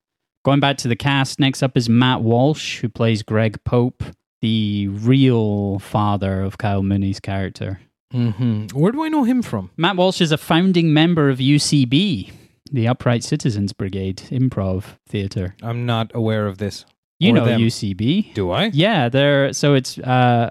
Going 0.44 0.60
back 0.60 0.76
to 0.78 0.88
the 0.88 0.96
cast, 0.96 1.38
next 1.40 1.62
up 1.62 1.76
is 1.76 1.88
Matt 1.88 2.20
Walsh, 2.22 2.80
who 2.80 2.88
plays 2.88 3.22
Greg 3.22 3.62
Pope, 3.64 4.02
the 4.42 4.88
real 4.88 5.78
father 5.78 6.42
of 6.42 6.58
Kyle 6.58 6.82
Mooney's 6.82 7.20
character. 7.20 7.80
hmm 8.10 8.66
Where 8.72 8.90
do 8.92 9.02
I 9.04 9.08
know 9.08 9.24
him 9.24 9.40
from? 9.42 9.70
Matt 9.76 9.96
Walsh 9.96 10.20
is 10.20 10.32
a 10.32 10.38
founding 10.38 10.92
member 10.92 11.28
of 11.30 11.38
UCB, 11.38 12.30
the 12.70 12.86
Upright 12.88 13.22
Citizens 13.24 13.72
Brigade 13.72 14.18
Improv 14.30 14.84
Theatre. 15.08 15.54
I'm 15.62 15.86
not 15.86 16.10
aware 16.14 16.46
of 16.46 16.58
this. 16.58 16.84
You 17.18 17.32
Or 17.32 17.34
know 17.36 17.44
them. 17.44 17.60
UCB. 17.60 18.32
Do 18.34 18.50
I? 18.50 18.70
Yeah, 18.72 19.08
they're 19.08 19.52
so 19.52 19.74
it's 19.74 19.98
uh 19.98 20.48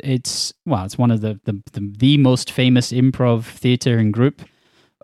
it's 0.00 0.52
well, 0.64 0.84
it's 0.84 0.96
one 0.98 1.10
of 1.10 1.20
the 1.20 1.40
the 1.44 1.60
the, 1.72 1.92
the 1.98 2.16
most 2.18 2.50
famous 2.50 2.92
improv 2.92 3.44
theater 3.44 3.98
and 3.98 4.12
group. 4.12 4.42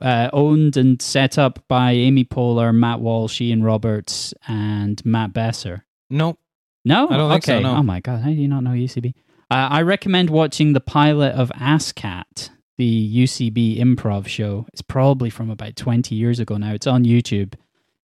Uh, 0.03 0.29
owned 0.33 0.77
and 0.77 1.01
set 1.01 1.39
up 1.39 1.61
by 1.69 1.93
Amy 1.93 2.25
Poehler, 2.25 2.75
Matt 2.75 3.01
Walsh, 3.01 3.41
Ian 3.41 3.63
Roberts, 3.63 4.35
and 4.49 5.01
Matt 5.07 5.33
Besser. 5.33 5.85
No. 6.11 6.37
No, 6.85 7.09
I 7.09 7.17
don't 7.17 7.31
think 7.31 7.45
so, 7.45 7.61
no. 7.61 7.77
Oh 7.77 7.83
my 7.83 8.01
god, 8.01 8.21
how 8.21 8.29
do 8.29 8.35
you 8.35 8.49
not 8.49 8.65
know 8.65 8.71
UCB? 8.71 9.15
Uh, 9.51 9.69
I 9.71 9.83
recommend 9.83 10.31
watching 10.31 10.73
the 10.73 10.81
pilot 10.81 11.35
of 11.35 11.51
ASCAT, 11.51 12.51
the 12.77 13.25
UCB 13.25 13.79
improv 13.79 14.27
show. 14.27 14.67
It's 14.73 14.83
probably 14.83 15.31
from 15.31 15.51
about 15.51 15.77
twenty 15.77 16.15
years 16.15 16.41
ago 16.41 16.57
now. 16.57 16.73
It's 16.73 16.87
on 16.87 17.05
YouTube. 17.05 17.55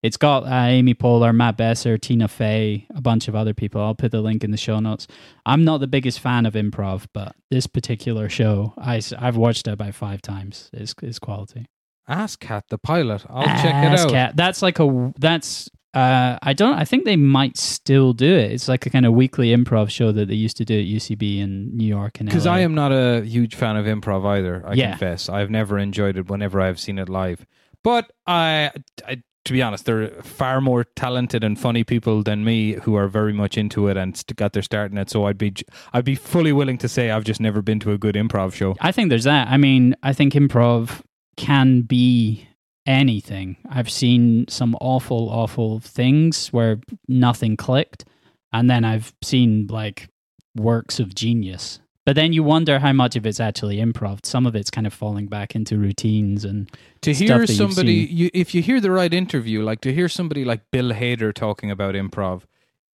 It's 0.03 0.17
got 0.17 0.45
uh, 0.45 0.67
Amy 0.67 0.95
Poehler, 0.95 1.35
Matt 1.35 1.59
Besser, 1.59 1.99
Tina 1.99 2.27
Fey, 2.27 2.87
a 2.95 3.03
bunch 3.03 3.29
of 3.29 3.35
other 3.35 3.53
people. 3.53 3.83
I'll 3.83 3.95
put 3.95 4.13
the 4.13 4.23
link 4.23 4.43
in 4.43 4.51
the 4.51 4.57
show 4.57 4.81
notes. 4.81 5.07
I'm 5.45 5.63
not 5.63 5.79
the 5.79 5.87
biggest 5.87 6.21
fan 6.21 6.47
of 6.47 6.55
improv, 6.55 7.07
but 7.13 7.37
this 7.51 7.67
particular 7.67 8.31
show, 8.31 8.73
I, 8.79 9.03
have 9.19 9.37
watched 9.37 9.69
it 9.69 9.73
about 9.73 9.95
five 9.95 10.23
times. 10.23 10.71
It's, 10.73 10.95
it's 11.03 11.19
quality. 11.19 11.67
Ask 12.09 12.41
Cat 12.41 12.65
the 12.71 12.79
pilot. 12.79 13.25
I'll 13.29 13.45
check 13.45 13.67
it 13.67 13.99
out. 14.01 14.09
ASCAT. 14.09 14.37
That's 14.37 14.63
like 14.63 14.81
a 14.81 15.13
that's 15.19 15.71
uh 15.95 16.39
I 16.43 16.53
don't 16.53 16.75
I 16.79 16.85
think 16.85 17.05
they 17.05 17.17
might 17.17 17.57
still 17.57 18.13
do 18.13 18.33
it. 18.33 18.53
It's 18.53 18.69
like 18.69 18.87
a 18.87 18.91
kind 18.91 19.05
of 19.07 19.13
weekly 19.13 19.49
improv 19.49 19.91
show 19.91 20.13
that 20.13 20.29
they 20.29 20.35
used 20.35 20.57
to 20.59 20.65
do 20.65 20.79
at 20.79 20.87
UCB 20.87 21.39
in 21.39 21.77
New 21.77 21.87
York 21.87 22.21
and 22.21 22.29
Because 22.29 22.47
I 22.47 22.61
am 22.61 22.75
not 22.75 22.93
a 22.93 23.23
huge 23.25 23.55
fan 23.57 23.77
of 23.77 23.87
improv 23.87 24.25
either. 24.27 24.63
I 24.67 24.75
Yeah. 24.75 24.91
confess. 24.91 25.29
I've 25.29 25.51
never 25.51 25.79
enjoyed 25.79 26.17
it 26.17 26.29
whenever 26.31 26.61
I've 26.61 26.79
seen 26.79 26.99
it 26.99 27.09
live. 27.09 27.45
But 27.83 28.13
I, 28.27 28.71
I, 29.09 29.23
to 29.47 29.53
be 29.55 29.63
honest, 29.63 29.87
there 29.87 30.03
are 30.03 30.23
far 30.23 30.61
more 30.61 30.85
talented 30.85 31.43
and 31.43 31.59
funny 31.59 31.83
people 31.83 32.23
than 32.23 32.45
me 32.45 32.75
who 32.75 32.95
are 32.95 33.09
very 33.09 33.33
much 33.33 33.57
into 33.57 33.89
it 33.89 33.97
and 33.97 34.23
got 34.37 34.53
their 34.53 34.63
start 34.63 34.93
in 34.93 34.99
it. 34.99 35.09
So 35.11 35.25
I'd 35.25 35.39
be, 35.39 35.55
I'd 35.95 36.05
be 36.05 36.15
fully 36.15 36.53
willing 36.53 36.77
to 36.79 36.89
say 36.89 37.11
I've 37.11 37.25
just 37.25 37.41
never 37.41 37.63
been 37.63 37.81
to 37.81 37.93
a 37.93 37.99
good 37.99 38.15
improv 38.17 38.53
show. 38.53 38.77
I 38.81 38.93
think 38.93 39.09
there's 39.09 39.25
that. 39.25 39.49
I 39.49 39.57
mean, 39.57 39.97
I 40.03 40.13
think 40.13 40.35
improv 40.35 41.01
can 41.37 41.81
be 41.81 42.47
anything. 42.91 43.57
I've 43.69 43.91
seen 43.91 44.47
some 44.49 44.75
awful, 44.81 45.29
awful 45.31 45.81
things 45.81 46.49
where 46.49 46.81
nothing 47.09 47.57
clicked, 47.57 48.05
and 48.53 48.69
then 48.69 48.85
I've 48.85 49.13
seen 49.23 49.67
like 49.71 50.09
works 50.57 50.99
of 51.01 51.15
genius. 51.15 51.81
But 52.07 52.17
then 52.17 52.33
you 52.33 52.43
wonder 52.43 52.79
how 52.81 52.93
much 52.93 53.15
of 53.15 53.25
it's 53.27 53.39
actually 53.41 53.77
improv. 53.77 54.25
Some 54.25 54.47
of 54.47 54.57
it's 54.57 54.71
kind 54.71 54.87
of 54.87 54.93
falling 54.93 55.27
back 55.29 55.55
into 55.55 55.79
routines 55.79 56.45
and 56.45 56.69
To 57.03 57.13
hear 57.15 57.47
somebody, 57.47 57.93
you, 58.11 58.31
if 58.35 58.55
you 58.55 58.63
hear 58.63 58.81
the 58.81 58.91
right 58.91 59.13
interview, 59.13 59.63
like 59.63 59.81
to 59.83 59.93
hear 59.93 60.09
somebody 60.09 60.45
like 60.45 60.63
Bill 60.73 60.91
Hader 60.93 61.33
talking 61.33 61.71
about 61.71 61.95
improv, 61.95 62.43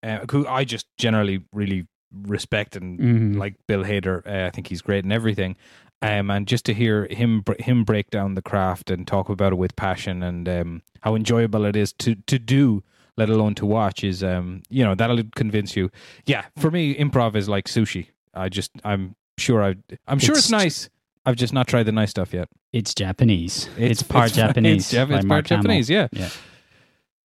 uh, 0.03 0.19
who 0.31 0.47
I 0.47 0.65
just 0.65 0.87
generally 0.99 1.41
really 1.53 1.87
respect 2.13 2.77
and 2.77 2.99
Mhm. 3.01 3.37
like 3.39 3.55
Bill 3.69 3.85
Hader. 3.85 4.27
Uh, 4.27 4.47
I 4.47 4.51
think 4.51 4.67
he's 4.69 4.83
great 4.83 5.05
and 5.05 5.13
everything. 5.13 5.57
Um, 6.03 6.31
and 6.31 6.47
just 6.47 6.65
to 6.67 6.75
hear 6.75 7.07
him 7.11 7.43
him 7.59 7.83
break 7.85 8.11
down 8.11 8.35
the 8.35 8.43
craft 8.43 8.91
and 8.91 9.07
talk 9.07 9.29
about 9.31 9.53
it 9.53 9.57
with 9.57 9.75
passion 9.77 10.23
and 10.23 10.49
um, 10.49 10.83
how 11.01 11.15
enjoyable 11.15 11.65
it 11.65 11.75
is 11.77 11.93
to 11.95 12.15
to 12.27 12.39
do, 12.39 12.83
let 13.17 13.31
alone 13.31 13.55
to 13.57 13.67
watch, 13.67 14.05
is 14.05 14.23
um, 14.23 14.63
you 14.69 14.85
know 14.85 14.95
that'll 14.95 15.23
convince 15.35 15.75
you. 15.75 15.91
Yeah, 16.27 16.45
for 16.59 16.71
me, 16.71 16.95
improv 16.95 17.35
is 17.35 17.49
like 17.49 17.65
sushi. 17.67 18.09
I 18.35 18.49
just 18.51 18.73
I'm 18.85 19.17
sure 19.39 19.63
I 19.65 19.77
I'm 20.07 20.19
sure 20.19 20.37
it's, 20.37 20.49
It's- 20.51 20.63
nice. 20.65 20.91
I've 21.25 21.37
just 21.37 21.53
not 21.53 21.67
tried 21.67 21.85
the 21.85 21.93
nice 21.93 22.11
stuff 22.11 22.33
yet. 22.33 22.49
it's 22.73 22.95
Japanese. 22.95 23.69
It's, 23.77 24.01
part 24.03 24.33
Japanese. 24.33 24.93
It's, 24.93 24.95
Jap- 24.95 25.17
it's 25.17 25.25
part. 25.27 25.45
Japanese. 25.47 25.91
Yeah. 25.91 26.07
Yeah. 26.13 26.29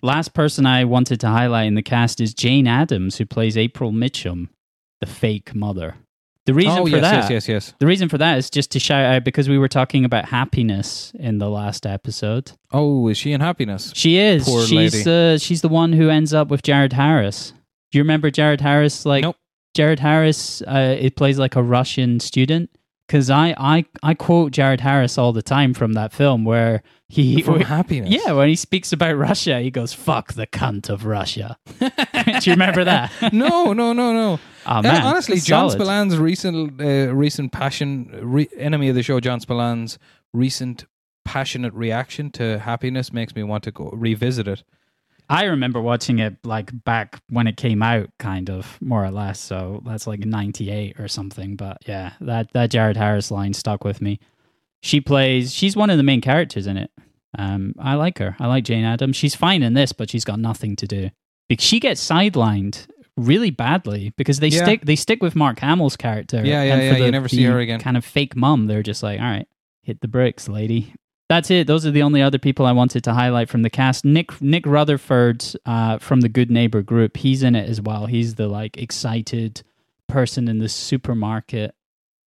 Last 0.01 0.33
person 0.33 0.65
I 0.65 0.85
wanted 0.85 1.19
to 1.19 1.27
highlight 1.27 1.67
in 1.67 1.75
the 1.75 1.83
cast 1.83 2.19
is 2.19 2.33
Jane 2.33 2.65
Adams, 2.67 3.17
who 3.17 3.25
plays 3.27 3.55
April 3.57 3.91
Mitchum, 3.91 4.47
the 5.01 5.05
fake 5.05 5.53
mother. 5.53 5.97
The 6.45 6.53
reason 6.55 6.79
oh 6.79 6.85
for 6.85 6.89
yes, 6.89 7.01
that, 7.01 7.13
yes, 7.21 7.29
yes, 7.29 7.47
yes. 7.47 7.73
the 7.77 7.85
reason 7.85 8.09
for 8.09 8.17
that 8.17 8.37
is 8.39 8.49
just 8.49 8.71
to 8.71 8.79
shout 8.79 9.05
out 9.05 9.23
because 9.23 9.47
we 9.47 9.59
were 9.59 9.67
talking 9.67 10.03
about 10.03 10.25
happiness 10.25 11.11
in 11.19 11.37
the 11.37 11.49
last 11.49 11.85
episode. 11.85 12.53
Oh, 12.71 13.07
is 13.09 13.17
she 13.17 13.31
in 13.31 13.41
happiness? 13.41 13.91
She 13.95 14.17
is. 14.17 14.45
Poor 14.45 14.65
she's 14.65 15.05
lady. 15.05 15.35
uh, 15.35 15.37
she's 15.37 15.61
the 15.61 15.69
one 15.69 15.93
who 15.93 16.09
ends 16.09 16.33
up 16.33 16.47
with 16.47 16.63
Jared 16.63 16.93
Harris. 16.93 17.53
Do 17.91 17.99
you 17.99 18.03
remember 18.03 18.31
Jared 18.31 18.61
Harris? 18.61 19.05
Like 19.05 19.21
Nope. 19.21 19.35
Jared 19.75 19.99
Harris, 19.99 20.61
uh, 20.63 20.97
it 20.99 21.15
plays 21.15 21.37
like 21.37 21.55
a 21.55 21.63
Russian 21.63 22.19
student. 22.19 22.71
Because 23.11 23.29
I, 23.29 23.53
I 23.57 23.83
I 24.01 24.13
quote 24.13 24.53
Jared 24.53 24.79
Harris 24.79 25.17
all 25.17 25.33
the 25.33 25.41
time 25.41 25.73
from 25.73 25.91
that 25.93 26.13
film 26.13 26.45
where 26.45 26.81
he 27.09 27.41
From 27.41 27.59
happiness. 27.59 28.09
yeah 28.09 28.31
when 28.31 28.47
he 28.47 28.55
speaks 28.55 28.93
about 28.93 29.17
Russia 29.17 29.59
he 29.59 29.69
goes 29.69 29.91
fuck 29.91 30.31
the 30.33 30.47
cunt 30.47 30.89
of 30.89 31.05
Russia. 31.05 31.57
Do 31.79 31.89
you 32.43 32.53
remember 32.53 32.85
that? 32.85 33.11
no, 33.33 33.73
no, 33.73 33.91
no, 33.91 34.13
no. 34.13 34.39
Oh, 34.65 34.71
Uh, 34.77 34.81
man, 34.81 35.01
honestly, 35.01 35.41
John 35.41 35.69
solid. 35.69 35.73
Spillane's 35.81 36.17
recent, 36.17 36.79
uh, 36.79 37.13
recent 37.13 37.51
passion, 37.51 38.09
re- 38.21 38.47
enemy 38.57 38.87
of 38.87 38.95
the 38.95 39.03
show, 39.03 39.19
John 39.19 39.39
Spillane's 39.41 39.99
recent 40.33 40.85
passionate 41.25 41.73
reaction 41.73 42.31
to 42.31 42.59
happiness 42.59 43.11
makes 43.11 43.35
me 43.35 43.43
want 43.43 43.63
to 43.65 43.71
go 43.71 43.89
revisit 43.93 44.47
it. 44.47 44.63
I 45.31 45.45
remember 45.45 45.81
watching 45.81 46.19
it 46.19 46.35
like 46.45 46.71
back 46.83 47.21
when 47.29 47.47
it 47.47 47.55
came 47.57 47.81
out, 47.81 48.09
kind 48.19 48.49
of 48.49 48.77
more 48.81 49.03
or 49.03 49.11
less. 49.11 49.39
So 49.39 49.81
that's 49.85 50.05
like 50.05 50.25
'98 50.25 50.99
or 50.99 51.07
something. 51.07 51.55
But 51.55 51.77
yeah, 51.87 52.13
that 52.21 52.51
that 52.53 52.69
Jared 52.69 52.97
Harris 52.97 53.31
line 53.31 53.53
stuck 53.53 53.83
with 53.83 54.01
me. 54.01 54.19
She 54.81 54.99
plays. 54.99 55.53
She's 55.53 55.75
one 55.75 55.89
of 55.89 55.97
the 55.97 56.03
main 56.03 56.21
characters 56.21 56.67
in 56.67 56.75
it. 56.77 56.91
Um, 57.37 57.73
I 57.79 57.95
like 57.95 58.17
her. 58.17 58.35
I 58.39 58.47
like 58.47 58.65
Jane 58.65 58.83
Adams. 58.83 59.15
She's 59.15 59.35
fine 59.35 59.63
in 59.63 59.73
this, 59.73 59.93
but 59.93 60.09
she's 60.09 60.25
got 60.25 60.39
nothing 60.39 60.75
to 60.77 60.87
do. 60.87 61.09
Because 61.47 61.65
she 61.65 61.79
gets 61.79 62.05
sidelined 62.05 62.87
really 63.17 63.51
badly 63.51 64.13
because 64.17 64.39
they 64.39 64.47
Yeah. 64.49 64.63
stick 64.63 64.85
they 64.85 64.95
stick 64.95 65.21
with 65.21 65.35
Mark 65.35 65.59
Hamill's 65.59 65.95
character. 65.95 66.37
Yeah, 66.45 66.63
yeah, 66.63 66.73
and 66.73 66.83
yeah, 66.83 66.93
for 66.93 66.99
you 67.03 67.11
never 67.11 67.29
see 67.29 67.43
her 67.43 67.59
again. 67.59 67.79
Kind 67.79 67.95
of 67.97 68.03
fake 68.03 68.35
mum. 68.35 68.67
They're 68.67 68.83
just 68.83 69.01
like, 69.03 69.19
all 69.19 69.25
right, 69.27 69.47
hit 69.83 70.01
the 70.01 70.07
bricks, 70.07 70.49
lady. 70.49 70.93
That's 71.31 71.49
it. 71.49 71.65
Those 71.65 71.85
are 71.85 71.91
the 71.91 72.01
only 72.03 72.21
other 72.21 72.37
people 72.37 72.65
I 72.65 72.73
wanted 72.73 73.05
to 73.05 73.13
highlight 73.13 73.47
from 73.47 73.61
the 73.61 73.69
cast. 73.69 74.03
Nick 74.03 74.41
Nick 74.41 74.65
Rutherford 74.65 75.45
uh, 75.65 75.97
from 75.97 76.19
the 76.19 76.27
Good 76.27 76.51
Neighbor 76.51 76.81
group. 76.81 77.15
He's 77.15 77.41
in 77.41 77.55
it 77.55 77.69
as 77.69 77.79
well. 77.79 78.05
He's 78.05 78.35
the 78.35 78.49
like 78.49 78.75
excited 78.75 79.63
person 80.09 80.49
in 80.49 80.59
the 80.59 80.67
supermarket 80.67 81.73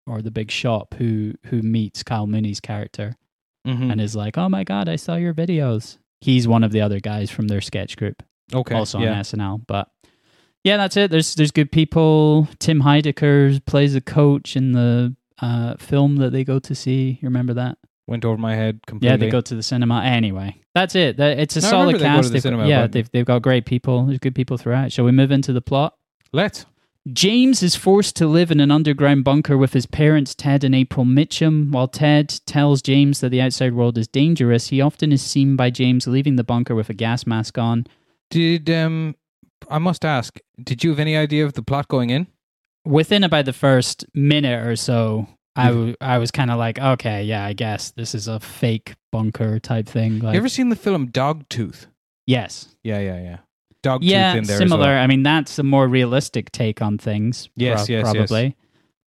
or 0.07 0.23
the 0.23 0.31
big 0.31 0.49
shop 0.49 0.95
who 0.95 1.35
who 1.45 1.61
meets 1.61 2.01
Kyle 2.01 2.25
Mooney's 2.25 2.59
character 2.59 3.15
Mhm. 3.67 3.91
and 3.91 4.01
is 4.01 4.15
like, 4.15 4.39
"Oh 4.39 4.49
my 4.49 4.63
god, 4.63 4.89
I 4.89 4.95
saw 4.95 5.17
your 5.17 5.35
videos." 5.35 5.99
He's 6.19 6.47
one 6.47 6.63
of 6.63 6.71
the 6.71 6.81
other 6.81 6.99
guys 6.99 7.29
from 7.29 7.47
their 7.47 7.61
sketch 7.61 7.97
group, 7.97 8.23
okay, 8.55 8.73
also 8.73 8.97
yeah. 8.97 9.11
on 9.11 9.17
SNL. 9.19 9.61
But 9.67 9.87
yeah, 10.63 10.77
that's 10.77 10.97
it. 10.97 11.11
There's 11.11 11.35
there's 11.35 11.51
good 11.51 11.71
people. 11.71 12.47
Tim 12.57 12.81
Heidecker 12.81 13.63
plays 13.67 13.93
a 13.93 14.01
coach 14.01 14.55
in 14.55 14.71
the 14.71 15.15
uh, 15.39 15.75
film 15.77 16.15
that 16.15 16.31
they 16.31 16.43
go 16.43 16.57
to 16.57 16.73
see. 16.73 17.19
You 17.21 17.27
remember 17.27 17.53
that? 17.53 17.77
Went 18.07 18.23
over 18.23 18.37
my 18.37 18.55
head 18.55 18.81
completely. 18.85 19.13
Yeah, 19.13 19.17
they 19.17 19.29
go 19.29 19.41
to 19.41 19.55
the 19.55 19.63
cinema. 19.63 20.01
Anyway, 20.03 20.61
that's 20.75 20.93
it. 20.95 21.19
It's 21.19 21.57
a 21.57 21.61
No, 21.61 21.67
solid 21.69 21.93
remember 21.95 21.99
they 21.99 22.05
cast. 22.05 22.27
the 22.29 22.33
They've- 22.33 22.41
cinema, 22.41 22.67
yeah, 22.67 22.81
but- 22.83 22.91
they've 22.91 23.11
they've 23.11 23.25
got 23.25 23.41
great 23.41 23.65
people. 23.65 24.05
There's 24.05 24.19
good 24.19 24.35
people 24.35 24.57
throughout. 24.57 24.91
Shall 24.91 25.05
we 25.05 25.11
move 25.11 25.31
into 25.31 25.51
the 25.53 25.61
plot? 25.61 25.95
Let's. 26.31 26.65
James 27.13 27.61
is 27.61 27.75
forced 27.75 28.15
to 28.15 28.25
live 28.27 28.49
in 28.49 28.59
an 28.59 28.71
underground 28.71 29.23
bunker 29.23 29.57
with 29.59 29.73
his 29.73 29.85
parents, 29.85 30.33
Ted 30.33 30.63
and 30.63 30.73
April 30.73 31.05
Mitchum. 31.05 31.71
While 31.71 31.87
Ted 31.87 32.29
tells 32.47 32.81
James 32.81 33.19
that 33.19 33.29
the 33.29 33.41
outside 33.41 33.73
world 33.75 33.97
is 33.99 34.07
dangerous, 34.07 34.69
he 34.69 34.81
often 34.81 35.11
is 35.11 35.21
seen 35.21 35.55
by 35.55 35.69
James 35.69 36.07
leaving 36.07 36.35
the 36.35 36.43
bunker 36.43 36.73
with 36.73 36.89
a 36.89 36.95
gas 36.95 37.27
mask 37.27 37.59
on. 37.59 37.85
Did 38.31 38.69
um, 38.71 39.15
I 39.69 39.77
must 39.77 40.03
ask? 40.03 40.39
Did 40.63 40.83
you 40.83 40.89
have 40.89 40.99
any 40.99 41.15
idea 41.15 41.45
of 41.45 41.53
the 41.53 41.61
plot 41.61 41.87
going 41.87 42.09
in? 42.09 42.25
Within 42.85 43.23
about 43.23 43.45
the 43.45 43.53
first 43.53 44.05
minute 44.15 44.65
or 44.65 44.75
so, 44.75 45.27
I, 45.55 45.69
Mhm. 45.71 46.19
was 46.19 46.31
kind 46.31 46.51
of 46.51 46.57
like, 46.57 46.79
okay, 46.79 47.23
yeah, 47.23 47.45
I 47.45 47.53
guess 47.53 47.91
this 47.91 48.13
is 48.13 48.27
a 48.27 48.39
fake 48.39 48.95
bunker 49.11 49.59
type 49.59 49.87
thing. 49.87 50.19
Like, 50.19 50.33
you 50.33 50.37
ever 50.39 50.49
seen 50.49 50.69
the 50.69 50.75
film 50.75 51.09
Dogtooth? 51.09 51.87
yes, 52.27 52.75
Yeah, 52.83 52.99
yeah, 52.99 53.21
yeah. 53.21 53.37
Dogtooth 53.83 53.99
yeah, 54.01 54.33
in 54.35 54.43
there 54.45 54.57
similar. 54.57 54.81
as 54.83 54.87
well. 54.95 55.03
I 55.03 55.07
mean, 55.07 55.21
that's 55.23 55.59
a 55.59 55.63
more 55.63 55.87
realistic 55.87 56.51
take 56.51 56.81
on 56.81 56.97
things. 56.97 57.49
Yes, 57.55 57.81
prob- 57.81 57.89
yes, 57.89 58.05
yes. 58.05 58.13
probably. 58.13 58.55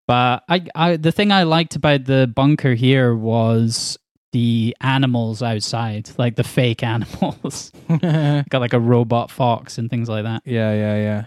But 0.07 0.45
I, 0.49 0.65
I, 0.75 0.97
the 0.97 1.13
thing 1.13 1.33
I 1.33 1.43
liked 1.43 1.77
about 1.77 2.05
the 2.05 2.31
bunker 2.35 2.75
here 2.75 3.15
was 3.15 3.99
the 4.33 4.75
animals 4.81 5.43
outside, 5.43 6.11
like 6.17 6.37
the 6.37 6.45
fake 6.45 6.83
animals. 6.95 7.73
Got 7.89 8.61
like 8.61 8.73
a 8.73 8.81
robot 8.81 9.31
fox 9.31 9.77
and 9.79 9.91
things 9.91 10.09
like 10.09 10.25
that. 10.25 10.43
Yeah, 10.47 10.73
yeah, 10.73 10.97
yeah. 10.97 11.25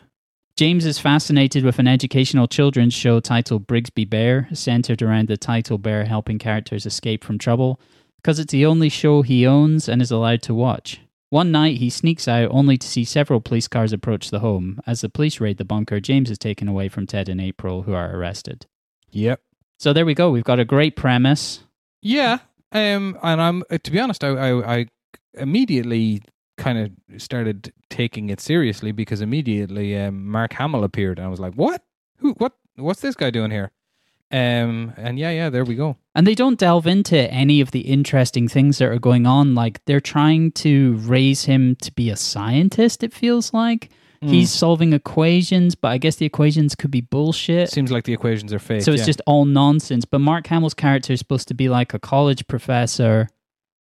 James 0.61 0.85
is 0.85 0.99
fascinated 0.99 1.65
with 1.65 1.79
an 1.79 1.87
educational 1.87 2.47
children's 2.47 2.93
show 2.93 3.19
titled 3.19 3.65
Brigsby 3.65 4.07
Bear, 4.07 4.47
centered 4.53 5.01
around 5.01 5.27
the 5.27 5.35
title 5.35 5.79
bear 5.79 6.05
helping 6.05 6.37
characters 6.37 6.85
escape 6.85 7.23
from 7.23 7.39
trouble, 7.39 7.81
because 8.17 8.37
it's 8.37 8.51
the 8.51 8.67
only 8.67 8.87
show 8.87 9.23
he 9.23 9.47
owns 9.47 9.89
and 9.89 10.03
is 10.03 10.11
allowed 10.11 10.43
to 10.43 10.53
watch. 10.53 11.01
One 11.31 11.51
night, 11.51 11.77
he 11.77 11.89
sneaks 11.89 12.27
out 12.27 12.51
only 12.51 12.77
to 12.77 12.87
see 12.87 13.03
several 13.03 13.41
police 13.41 13.67
cars 13.67 13.91
approach 13.91 14.29
the 14.29 14.41
home. 14.41 14.79
As 14.85 15.01
the 15.01 15.09
police 15.09 15.39
raid 15.39 15.57
the 15.57 15.65
bunker, 15.65 15.99
James 15.99 16.29
is 16.29 16.37
taken 16.37 16.67
away 16.67 16.89
from 16.89 17.07
Ted 17.07 17.27
and 17.27 17.41
April, 17.41 17.81
who 17.81 17.93
are 17.93 18.15
arrested. 18.15 18.67
Yep. 19.09 19.41
So 19.79 19.93
there 19.93 20.05
we 20.05 20.13
go. 20.13 20.29
We've 20.29 20.43
got 20.43 20.59
a 20.59 20.63
great 20.63 20.95
premise. 20.95 21.63
Yeah. 22.03 22.37
Um, 22.71 23.17
and 23.23 23.41
I'm 23.41 23.63
uh, 23.71 23.79
to 23.79 23.89
be 23.89 23.99
honest, 23.99 24.23
I 24.23 24.29
I, 24.29 24.75
I 24.77 24.85
immediately 25.33 26.21
kind 26.61 26.77
of 26.77 27.21
started 27.21 27.73
taking 27.89 28.29
it 28.29 28.39
seriously 28.39 28.91
because 28.91 29.21
immediately 29.21 29.97
um, 29.97 30.27
Mark 30.27 30.53
Hamill 30.53 30.83
appeared, 30.83 31.17
and 31.17 31.25
I 31.25 31.29
was 31.29 31.39
like, 31.39 31.53
"What? 31.53 31.83
Who? 32.17 32.33
What? 32.33 32.53
What's 32.75 33.01
this 33.01 33.15
guy 33.15 33.31
doing 33.31 33.51
here?" 33.51 33.71
Um, 34.31 34.93
and 34.95 35.19
yeah, 35.19 35.31
yeah, 35.31 35.49
there 35.49 35.65
we 35.65 35.75
go. 35.75 35.97
And 36.15 36.25
they 36.25 36.35
don't 36.35 36.57
delve 36.57 36.87
into 36.87 37.29
any 37.31 37.59
of 37.59 37.71
the 37.71 37.81
interesting 37.81 38.47
things 38.47 38.77
that 38.77 38.87
are 38.89 38.99
going 38.99 39.25
on. 39.25 39.55
Like 39.55 39.83
they're 39.85 39.99
trying 39.99 40.51
to 40.53 40.95
raise 40.97 41.43
him 41.45 41.75
to 41.81 41.91
be 41.91 42.09
a 42.09 42.15
scientist, 42.15 43.03
it 43.03 43.13
feels 43.13 43.53
like. 43.53 43.89
Mm. 44.23 44.29
He's 44.29 44.51
solving 44.51 44.93
equations, 44.93 45.73
but 45.75 45.89
I 45.89 45.97
guess 45.97 46.17
the 46.17 46.25
equations 46.25 46.75
could 46.75 46.91
be 46.91 47.01
bullshit. 47.01 47.71
Seems 47.71 47.91
like 47.91 48.03
the 48.03 48.13
equations 48.13 48.53
are 48.53 48.59
fake. 48.59 48.83
So 48.83 48.91
it's 48.91 49.01
yeah. 49.01 49.07
just 49.07 49.21
all 49.25 49.45
nonsense. 49.45 50.05
But 50.05 50.19
Mark 50.19 50.47
Hamill's 50.47 50.75
character 50.75 51.11
is 51.11 51.19
supposed 51.19 51.47
to 51.47 51.53
be 51.53 51.69
like 51.69 51.93
a 51.93 51.99
college 51.99 52.47
professor. 52.47 53.29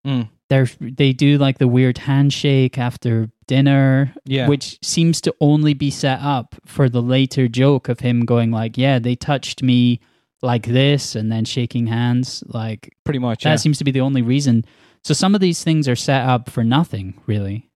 Mm. 0.07 0.31
They're, 0.51 0.69
they 0.81 1.13
do 1.15 1.39
like 1.39 1.57
the 1.59 1.69
weird 1.69 1.97
handshake 1.97 2.77
after 2.77 3.31
dinner, 3.47 4.13
yeah, 4.27 4.49
which 4.49 4.79
seems 4.83 5.21
to 5.23 5.35
only 5.41 5.73
be 5.73 5.91
set 5.91 6.21
up 6.21 6.57
for 6.67 6.89
the 6.91 7.01
later 7.01 7.49
joke 7.49 7.89
of 7.89 8.01
him 8.01 8.25
going 8.27 8.51
like, 8.51 8.77
"Yeah, 8.77 8.99
they 8.99 9.15
touched 9.17 9.63
me 9.63 10.01
like 10.43 10.67
this," 10.67 11.15
and 11.15 11.31
then 11.33 11.45
shaking 11.47 11.87
hands. 11.87 12.45
Like 12.49 12.95
pretty 13.05 13.21
much. 13.21 13.45
that 13.45 13.51
Yeah. 13.51 13.57
seems 13.57 13.79
to 13.79 13.85
be 13.85 13.91
the 13.93 14.01
only 14.03 14.21
reason. 14.23 14.65
So 15.03 15.15
some 15.15 15.35
of 15.35 15.41
these 15.41 15.65
things 15.65 15.89
are 15.89 15.97
set 15.97 16.29
up 16.29 16.51
for 16.51 16.63
nothing, 16.63 17.15
really. 17.27 17.71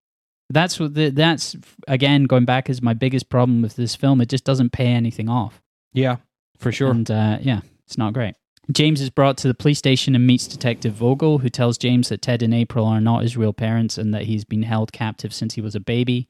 That's 0.51 0.79
what 0.79 0.93
the, 0.95 1.09
that's 1.09 1.57
again 1.89 2.25
going 2.25 2.45
back 2.45 2.69
is 2.69 2.83
my 2.83 2.93
biggest 2.93 3.31
problem 3.31 3.63
with 3.63 3.77
this 3.77 3.95
film. 3.97 4.21
It 4.21 4.29
just 4.29 4.45
doesn't 4.45 4.73
pay 4.73 4.89
anything 4.89 5.29
off. 5.31 5.63
yeah, 5.95 6.17
for 6.59 6.71
sure. 6.73 6.91
And 6.91 7.11
uh, 7.11 7.39
yeah, 7.41 7.61
it's 7.87 7.97
not 7.97 8.13
great. 8.15 8.35
James 8.73 9.01
is 9.01 9.11
brought 9.11 9.37
to 9.39 9.49
the 9.49 9.55
police 9.55 9.79
station 9.79 10.15
and 10.15 10.27
meets 10.27 10.47
Detective 10.47 10.95
Vogel, 10.95 11.39
who 11.39 11.51
tells 11.51 11.77
James 11.77 12.09
that 12.09 12.23
Ted 12.23 12.43
and 12.43 12.55
April 12.55 12.87
are 12.87 13.01
not 13.01 13.23
his 13.23 13.37
real 13.37 13.53
parents 13.53 13.99
and 13.99 14.15
that 14.15 14.23
he's 14.23 14.45
been 14.45 14.63
held 14.63 14.93
captive 14.93 15.35
since 15.35 15.55
he 15.55 15.61
was 15.61 15.75
a 15.75 15.81
baby. 15.81 16.29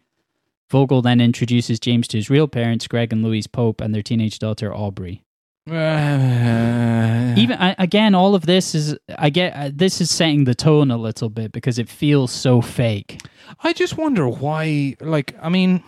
Vogel 0.68 1.03
then 1.03 1.20
introduces 1.20 1.78
James 1.78 2.09
to 2.09 2.16
his 2.16 2.30
real 2.30 2.49
parents, 2.49 2.89
Greg 2.89 3.12
and 3.12 3.22
Louise 3.22 3.47
Pope, 3.47 3.80
and 3.80 3.95
their 3.95 4.03
teenage 4.03 4.39
daughter, 4.39 4.74
Aubrey. 4.74 5.22
Even 5.66 7.57
again, 7.78 8.14
all 8.14 8.35
of 8.35 8.45
this 8.45 8.74
is 8.74 8.99
I 9.16 9.30
get 9.30 9.55
uh, 9.55 9.70
this 9.72 10.01
is 10.01 10.11
setting 10.11 10.45
the 10.45 10.55
tone 10.55 10.91
a 10.91 10.99
little 10.99 11.30
bit 11.30 11.53
because 11.53 11.78
it 11.78 11.89
feels 11.89 12.30
so 12.32 12.61
fake. 12.61 13.22
I 13.62 13.72
just 13.72 13.97
wonder 13.97 14.28
why. 14.28 14.97
Like, 15.01 15.35
I 15.41 15.49
mean, 15.49 15.82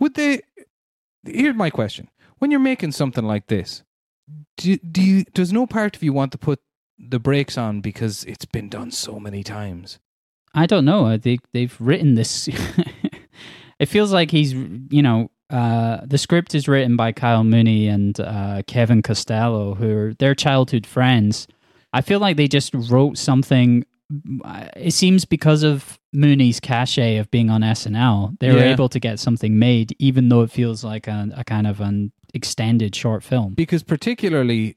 would 0.00 0.14
they? 0.14 0.40
Here's 1.24 1.54
my 1.54 1.70
question: 1.70 2.08
When 2.38 2.50
you're 2.50 2.58
making 2.58 2.92
something 2.92 3.24
like 3.24 3.46
this, 3.46 3.84
do 4.56 4.76
do 4.78 5.02
you? 5.02 5.24
Does 5.34 5.52
no 5.52 5.66
part 5.66 5.96
of 5.96 6.02
you 6.02 6.12
want 6.12 6.32
to 6.32 6.38
put 6.38 6.60
the 6.98 7.18
brakes 7.18 7.56
on 7.58 7.80
because 7.80 8.24
it's 8.24 8.44
been 8.46 8.68
done 8.68 8.90
so 8.90 9.20
many 9.20 9.42
times? 9.42 9.98
I 10.54 10.66
don't 10.66 10.84
know. 10.86 11.06
I 11.06 11.18
think 11.18 11.40
they've 11.52 11.76
written 11.78 12.14
this. 12.14 12.48
it 13.78 13.86
feels 13.86 14.12
like 14.12 14.30
he's, 14.30 14.54
you 14.54 15.02
know, 15.02 15.30
uh, 15.50 15.98
the 16.06 16.16
script 16.18 16.54
is 16.54 16.66
written 16.66 16.96
by 16.96 17.12
Kyle 17.12 17.44
Mooney 17.44 17.88
and 17.88 18.18
uh, 18.18 18.62
Kevin 18.66 19.02
Costello, 19.02 19.74
who 19.74 19.96
are 19.96 20.14
their 20.14 20.34
childhood 20.34 20.86
friends. 20.86 21.46
I 21.92 22.00
feel 22.00 22.20
like 22.20 22.36
they 22.36 22.48
just 22.48 22.72
wrote 22.74 23.18
something. 23.18 23.84
It 24.76 24.92
seems 24.94 25.24
because 25.24 25.62
of 25.62 25.98
Mooney's 26.12 26.60
cachet 26.60 27.16
of 27.18 27.30
being 27.30 27.50
on 27.50 27.60
SNL, 27.62 28.38
they 28.40 28.50
were 28.50 28.58
Yeah. 28.58 28.72
able 28.72 28.88
to 28.88 29.00
get 29.00 29.18
something 29.18 29.58
made, 29.58 29.94
even 29.98 30.28
though 30.30 30.42
it 30.42 30.50
feels 30.50 30.82
like 30.84 31.06
a, 31.06 31.28
a 31.36 31.44
kind 31.44 31.66
of 31.66 31.80
an 31.80 32.12
extended 32.36 32.94
short 32.94 33.22
film. 33.24 33.54
Because 33.54 33.82
particularly, 33.82 34.76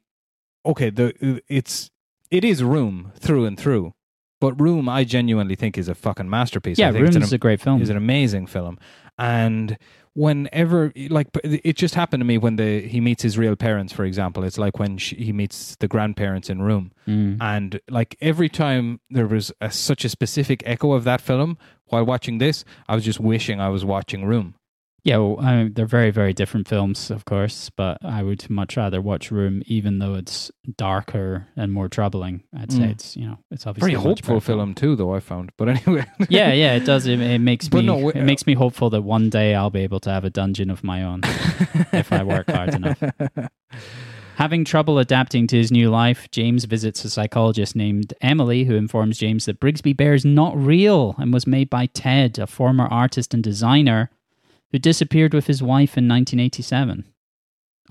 okay, 0.66 0.90
the 0.90 1.42
it's 1.48 1.92
it 2.32 2.44
is 2.44 2.64
Room 2.64 3.12
through 3.20 3.46
and 3.46 3.58
through, 3.60 3.94
but 4.42 4.54
Room 4.60 4.90
I 4.90 5.04
genuinely 5.04 5.56
think 5.56 5.78
is 5.78 5.88
a 5.88 5.96
fucking 5.96 6.30
masterpiece. 6.30 6.80
yeah, 6.80 6.90
I 6.90 6.92
think 6.94 7.08
it's 7.08 7.16
Room 7.16 7.24
is 7.24 7.34
a 7.34 7.38
great 7.38 7.62
film. 7.62 7.82
is 7.82 7.90
an 7.90 7.98
amazing 7.98 8.48
film 8.48 8.78
and 9.18 9.78
whenever 10.14 10.92
like 11.10 11.28
it 11.44 11.76
just 11.76 11.94
happened 11.96 12.22
to 12.22 12.26
me 12.26 12.38
when 12.38 12.56
the 12.56 12.82
he 12.82 13.00
meets 13.00 13.22
his 13.24 13.38
real 13.38 13.56
parents 13.56 13.94
for 13.94 14.06
example 14.06 14.44
it's 14.44 14.58
like 14.58 14.80
when 14.80 14.98
she, 14.98 15.16
he 15.16 15.32
meets 15.32 15.76
the 15.78 15.88
grandparents 15.88 16.50
in 16.50 16.62
room 16.62 16.92
Mm. 17.08 17.38
and 17.42 17.80
like 17.90 18.16
every 18.22 18.50
time 18.50 19.00
there 19.10 19.28
was 19.28 19.52
a, 19.62 19.72
such 19.72 20.06
a 20.06 20.10
specific 20.10 20.62
echo 20.66 20.92
of 20.94 21.04
that 21.06 21.22
film 21.22 21.58
while 21.86 22.06
watching 22.06 22.38
this 22.40 22.64
i 22.88 22.96
was 22.96 23.04
just 23.06 23.20
wishing 23.20 23.60
i 23.62 23.70
was 23.70 23.84
watching 23.86 24.26
room 24.26 24.56
Yeah, 25.04 25.18
well, 25.18 25.38
I 25.40 25.56
mean, 25.56 25.74
they're 25.74 25.86
very, 25.86 26.12
very 26.12 26.34
different 26.34 26.68
films, 26.68 27.10
of 27.10 27.24
course, 27.26 27.70
but 27.70 27.98
I 28.04 28.22
would 28.22 28.50
much 28.50 28.76
rather 28.78 29.02
watch 29.02 29.32
Room, 29.32 29.64
even 29.66 30.00
though 30.00 30.16
it's 30.16 30.52
darker 30.78 31.48
and 31.56 31.72
more 31.72 31.88
troubling. 31.88 32.44
I'd 32.58 32.72
say 32.72 32.80
Mm. 32.80 32.92
it's 32.92 33.16
you 33.18 33.26
know 33.28 33.38
it's 33.52 33.66
obviously 33.66 33.92
very 33.94 34.04
a 34.04 34.08
hopeful 34.08 34.40
film 34.42 34.76
too 34.76 34.96
though 34.96 35.16
i 35.16 35.20
found 35.20 35.52
but 35.58 35.70
anyway 35.76 36.06
yeah, 36.30 36.52
yeah, 36.54 36.74
it 36.76 36.86
does. 36.86 37.08
It, 37.08 37.20
it 37.22 37.40
makes 37.40 37.68
But 37.70 37.80
me 37.80 37.86
no, 37.86 38.10
it 38.10 38.24
makes 38.24 38.46
me 38.46 38.54
hopeful 38.56 38.90
that 38.92 39.02
one 39.02 39.30
day 39.30 39.56
I'll 39.56 39.70
be 39.70 39.82
able 39.82 40.00
to 40.02 40.10
have 40.10 40.26
a 40.26 40.30
dungeon 40.30 40.70
of 40.70 40.84
my 40.84 41.04
own. 41.04 41.22
if 41.94 42.12
I 42.12 42.24
work 42.24 42.50
hard 42.50 42.74
enough. 42.76 43.02
Having 44.36 44.64
trouble 44.66 45.00
adapting 45.00 45.48
to 45.48 45.58
his 45.58 45.70
new 45.70 45.90
life, 45.90 46.32
James 46.32 46.64
visits 46.64 47.04
a 47.04 47.10
psychologist 47.10 47.76
named 47.76 48.14
Emily 48.22 48.64
who 48.64 48.76
informs 48.76 49.18
James 49.18 49.46
that 49.46 49.60
Brigsby 49.60 49.96
Bear 49.98 50.14
is 50.14 50.24
not 50.24 50.56
real 50.58 51.14
and 51.18 51.34
was 51.34 51.46
made 51.46 51.70
by 51.70 51.88
Ted, 51.88 52.40
a 52.40 52.48
former 52.48 52.86
artist 52.86 53.34
and 53.34 53.44
designer 53.44 54.10
who 54.72 54.80
disappeared 54.80 55.34
with 55.34 55.48
his 55.48 55.62
wife 55.62 55.98
in 55.98 56.08
1987. 56.08 57.06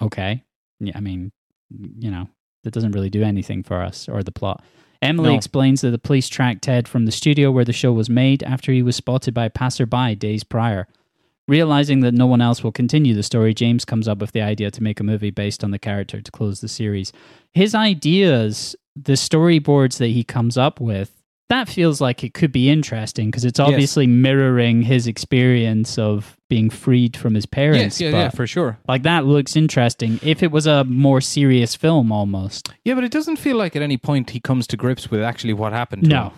Okay. 0.00 0.44
Yeah, 0.80 0.92
I 0.96 1.00
mean, 1.00 1.32
you 1.70 2.10
know, 2.10 2.28
that 2.64 2.72
doesn't 2.72 2.92
really 2.92 3.10
do 3.10 3.22
anything 3.22 3.62
for 3.62 3.82
us 3.82 4.08
or 4.08 4.22
the 4.22 4.32
plot. 4.32 4.64
Emily 5.00 5.30
No. 5.30 5.36
explains 5.36 5.80
that 5.82 5.90
the 5.90 5.98
police 5.98 6.28
tracked 6.28 6.62
Ted 6.62 6.88
from 6.88 7.04
the 7.06 7.12
studio 7.12 7.50
where 7.52 7.64
the 7.64 7.72
show 7.72 7.92
was 7.92 8.10
made 8.10 8.42
after 8.42 8.72
he 8.72 8.82
was 8.82 8.96
spotted 8.96 9.32
by 9.34 9.44
a 9.44 9.50
passerby 9.50 10.14
days 10.16 10.42
prior. 10.44 10.86
Realizing 11.46 12.00
that 12.00 12.12
no 12.14 12.26
one 12.26 12.40
else 12.42 12.62
will 12.62 12.72
continue 12.72 13.14
the 13.14 13.22
story, 13.22 13.54
James 13.54 13.84
comes 13.84 14.06
up 14.06 14.18
with 14.18 14.32
the 14.32 14.42
idea 14.42 14.70
to 14.70 14.82
make 14.82 15.00
a 15.00 15.04
movie 15.04 15.30
based 15.30 15.64
on 15.64 15.70
the 15.70 15.78
character 15.78 16.20
to 16.20 16.30
close 16.30 16.60
the 16.60 16.68
series. 16.68 17.12
His 17.52 17.74
ideas, 17.74 18.76
the 18.94 19.14
storyboards 19.14 19.96
that 19.98 20.08
he 20.08 20.24
comes 20.24 20.58
up 20.58 20.78
with, 20.80 21.17
that 21.48 21.68
feels 21.68 22.00
like 22.00 22.22
it 22.24 22.34
could 22.34 22.52
be 22.52 22.68
interesting 22.68 23.28
because 23.30 23.44
it's 23.44 23.58
Yes. 23.58 23.68
obviously 23.68 24.06
mirroring 24.06 24.82
his 24.82 25.06
experience 25.06 25.98
of 25.98 26.36
being 26.50 26.70
freed 26.70 27.16
from 27.16 27.34
his 27.34 27.46
parents. 27.46 28.00
yes 28.00 28.00
yeah 28.00 28.10
but, 28.10 28.16
yeah 28.18 28.28
for 28.30 28.46
sure 28.46 28.78
Like 28.88 29.02
that 29.04 29.24
looks 29.26 29.56
interesting 29.56 30.18
if 30.22 30.42
it 30.42 30.50
was 30.50 30.66
a 30.66 30.84
more 30.84 31.20
serious 31.20 31.74
film 31.74 32.12
almost. 32.12 32.70
yeah 32.84 32.94
but 32.94 33.04
it 33.04 33.12
doesn't 33.12 33.36
feel 33.36 33.56
like 33.56 33.76
at 33.76 33.82
any 33.82 33.96
point 33.96 34.30
he 34.30 34.40
comes 34.40 34.66
to 34.68 34.76
grips 34.76 35.10
with 35.10 35.22
actually 35.22 35.52
what 35.54 35.72
happened 35.72 36.04
to 36.04 36.08
No. 36.08 36.22
him. 36.24 36.32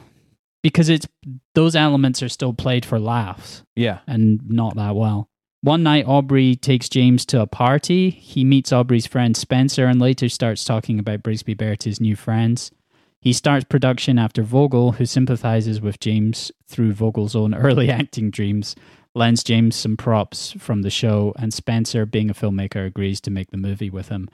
Because 0.62 0.88
it's 0.90 1.06
those 1.54 1.74
elements 1.74 2.22
are 2.22 2.28
still 2.28 2.52
played 2.52 2.84
for 2.84 2.98
laughs 3.00 3.62
yeah 3.76 4.00
and 4.06 4.40
not 4.48 4.76
that 4.76 4.94
well. 4.94 5.28
One 5.62 5.82
night, 5.82 6.06
Aubrey 6.06 6.56
takes 6.56 6.88
James 6.88 7.26
to 7.26 7.42
a 7.42 7.46
party. 7.46 8.08
He 8.08 8.44
meets 8.44 8.72
Aubrey's 8.72 9.06
friend 9.06 9.36
Spencer 9.36 9.84
and 9.84 10.00
later 10.00 10.30
starts 10.30 10.64
talking 10.64 10.98
about 10.98 11.22
to 11.22 11.76
his 11.84 12.00
new 12.00 12.16
friends. 12.16 12.72
He 13.20 13.32
starts 13.32 13.64
production 13.64 14.18
after 14.18 14.42
Vogel, 14.42 14.92
who 14.92 15.04
sympathizes 15.04 15.80
with 15.80 16.00
James 16.00 16.50
through 16.66 16.94
Vogel's 16.94 17.36
own 17.36 17.54
early 17.66 17.90
acting 17.90 18.30
dreams, 18.30 18.74
lends 19.14 19.44
James 19.44 19.76
some 19.76 19.96
props 19.96 20.52
from 20.52 20.82
the 20.82 20.90
show, 20.90 21.34
and 21.38 21.52
Spencer, 21.52 22.06
being 22.06 22.30
a 22.30 22.34
filmmaker, 22.34 22.86
agrees 22.86 23.20
to 23.22 23.30
make 23.30 23.50
the 23.50 23.56
movie 23.56 23.90
with 23.90 24.08
him. 24.08 24.28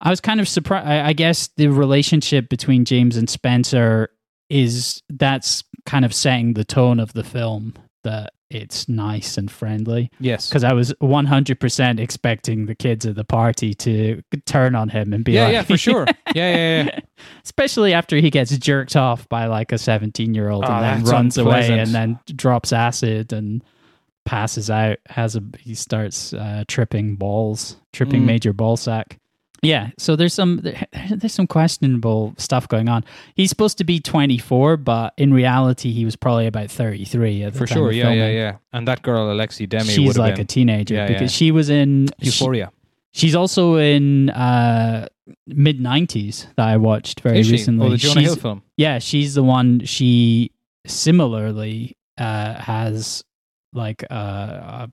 I 0.00 0.10
was 0.10 0.20
kind 0.20 0.40
of 0.40 0.48
surprised. 0.48 0.86
I 0.86 1.12
guess 1.12 1.48
the 1.56 1.68
relationship 1.68 2.48
between 2.48 2.84
James 2.84 3.16
and 3.16 3.28
Spencer 3.28 4.10
is 4.50 5.02
that's 5.08 5.64
kind 5.86 6.04
of 6.04 6.12
setting 6.14 6.54
the 6.54 6.64
tone 6.64 7.00
of 7.00 7.12
the 7.14 7.24
film 7.24 7.74
that 8.02 8.34
it's 8.54 8.88
nice 8.88 9.36
and 9.36 9.50
friendly 9.50 10.10
Yes. 10.20 10.48
because 10.48 10.62
I 10.64 10.72
was 10.72 10.94
100% 11.02 11.98
expecting 12.00 12.66
the 12.66 12.74
kids 12.74 13.04
at 13.04 13.16
the 13.16 13.24
party 13.24 13.74
to 13.74 14.22
turn 14.46 14.74
on 14.74 14.88
him 14.88 15.12
and 15.12 15.24
be 15.24 15.32
Yeah, 15.32 15.44
like, 15.44 15.52
yeah, 15.52 15.62
for 15.62 15.76
sure. 15.76 16.06
Yeah, 16.34 16.56
yeah, 16.56 16.82
yeah. 16.84 16.98
Especially 17.44 17.92
after 17.92 18.16
he 18.16 18.30
gets 18.30 18.56
jerked 18.58 18.96
off 18.96 19.28
by 19.28 19.46
like 19.46 19.72
a 19.72 19.78
17 19.78 20.34
year 20.34 20.48
old 20.50 20.64
Oh, 20.64 20.72
and 20.72 21.04
then 21.04 21.12
runs 21.12 21.36
away 21.38 21.78
and 21.78 21.90
then 21.94 22.18
drops 22.34 22.72
acid 22.72 23.32
and 23.32 23.62
passes 24.24 24.70
out. 24.70 24.98
Has 25.08 25.36
a 25.36 25.42
he 25.60 25.74
starts 25.74 26.32
uh, 26.32 26.64
tripping 26.66 27.16
balls, 27.16 27.76
tripping 27.92 28.22
Mm. 28.22 28.26
major 28.26 28.52
ball 28.52 28.76
sack. 28.76 29.18
Yeah, 29.66 29.90
so 29.98 30.16
there's 30.16 30.34
some 30.34 30.60
there's 31.10 31.32
some 31.34 31.46
questionable 31.46 32.34
stuff 32.38 32.68
going 32.68 32.88
on. 32.88 33.04
He's 33.34 33.50
supposed 33.50 33.78
to 33.78 33.84
be 33.84 34.00
24, 34.00 34.76
but 34.78 35.14
in 35.16 35.32
reality, 35.34 35.92
he 35.92 36.04
was 36.04 36.16
probably 36.16 36.46
about 36.46 36.70
33 36.70 37.42
at 37.44 37.52
the 37.52 37.58
For 37.58 37.66
sure. 37.66 37.92
Yeah, 37.92 38.04
yeah, 38.04 38.10
filming. 38.10 38.36
yeah. 38.36 38.56
And 38.72 38.88
that 38.88 39.02
girl, 39.02 39.30
Alexa 39.32 39.66
Demie, 39.66 39.84
She's 39.84 40.16
like 40.18 40.34
been 40.36 40.42
a 40.42 40.44
teenager 40.46 40.94
Yeah, 40.94 41.06
because 41.08 41.32
yeah. 41.32 41.36
she 41.38 41.50
was 41.50 41.70
in 41.70 42.08
she- 42.20 42.26
Euphoria. 42.26 42.70
she's 43.12 43.34
also 43.34 43.76
in 43.76 44.30
uh, 44.30 45.08
mid 45.46 45.78
90s 45.80 46.46
that 46.56 46.68
I 46.68 46.76
watched 46.76 47.20
very 47.20 47.38
recently. 47.42 47.86
Oh, 47.86 47.90
the 47.90 47.96
Jonah 47.96 48.20
She's- 48.20 48.26
Hill 48.34 48.36
film. 48.36 48.62
yeah, 48.76 48.98
she's 48.98 49.34
the 49.34 49.42
one. 49.42 49.84
She 49.84 50.50
similarly 50.86 51.96
uh, 52.18 52.54
has 52.54 53.24
like 53.72 54.02
a, 54.04 54.88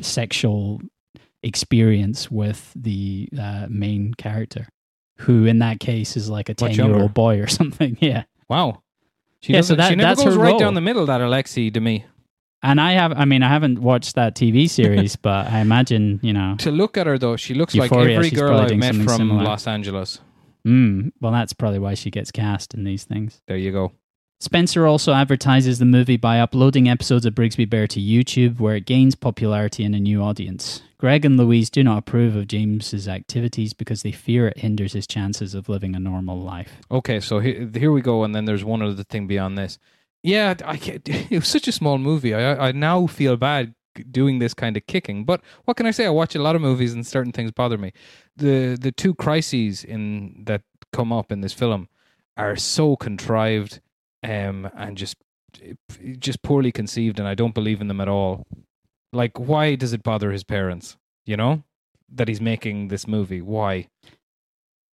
a 0.00 0.02
sexual 0.02 0.80
experience 1.44 2.30
with 2.30 2.72
the 2.74 3.28
uh, 3.38 3.66
main 3.68 4.14
character, 4.14 4.66
who 5.18 5.44
in 5.44 5.60
that 5.60 5.78
case 5.80 6.16
is 6.16 6.28
like 6.28 6.48
a 6.48 6.52
Much 6.52 6.58
ten 6.58 6.70
year 6.72 6.84
younger. 6.86 7.02
old 7.02 7.14
boy 7.14 7.38
or 7.40 7.46
something. 7.60 7.96
Yeah, 8.00 8.24
Wow. 8.48 8.82
She 9.40 9.52
Yeah, 9.52 9.60
so 9.60 9.74
that- 9.74 9.90
she 9.90 9.96
never 9.96 10.08
that's 10.08 10.24
goes 10.24 10.34
her 10.34 10.40
right 10.40 10.50
role. 10.50 10.58
down 10.58 10.74
the 10.74 10.80
middle. 10.80 11.06
That 11.06 11.20
Alexa 11.20 11.70
to 11.70 11.80
me. 11.80 12.04
and 12.62 12.80
I 12.80 12.92
have. 12.92 13.12
I 13.12 13.24
mean, 13.26 13.42
I 13.42 13.48
haven't 13.48 13.78
watched 13.78 14.14
that 14.14 14.34
TV 14.34 14.68
series, 14.80 15.16
but 15.16 15.48
I 15.52 15.60
imagine 15.60 16.18
you 16.22 16.32
know. 16.32 16.56
To 16.60 16.70
look 16.70 16.96
at 16.96 17.06
her 17.06 17.18
though, 17.18 17.36
she 17.36 17.52
looks 17.54 17.74
Euphoria, 17.74 18.16
like 18.16 18.26
every 18.26 18.30
girl 18.30 18.58
I've 18.58 18.74
met 18.76 18.94
from 18.94 19.08
similar. 19.08 19.44
Los 19.44 19.66
Angeles. 19.66 20.20
Mm, 20.66 21.12
well, 21.20 21.30
that's 21.30 21.52
probably 21.52 21.78
why 21.78 21.92
she 21.92 22.10
gets 22.10 22.30
cast 22.32 22.72
in 22.72 22.84
these 22.84 23.04
things. 23.04 23.42
There 23.46 23.58
you 23.58 23.70
go. 23.70 23.92
Spencer 24.40 24.86
also 24.86 25.12
advertises 25.12 25.78
the 25.78 25.84
movie 25.84 26.16
by 26.16 26.38
uploading 26.38 26.88
episodes 26.88 27.24
of 27.24 27.34
Brigsby 27.34 27.68
Bear 27.68 27.86
to 27.86 28.00
YouTube, 28.00 28.60
where 28.60 28.76
it 28.76 28.84
gains 28.84 29.14
popularity 29.14 29.84
and 29.84 29.94
a 29.94 30.00
new 30.00 30.22
audience. 30.22 30.82
Greg 30.98 31.24
and 31.24 31.36
Louise 31.36 31.70
do 31.70 31.82
not 31.82 31.98
approve 31.98 32.36
of 32.36 32.48
James's 32.48 33.08
activities 33.08 33.72
because 33.72 34.02
they 34.02 34.12
fear 34.12 34.48
it 34.48 34.58
hinders 34.58 34.92
his 34.92 35.06
chances 35.06 35.54
of 35.54 35.68
living 35.68 35.94
a 35.94 36.00
normal 36.00 36.40
life. 36.40 36.72
Okay, 36.90 37.20
so 37.20 37.38
here, 37.40 37.70
here 37.74 37.92
we 37.92 38.00
go, 38.02 38.24
and 38.24 38.34
then 38.34 38.44
there's 38.44 38.64
one 38.64 38.82
other 38.82 39.04
thing 39.04 39.26
beyond 39.26 39.56
this. 39.56 39.78
Yeah, 40.22 40.54
I 40.64 40.76
can't, 40.76 41.06
it 41.08 41.30
was 41.30 41.48
such 41.48 41.68
a 41.68 41.72
small 41.72 41.98
movie. 41.98 42.34
I 42.34 42.68
I 42.68 42.72
now 42.72 43.06
feel 43.06 43.36
bad 43.36 43.74
doing 44.10 44.40
this 44.40 44.54
kind 44.54 44.76
of 44.76 44.86
kicking, 44.86 45.24
but 45.24 45.40
what 45.64 45.76
can 45.76 45.86
I 45.86 45.90
say? 45.92 46.06
I 46.06 46.10
watch 46.10 46.34
a 46.34 46.42
lot 46.42 46.56
of 46.56 46.62
movies, 46.62 46.92
and 46.92 47.06
certain 47.06 47.32
things 47.32 47.52
bother 47.52 47.78
me. 47.78 47.92
the 48.36 48.76
The 48.80 48.92
two 48.92 49.14
crises 49.14 49.84
in 49.84 50.44
that 50.46 50.62
come 50.92 51.12
up 51.12 51.30
in 51.30 51.40
this 51.40 51.52
film 51.52 51.88
are 52.36 52.56
so 52.56 52.96
contrived, 52.96 53.80
um, 54.24 54.70
and 54.76 54.96
just 54.96 55.16
just 56.18 56.42
poorly 56.42 56.72
conceived, 56.72 57.18
and 57.18 57.28
I 57.28 57.34
don't 57.34 57.54
believe 57.54 57.80
in 57.80 57.88
them 57.88 58.00
at 58.00 58.08
all. 58.08 58.46
Like, 59.12 59.38
why 59.38 59.76
does 59.76 59.92
it 59.92 60.02
bother 60.02 60.32
his 60.32 60.42
parents? 60.42 60.96
You 61.26 61.36
know 61.36 61.62
that 62.12 62.28
he's 62.28 62.40
making 62.40 62.88
this 62.88 63.06
movie. 63.06 63.40
Why? 63.40 63.88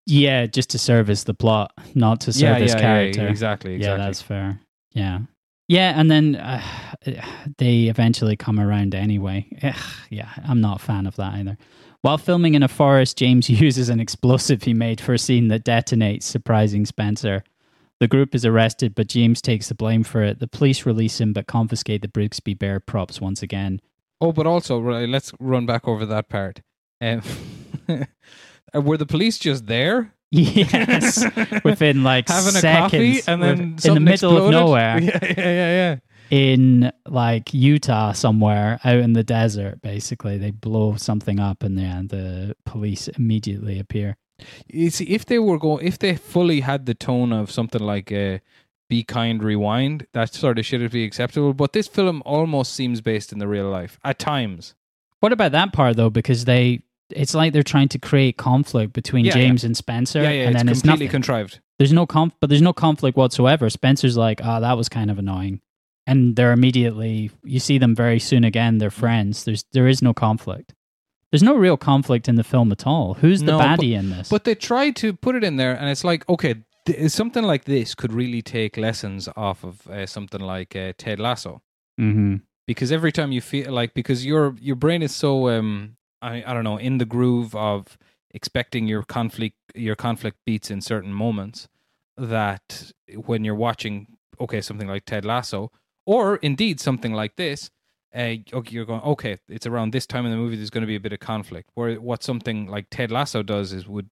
Yeah, 0.06 0.46
just 0.46 0.70
to 0.72 0.80
service 0.80 1.24
the 1.24 1.34
plot, 1.34 1.72
not 1.94 2.22
to 2.22 2.32
yeah, 2.32 2.56
service 2.56 2.74
yeah, 2.74 2.80
character. 2.80 3.22
yeah, 3.24 3.30
exactly, 3.30 3.76
exactly. 3.76 3.88
Yeah, 3.88 3.98
that's 3.98 4.22
fair. 4.22 4.60
Yeah. 4.92 5.20
Yeah, 5.68 5.94
and 5.96 6.12
then 6.12 6.36
uh, 6.36 6.62
they 7.58 7.84
eventually 7.84 8.36
come 8.36 8.60
around 8.60 8.94
anyway. 8.94 9.48
Ugh, 9.64 9.76
yeah, 10.10 10.30
I'm 10.44 10.60
not 10.60 10.82
a 10.82 10.84
fan 10.84 11.06
of 11.08 11.16
that 11.16 11.36
either. 11.36 11.58
While 12.02 12.18
filming 12.18 12.56
in 12.56 12.64
a 12.64 12.68
forest, 12.68 13.18
James 13.18 13.50
uses 13.62 13.88
an 13.88 14.00
explosive 14.00 14.64
he 14.64 14.74
made 14.74 15.00
for 15.00 15.14
a 15.14 15.20
scene 15.20 15.48
that 15.48 15.64
detonates, 15.64 16.24
surprising 16.24 16.86
Spencer. 16.86 17.44
The 18.02 18.08
group 18.08 18.34
is 18.34 18.44
arrested, 18.44 18.96
but 18.96 19.08
James 19.08 19.44
takes 19.44 19.70
the 19.70 19.76
blame 19.76 20.02
for 20.02 20.24
it. 20.24 20.40
The 20.40 20.48
police 20.48 20.88
release 20.88 21.22
him, 21.22 21.34
but 21.34 21.46
confiscate 21.46 22.02
the 22.02 22.08
Brigsby 22.08 22.58
Bear 22.58 22.80
props 22.80 23.22
once 23.22 23.44
again. 23.44 23.80
Oh, 24.20 24.32
but 24.32 24.48
also, 24.48 24.80
let's 24.80 25.32
run 25.40 25.68
back 25.68 25.88
over 25.88 26.08
that 26.08 26.28
part. 26.28 26.64
Um, 27.00 27.22
were 28.74 28.98
the 28.98 29.06
police 29.06 29.38
just 29.38 29.68
there? 29.68 30.16
Yes, 30.34 31.26
within 31.64 32.04
like 32.04 32.30
Having 32.30 32.56
a 32.56 32.60
seconds, 32.60 32.92
coffee 32.92 33.22
and 33.28 33.44
then 33.44 33.60
in 33.84 33.94
the 33.94 34.00
middle 34.00 34.38
of 34.38 34.50
nowhere. 34.50 34.98
Yeah, 35.00 35.20
yeah, 35.22 35.34
yeah, 35.36 35.72
yeah. 35.76 35.96
in 36.32 36.92
like 37.06 37.54
Utah 37.54 38.14
somewhere 38.14 38.80
out 38.86 39.00
in 39.00 39.12
the 39.12 39.26
desert 39.26 39.82
basically 39.82 40.38
they 40.38 40.52
blow 40.52 40.96
something 40.96 41.42
up 41.42 41.64
and 41.64 41.78
then 41.78 42.08
the 42.08 42.56
police 42.66 43.10
immediately 43.10 43.78
appear 43.78 44.16
You 44.68 44.90
see, 44.90 45.06
if 45.06 45.26
they 45.26 45.40
were 45.40 45.58
going, 45.60 45.86
if 45.86 46.00
they 46.00 46.16
fully 46.16 46.62
had 46.62 46.86
the 46.86 46.94
tone 46.94 47.32
of 47.32 47.52
something 47.52 47.82
like 47.82 48.12
uh, 48.12 48.40
"Be 48.90 49.04
Kind, 49.04 49.44
Rewind," 49.44 50.08
that 50.14 50.34
sort 50.34 50.60
of 50.60 50.66
shit 50.66 50.82
would 50.82 50.92
be 50.92 51.04
acceptable. 51.04 51.54
But 51.54 51.74
this 51.74 51.88
film 51.88 52.22
almost 52.26 52.74
seems 52.74 53.02
based 53.02 53.32
in 53.32 53.40
the 53.40 53.48
real 53.48 53.70
life 53.70 54.00
at 54.04 54.20
times. 54.20 54.76
what 55.20 55.32
about 55.32 55.52
that 55.54 55.72
part 55.74 55.98
though? 55.98 56.10
Because 56.10 56.46
they 56.46 56.82
it's 57.10 57.34
like 57.34 57.52
they're 57.54 57.62
trying 57.64 57.90
to 57.90 58.00
create 58.00 58.38
conflict 58.38 58.94
between 58.94 59.26
Yeah, 59.26 59.34
James 59.34 59.64
and 59.66 59.76
Spencer 59.76 60.22
yeah, 60.24 60.30
yeah, 60.32 60.44
and 60.44 60.56
it's 60.56 60.60
then 60.60 60.70
it's 60.70 60.82
completely 60.82 61.10
contrived. 61.10 61.60
there's 61.78 61.92
no 61.92 62.06
conf 62.06 62.34
but 62.40 62.50
there's 62.50 62.62
no 62.62 62.74
conflict 62.74 63.18
whatsoever. 63.18 63.70
Spencer's 63.70 64.16
like 64.16 64.40
oh 64.44 64.62
that 64.62 64.78
was 64.78 64.88
kind 64.90 65.12
of 65.12 65.20
annoying. 65.20 65.60
And 66.08 66.36
they're 66.36 66.54
immediately 66.54 67.32
you 67.44 67.60
see 67.60 67.78
them 67.78 67.96
very 67.96 68.18
soon 68.20 68.44
again 68.46 68.78
they're 68.78 68.90
friends. 68.92 69.44
There's 69.44 69.66
there 69.74 69.88
is 69.88 70.02
no 70.02 70.14
conflict 70.14 70.74
there's 71.32 71.44
no 71.44 71.56
real 71.56 71.78
conflict 71.78 72.28
in 72.28 72.36
the 72.36 72.44
film 72.44 72.72
at 72.72 72.86
all 72.86 73.14
who's 73.16 73.40
the 73.40 73.46
No, 73.54 73.58
but- 73.58 73.80
baddie 73.80 73.94
in 73.98 74.10
this 74.10 74.30
But 74.30 74.44
they 74.44 74.56
try 74.56 74.92
to 74.92 75.14
put 75.14 75.36
it 75.36 75.44
in 75.44 75.56
there, 75.58 75.74
and 75.74 75.90
it's 75.90 76.04
like, 76.04 76.28
okay, 76.30 76.56
th- 76.86 77.10
something 77.12 77.44
like 77.44 77.66
this 77.66 77.96
could 77.96 78.12
really 78.14 78.42
take 78.42 78.78
lessons 78.78 79.30
off 79.36 79.64
of 79.64 79.88
uh, 79.88 80.06
something 80.06 80.42
like 80.42 80.76
uh, 80.76 80.94
Ted 80.98 81.20
Lasso. 81.20 81.62
mm-hmm. 82.00 82.36
because 82.68 82.92
every 82.92 83.12
time 83.12 83.32
you 83.32 83.42
feel 83.42 83.72
like 83.72 83.94
because 83.94 84.26
your 84.26 84.56
your 84.60 84.76
brain 84.76 85.02
is 85.02 85.14
so 85.16 85.50
um 85.50 85.96
I, 86.22 86.44
I 86.48 86.54
don't 86.54 86.64
know 86.64 86.78
in 86.78 86.98
the 87.00 87.06
groove 87.06 87.56
of 87.56 87.98
expecting 88.34 88.88
your 88.88 89.04
conflict 89.04 89.58
your 89.76 89.96
conflict 89.96 90.38
beats 90.46 90.70
in 90.72 90.80
certain 90.82 91.14
moments 91.14 91.68
that 92.18 92.92
when 93.26 93.44
you're 93.46 93.56
watching 93.56 94.08
okay 94.40 94.62
something 94.62 94.88
like 94.88 95.06
Ted 95.06 95.26
Lasso 95.26 95.72
or 96.06 96.38
indeed 96.38 96.80
something 96.80 97.14
like 97.14 97.36
this 97.36 97.70
uh, 98.16 98.36
okay, 98.54 98.72
you're 98.72 98.86
going 98.86 99.02
okay 99.02 99.38
it's 99.48 99.66
around 99.66 99.94
this 99.94 100.06
time 100.06 100.26
in 100.26 100.32
the 100.32 100.38
movie 100.38 100.56
there's 100.56 100.70
going 100.70 100.82
to 100.82 100.88
be 100.88 100.96
a 100.96 101.00
bit 101.00 101.14
of 101.14 101.20
conflict 101.20 101.70
where 101.76 101.96
what 101.96 102.24
something 102.24 102.68
like 102.68 102.88
Ted 102.92 103.12
Lasso 103.12 103.44
does 103.44 103.74
is 103.74 103.88
would 103.88 104.10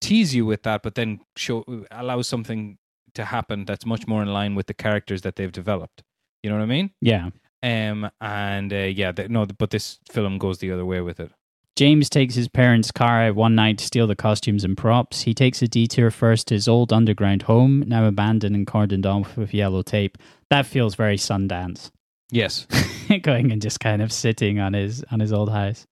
tease 0.00 0.34
you 0.34 0.44
with 0.44 0.62
that 0.62 0.82
but 0.82 0.94
then 0.94 1.20
show 1.36 1.64
allow 1.90 2.22
something 2.22 2.78
to 3.14 3.24
happen 3.24 3.64
that's 3.64 3.86
much 3.86 4.06
more 4.06 4.22
in 4.22 4.32
line 4.32 4.54
with 4.54 4.66
the 4.66 4.74
characters 4.74 5.22
that 5.22 5.36
they've 5.36 5.52
developed 5.52 6.02
you 6.42 6.50
know 6.50 6.56
what 6.56 6.62
I 6.62 6.66
mean 6.66 6.90
yeah 7.00 7.30
um, 7.64 8.10
and 8.20 8.72
uh, 8.74 8.76
yeah, 8.76 9.10
th- 9.12 9.30
no, 9.30 9.46
but 9.46 9.70
this 9.70 9.98
film 10.10 10.36
goes 10.36 10.58
the 10.58 10.70
other 10.70 10.84
way 10.84 11.00
with 11.00 11.18
it. 11.18 11.32
James 11.76 12.10
takes 12.10 12.34
his 12.34 12.46
parents' 12.46 12.92
car 12.92 13.22
out 13.22 13.36
one 13.36 13.54
night 13.54 13.78
to 13.78 13.86
steal 13.86 14.06
the 14.06 14.14
costumes 14.14 14.64
and 14.64 14.76
props. 14.76 15.22
He 15.22 15.32
takes 15.32 15.62
a 15.62 15.66
detour 15.66 16.10
first 16.10 16.48
to 16.48 16.54
his 16.54 16.68
old 16.68 16.92
underground 16.92 17.42
home, 17.42 17.82
now 17.86 18.04
abandoned 18.04 18.54
and 18.54 18.66
cordoned 18.66 19.06
off 19.06 19.38
with 19.38 19.54
yellow 19.54 19.80
tape. 19.80 20.18
That 20.50 20.66
feels 20.66 20.94
very 20.94 21.16
Sundance. 21.16 21.90
Yes, 22.30 22.66
Going 23.22 23.52
and 23.52 23.60
just 23.62 23.80
kind 23.80 24.02
of 24.02 24.12
sitting 24.12 24.58
on 24.58 24.72
his 24.72 25.04
on 25.10 25.20
his 25.20 25.32
old 25.32 25.50
house. 25.50 25.86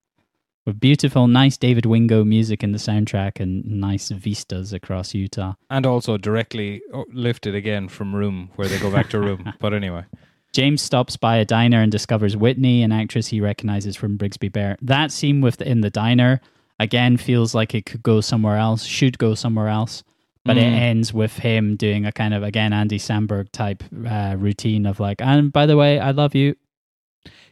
With 0.65 0.79
beautiful, 0.79 1.27
nice 1.27 1.57
David 1.57 1.87
Wingo 1.87 2.25
music 2.25 2.63
in 2.63 2.71
the 2.71 2.79
soundtrack 2.79 3.41
and 3.41 3.65
nice 3.65 4.11
vistas 4.11 4.73
across 4.73 5.13
Utah. 5.13 5.55
and 5.71 5.85
also 5.85 6.17
directly 6.17 6.81
uh, 6.95 7.03
lifted 7.13 7.55
again 7.57 7.89
from 7.89 8.15
Room, 8.15 8.51
where 8.55 8.69
they 8.69 8.79
go 8.79 8.91
back 8.91 9.11
to 9.11 9.19
Room. 9.19 9.53
but 9.61 9.75
anyway, 9.75 10.05
James 10.53 10.81
stops 10.81 11.17
by 11.17 11.37
a 11.37 11.45
diner 11.45 11.81
and 11.83 11.91
discovers 11.91 12.37
Whitney, 12.37 12.83
an 12.85 12.93
actress 12.93 13.27
he 13.27 13.41
recognizes 13.41 13.97
from 13.97 14.17
Brigsby 14.17 14.53
Bear. 14.53 14.77
That 14.81 15.11
scene 15.11 15.41
with 15.41 15.61
in 15.61 15.81
the 15.81 15.91
diner 15.91 16.41
again 16.79 17.17
feels 17.17 17.55
like 17.57 17.75
it 17.75 17.85
could 17.85 18.03
go 18.03 18.21
somewhere 18.21 18.57
else, 18.57 18.85
should 18.85 19.19
go 19.19 19.35
somewhere 19.35 19.69
else, 19.69 20.05
but 20.45 20.57
it 20.59 20.63
Mm. 20.73 20.79
ends 20.81 21.13
with 21.15 21.39
him 21.39 21.77
doing 21.77 22.05
a 22.07 22.13
kind 22.13 22.35
of 22.35 22.43
again 22.43 22.73
Andy 22.73 22.99
Samberg 22.99 23.51
type 23.53 23.83
uh, 24.07 24.35
routine 24.39 24.87
of 24.87 24.99
like, 25.01 25.21
and 25.21 25.53
by 25.53 25.67
the 25.67 25.77
way, 25.77 25.99
I 26.01 26.11
love 26.11 26.35
you. 26.35 26.57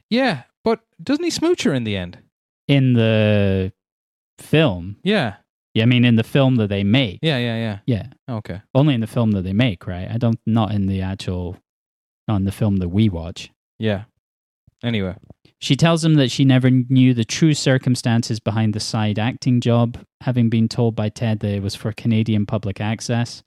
yeah, 0.09 0.43
But 0.65 0.81
doesn't 1.03 1.25
he 1.25 1.31
smooch 1.31 1.63
her 1.63 1.73
in 1.73 1.85
the 1.85 1.97
end? 1.97 2.19
In 2.69 2.93
the 2.95 3.73
film, 4.39 4.97
Yeah. 5.05 5.37
yeah, 5.75 5.85
I 5.85 5.87
mean, 5.87 6.05
in 6.05 6.17
the 6.17 6.23
film 6.25 6.57
that 6.57 6.69
they 6.69 6.85
make, 6.85 7.19
Yeah, 7.23 7.39
yeah, 7.39 7.57
yeah. 7.57 7.79
yeah, 7.87 8.07
Okay. 8.29 8.61
only 8.75 8.95
in 8.95 9.01
the 9.01 9.07
film 9.07 9.31
that 9.33 9.43
they 9.43 9.53
make, 9.53 9.87
right? 9.87 10.09
I 10.11 10.19
don't, 10.19 10.39
not 10.47 10.73
in 10.73 10.87
the 10.87 11.01
actual, 11.01 11.57
on 12.29 12.45
the 12.45 12.53
film 12.53 12.77
that 12.79 12.89
we 12.91 13.09
watch. 13.09 13.51
Yeah. 13.79 14.05
Anyway. 14.83 15.15
She 15.59 15.77
tells 15.77 16.03
him 16.05 16.15
that 16.15 16.31
she 16.31 16.45
never 16.45 16.71
knew 16.71 17.13
the 17.13 17.25
true 17.25 17.53
circumstances 17.53 18.41
behind 18.41 18.73
the 18.73 18.81
side 18.81 19.19
acting 19.19 19.61
job, 19.61 19.99
having 20.23 20.49
been 20.49 20.69
told 20.69 20.97
by 20.97 21.11
Ted 21.11 21.41
that 21.41 21.53
it 21.55 21.63
was 21.63 21.75
for 21.75 21.93
Canadian 21.93 22.47
public 22.47 22.81
access. 22.81 23.43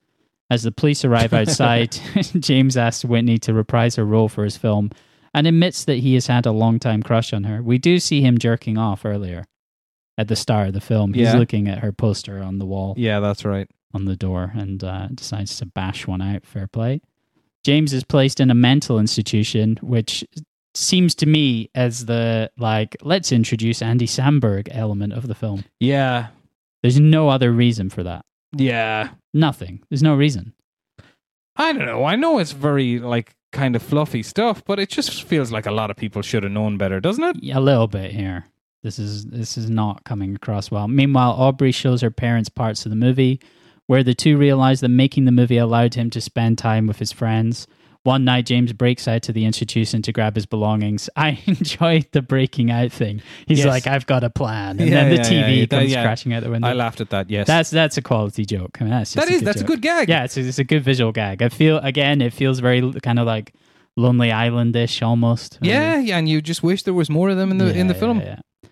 As 0.52 0.62
the 0.64 0.72
police 0.72 1.04
arrive 1.04 1.34
outside, 1.34 1.92
James 2.40 2.78
asks 2.78 3.04
Whitney 3.04 3.40
to 3.40 3.54
reprise 3.54 3.96
her 3.96 4.06
role 4.06 4.30
for 4.30 4.44
his 4.44 4.58
film 4.58 4.92
and 5.34 5.48
admits 5.48 5.86
that 5.86 5.98
he 5.98 6.14
has 6.14 6.28
had 6.28 6.46
a 6.46 6.52
long 6.52 6.78
time 6.80 7.02
crush 7.02 7.34
on 7.34 7.46
her. 7.46 7.64
We 7.64 7.80
do 7.80 7.98
see 7.98 8.22
him 8.22 8.38
jerking 8.38 8.78
off 8.78 9.04
earlier 9.06 9.46
at 10.16 10.28
the 10.28 10.36
start 10.36 10.68
of 10.68 10.74
the 10.76 10.82
film. 10.82 11.14
He's 11.16 11.24
Yeah. 11.34 11.38
looking 11.40 11.68
at 11.68 11.80
her 11.80 11.92
poster 11.92 12.44
on 12.44 12.60
the 12.60 12.66
wall 12.68 12.94
Yeah, 12.96 13.20
that's 13.22 13.44
right. 13.44 13.68
on 13.96 14.06
the 14.06 14.16
door 14.16 14.52
and 14.56 14.84
uh, 14.84 15.08
decides 15.08 15.58
to 15.58 15.66
bash 15.66 16.06
one 16.06 16.22
out. 16.22 16.46
Fair 16.46 16.68
play. 16.68 17.02
James 17.64 17.92
is 17.94 18.04
placed 18.04 18.40
in 18.40 18.52
a 18.52 18.56
mental 18.56 19.00
institution, 19.00 19.80
which 19.82 20.24
seems 20.76 21.16
to 21.16 21.26
me 21.26 21.70
as 21.76 22.06
the 22.06 22.52
like 22.58 22.96
let's 23.02 23.32
introduce 23.32 23.82
Andy 23.82 24.08
Samberg 24.08 24.68
element 24.72 25.14
of 25.14 25.28
the 25.28 25.36
film. 25.36 25.64
Yeah. 25.80 26.28
There's 26.82 27.00
no 27.00 27.30
other 27.30 27.52
reason 27.52 27.90
for 27.90 28.04
that. 28.04 28.26
Yeah. 28.56 29.10
Nothing. 29.34 29.84
There's 29.90 30.04
no 30.04 30.16
reason. 30.16 30.54
I 31.56 31.72
don't 31.72 31.86
know. 31.86 32.04
I 32.04 32.16
know 32.16 32.40
it's 32.40 32.52
very 32.52 33.00
like 33.00 33.36
kind 33.52 33.76
of 33.76 33.84
fluffy 33.84 34.24
stuff, 34.24 34.66
but 34.66 34.80
it 34.80 34.90
just 34.90 35.24
feels 35.24 35.52
like 35.52 35.66
a 35.66 35.72
lot 35.72 35.92
of 35.92 35.98
people 35.98 36.22
should 36.22 36.44
have 36.44 36.52
known 36.52 36.78
better, 36.78 37.00
doesn't 37.00 37.24
it? 37.24 37.56
A 37.56 37.60
little 37.60 37.88
bit 37.88 38.12
here. 38.12 38.46
This 38.82 39.00
is 39.00 39.26
this 39.26 39.58
is 39.58 39.70
not 39.70 40.04
coming 40.04 40.36
across 40.36 40.70
well. 40.70 40.88
Meanwhile, 40.88 41.32
Aubrey 41.32 41.72
shows 41.72 42.02
her 42.02 42.12
parents 42.12 42.50
parts 42.50 42.86
of 42.86 42.90
the 42.90 42.96
movie 42.98 43.40
where 43.88 44.04
the 44.04 44.14
two 44.14 44.38
realize 44.38 44.82
that 44.82 44.90
making 44.90 45.26
the 45.26 45.32
movie 45.32 45.58
allowed 45.58 45.94
him 45.94 46.10
to 46.10 46.22
spend 46.22 46.58
time 46.58 46.88
with 46.88 47.00
his 47.00 47.12
friends. 47.12 47.68
One 48.04 48.26
night, 48.26 48.46
James 48.46 48.74
breaks 48.74 49.08
out 49.08 49.22
to 49.24 49.32
the 49.32 49.46
institution 49.46 50.02
to 50.02 50.12
grab 50.12 50.36
his 50.36 50.46
belongings. 50.46 51.10
I 51.16 51.40
enjoyed 51.46 52.08
the 52.12 52.22
breaking 52.22 52.70
out 52.70 52.92
thing. 52.92 53.22
He's 53.48 53.60
Yes. 53.60 53.68
like, 53.68 53.88
"I've 53.88 54.06
got 54.06 54.24
a 54.26 54.30
plan," 54.30 54.78
and 54.80 54.90
Yeah, 54.90 55.04
then 55.06 55.10
the 55.12 55.16
yeah, 55.16 55.24
TV 55.48 55.60
yeah, 55.62 55.66
comes 55.68 55.92
Yeah. 55.92 56.04
crashing 56.04 56.34
out 56.34 56.44
the 56.44 56.50
window. 56.50 56.68
I 56.68 56.74
laughed 56.74 57.00
at 57.00 57.10
that. 57.12 57.30
Yes. 57.30 57.48
That's 57.48 57.70
that's 57.70 57.98
a 57.98 58.02
quality 58.02 58.46
joke. 58.46 58.78
I 58.82 58.84
mean, 58.84 58.92
that's 58.92 59.14
just 59.14 59.26
that 59.26 59.34
is 59.34 59.40
good 59.40 59.48
that's 59.48 59.60
joke. 59.62 59.70
a 59.70 59.72
good 59.72 59.82
gag. 59.82 60.10
Yeah, 60.10 60.26
it's, 60.26 60.36
it's 60.36 60.60
a 60.60 60.64
good 60.66 60.84
visual 60.84 61.12
gag. 61.14 61.42
I 61.42 61.48
feel 61.50 61.78
again, 61.80 62.22
it 62.22 62.34
feels 62.34 62.60
very 62.60 62.82
kind 63.02 63.20
of 63.20 63.26
like 63.26 63.54
Lonely 63.96 64.30
Islandish 64.32 65.02
almost. 65.02 65.60
Yeah, 65.62 66.00
yeah, 66.00 66.18
and 66.18 66.28
you 66.28 66.42
just 66.42 66.62
wish 66.62 66.84
there 66.84 66.94
was 66.94 67.10
more 67.10 67.30
of 67.30 67.38
them 67.38 67.52
in 67.52 67.58
the 67.58 67.74
in 67.74 67.88
the 67.88 67.94
film. 67.96 68.22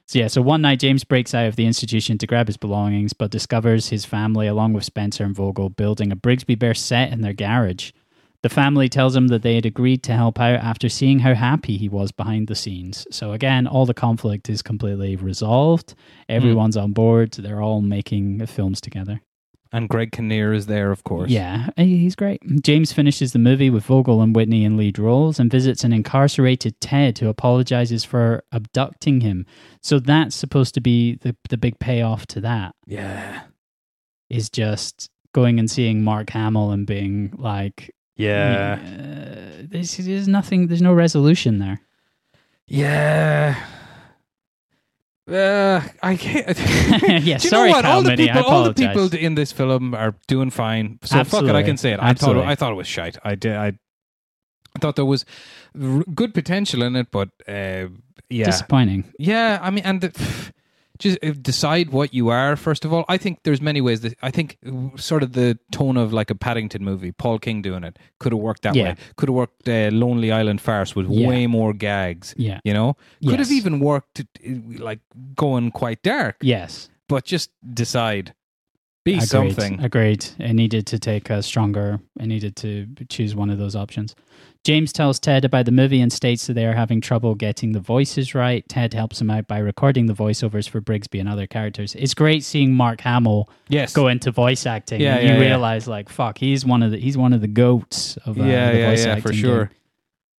So 0.08 0.20
yeah, 0.20 0.28
so 0.28 0.42
one 0.42 0.62
night 0.62 0.80
James 0.82 1.06
breaks 1.06 1.34
out 1.34 1.46
of 1.46 1.56
the 1.56 1.66
institution 1.66 2.18
to 2.18 2.28
grab 2.28 2.48
his 2.48 2.58
belongings, 2.58 3.14
but 3.14 3.32
discovers 3.32 3.88
his 3.90 4.04
family, 4.04 4.46
along 4.46 4.74
with 4.74 4.84
Spencer 4.84 5.24
and 5.24 5.34
Vogel, 5.34 5.70
building 5.70 6.12
a 6.12 6.18
Brigsby 6.18 6.60
Bear 6.60 6.74
set 6.74 7.14
in 7.14 7.22
their 7.22 7.32
garage. 7.32 7.92
The 8.44 8.50
family 8.50 8.90
tells 8.90 9.16
him 9.16 9.28
that 9.28 9.44
they 9.44 9.56
had 9.56 9.66
agreed 9.68 10.02
to 10.04 10.14
help 10.14 10.40
out 10.40 10.60
after 10.60 10.90
seeing 10.90 11.20
how 11.20 11.36
happy 11.36 11.78
he 11.78 11.88
was 11.88 12.12
behind 12.12 12.48
the 12.48 12.56
scenes. 12.56 13.06
So 13.12 13.34
again, 13.34 13.68
all 13.68 13.86
the 13.86 13.94
conflict 13.94 14.50
is 14.50 14.62
completely 14.64 15.16
resolved. 15.16 15.92
Hmm. 16.28 16.36
Everyone's 16.38 16.78
on 16.78 16.92
board. 16.92 17.34
They're 17.34 17.62
all 17.62 17.82
making 17.82 18.46
films 18.48 18.82
together. 18.82 19.22
And 19.74 19.88
Greg 19.88 20.12
Kinnear 20.12 20.52
is 20.52 20.66
there, 20.66 20.92
of 20.92 21.06
course. 21.06 21.30
Yeah, 21.32 21.70
he's 21.78 22.14
great. 22.16 22.42
James 22.62 22.92
finishes 22.92 23.32
the 23.32 23.40
movie 23.40 23.70
with 23.70 23.86
Vogel 23.86 24.22
and 24.22 24.36
Whitney 24.36 24.66
in 24.66 24.76
lead 24.76 25.00
roles 25.00 25.40
and 25.40 25.50
visits 25.50 25.86
an 25.86 25.94
incarcerated 25.94 26.82
Ted 26.82 27.20
who 27.20 27.30
apologizes 27.30 28.04
for 28.04 28.44
abducting 28.52 29.22
him. 29.22 29.46
So 29.82 30.00
that's 30.00 30.36
supposed 30.36 30.74
to 30.74 30.82
be 30.82 31.16
the, 31.22 31.38
the 31.48 31.58
big 31.58 31.80
payoff 31.80 32.26
to 32.28 32.42
that 32.42 32.76
Yeah. 32.86 33.44
is 34.30 34.50
just 34.50 35.10
going 35.34 35.58
and 35.58 35.72
seeing 35.72 36.04
Mark 36.04 36.32
Hamill 36.32 36.72
and 36.72 36.86
being 36.86 37.34
like, 37.38 37.92
Yeah. 38.16 38.80
uh, 38.82 39.64
there's, 39.70 39.98
there's 39.98 40.28
nothing, 40.28 40.68
there's 40.68 40.82
no 40.82 40.94
resolution 40.94 41.60
there. 41.60 41.82
Yeah. 42.68 43.56
Uh, 45.30 45.82
I 46.04 46.16
can't. 46.16 46.58
yeah, 47.08 47.20
Do 47.20 47.30
you 47.30 47.40
sorry, 47.40 47.70
know 47.70 47.76
what? 47.76 47.86
All 47.86 48.02
the 48.02 48.16
people, 48.18 48.44
all 48.44 48.64
the 48.66 48.74
people 48.74 49.14
in 49.16 49.36
this 49.36 49.52
film 49.52 49.94
are 49.94 50.16
doing 50.28 50.50
fine. 50.50 51.00
So 51.04 51.24
fuck 51.24 51.44
it, 51.44 51.56
I 51.56 51.64
can 51.64 51.78
say 51.78 51.92
it. 51.94 52.00
I 52.00 52.10
Absolutely. 52.10 52.42
thought 52.44 52.48
it, 52.50 52.52
I 52.52 52.56
thought 52.56 52.72
it 52.72 52.76
was 52.76 52.88
shite. 52.88 53.18
I 53.24 53.36
did. 53.36 53.56
I, 53.56 53.68
I 54.76 54.80
thought 54.80 54.96
there 54.96 55.06
was 55.06 55.26
r- 55.82 56.04
good 56.14 56.34
potential 56.34 56.82
in 56.82 56.96
it, 56.96 57.12
but 57.12 57.30
uh, 57.48 57.88
yeah, 58.30 58.46
Disappointing. 58.46 59.06
yeah. 59.20 59.60
I 59.62 59.70
mean, 59.70 59.84
and 59.86 60.02
the, 60.02 60.52
just 61.02 61.18
uh, 61.24 61.32
decide 61.42 61.90
what 61.90 62.14
you 62.14 62.30
are 62.30 62.56
first 62.56 62.86
of 62.86 62.94
all. 62.94 63.04
I 63.10 63.18
think 63.18 63.40
there's 63.44 63.62
many 63.62 63.82
ways 63.82 64.02
that 64.02 64.14
I 64.22 64.32
think 64.32 64.58
sort 64.96 65.24
of 65.24 65.34
the 65.34 65.58
tone 65.72 65.98
of 65.98 66.14
like 66.14 66.30
a 66.30 66.36
Paddington 66.36 66.84
movie, 66.84 67.12
Paul 67.12 67.38
King 67.40 67.62
doing 67.62 67.84
it, 67.84 68.00
could 68.20 68.32
have 68.32 68.40
worked 68.42 68.62
that 68.62 68.76
Yeah. 68.76 68.84
way. 68.84 68.96
Could 69.18 69.30
have 69.30 69.36
worked 69.36 69.68
uh, 69.68 69.90
Lonely 69.92 70.32
Island 70.32 70.62
Farce 70.62 70.96
with 70.96 71.08
Yeah. 71.10 71.28
way 71.28 71.48
more 71.48 71.74
gags. 71.74 72.34
Yeah. 72.38 72.60
You 72.64 72.74
know, 72.74 72.96
could 73.28 73.40
have 73.40 73.52
even 73.52 73.80
worked 73.80 74.22
like 74.80 75.00
going 75.36 75.72
quite 75.72 76.02
dark 76.04 76.38
Yes. 76.42 76.90
but 77.10 77.26
just 77.26 77.50
decide. 77.74 78.34
Be 79.04 79.14
Agreed. 79.16 79.28
something. 79.28 79.80
Agreed. 79.84 80.28
It 80.38 80.54
needed 80.54 80.86
to 80.88 81.00
take 81.00 81.30
a 81.32 81.42
stronger. 81.42 82.00
It 82.20 82.28
needed 82.28 82.56
to 82.58 82.88
choose 83.10 83.36
one 83.36 83.50
of 83.50 83.58
those 83.58 83.76
options. 83.76 84.14
James 84.64 84.94
tells 84.94 85.20
Ted 85.20 85.44
about 85.44 85.66
the 85.66 85.72
movie 85.72 86.00
and 86.02 86.14
states 86.14 86.46
that 86.46 86.54
they 86.54 86.68
are 86.68 86.74
having 86.76 87.02
trouble 87.02 87.34
getting 87.34 87.72
the 87.72 87.80
voices 87.80 88.36
right. 88.36 88.64
Ted 88.70 88.94
helps 88.94 89.20
him 89.20 89.32
out 89.32 89.48
by 89.48 89.58
recording 89.58 90.06
the 90.06 90.14
voiceovers 90.14 90.70
for 90.70 90.80
Brigsby 90.82 91.20
and 91.20 91.28
other 91.28 91.48
characters. 91.48 91.96
It's 91.96 92.14
great 92.14 92.44
seeing 92.44 92.76
Mark 92.76 93.02
Hamill 93.02 93.50
Yes. 93.70 93.92
go 93.92 94.08
into 94.08 94.30
voice 94.30 94.68
acting. 94.68 95.02
Yeah, 95.02 95.16
and 95.16 95.24
you 95.24 95.30
yeah, 95.34 95.40
yeah. 95.40 95.48
realize 95.48 95.88
like 95.88 96.08
fuck, 96.10 96.38
he's 96.38 96.64
one 96.64 96.84
of 96.84 96.92
the 96.92 97.00
he's 97.00 97.18
one 97.18 97.34
of 97.34 97.42
the 97.42 97.48
goats 97.48 98.18
of 98.26 98.40
uh, 98.40 98.44
yeah, 98.44 98.72
the 98.72 98.78
yeah, 98.78 98.90
voice 98.92 99.04
yeah, 99.06 99.12
acting 99.14 99.22
for 99.24 99.32
game. 99.32 99.42
sure. 99.42 99.72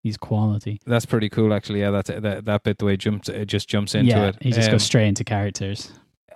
He's 0.05 0.17
quality. 0.17 0.81
That's 0.87 1.07
pretty 1.07 1.29
cool, 1.29 1.53
actually. 1.53 1.81
Yeah, 1.81 1.91
that's 1.91 2.11
that 2.11 2.45
that 2.45 2.63
bit 2.63 2.79
the 2.79 2.85
way 2.85 2.95
it 2.95 2.99
jumps 3.01 3.29
it 3.29 3.47
just 3.47 3.69
jumps 3.69 3.97
into 3.97 4.11
yeah, 4.13 4.29
it. 4.29 4.37
he 4.41 4.53
just 4.53 4.69
Um, 4.69 4.75
goes 4.75 4.85
straight 4.85 5.09
into 5.09 5.25
characters. 5.25 5.91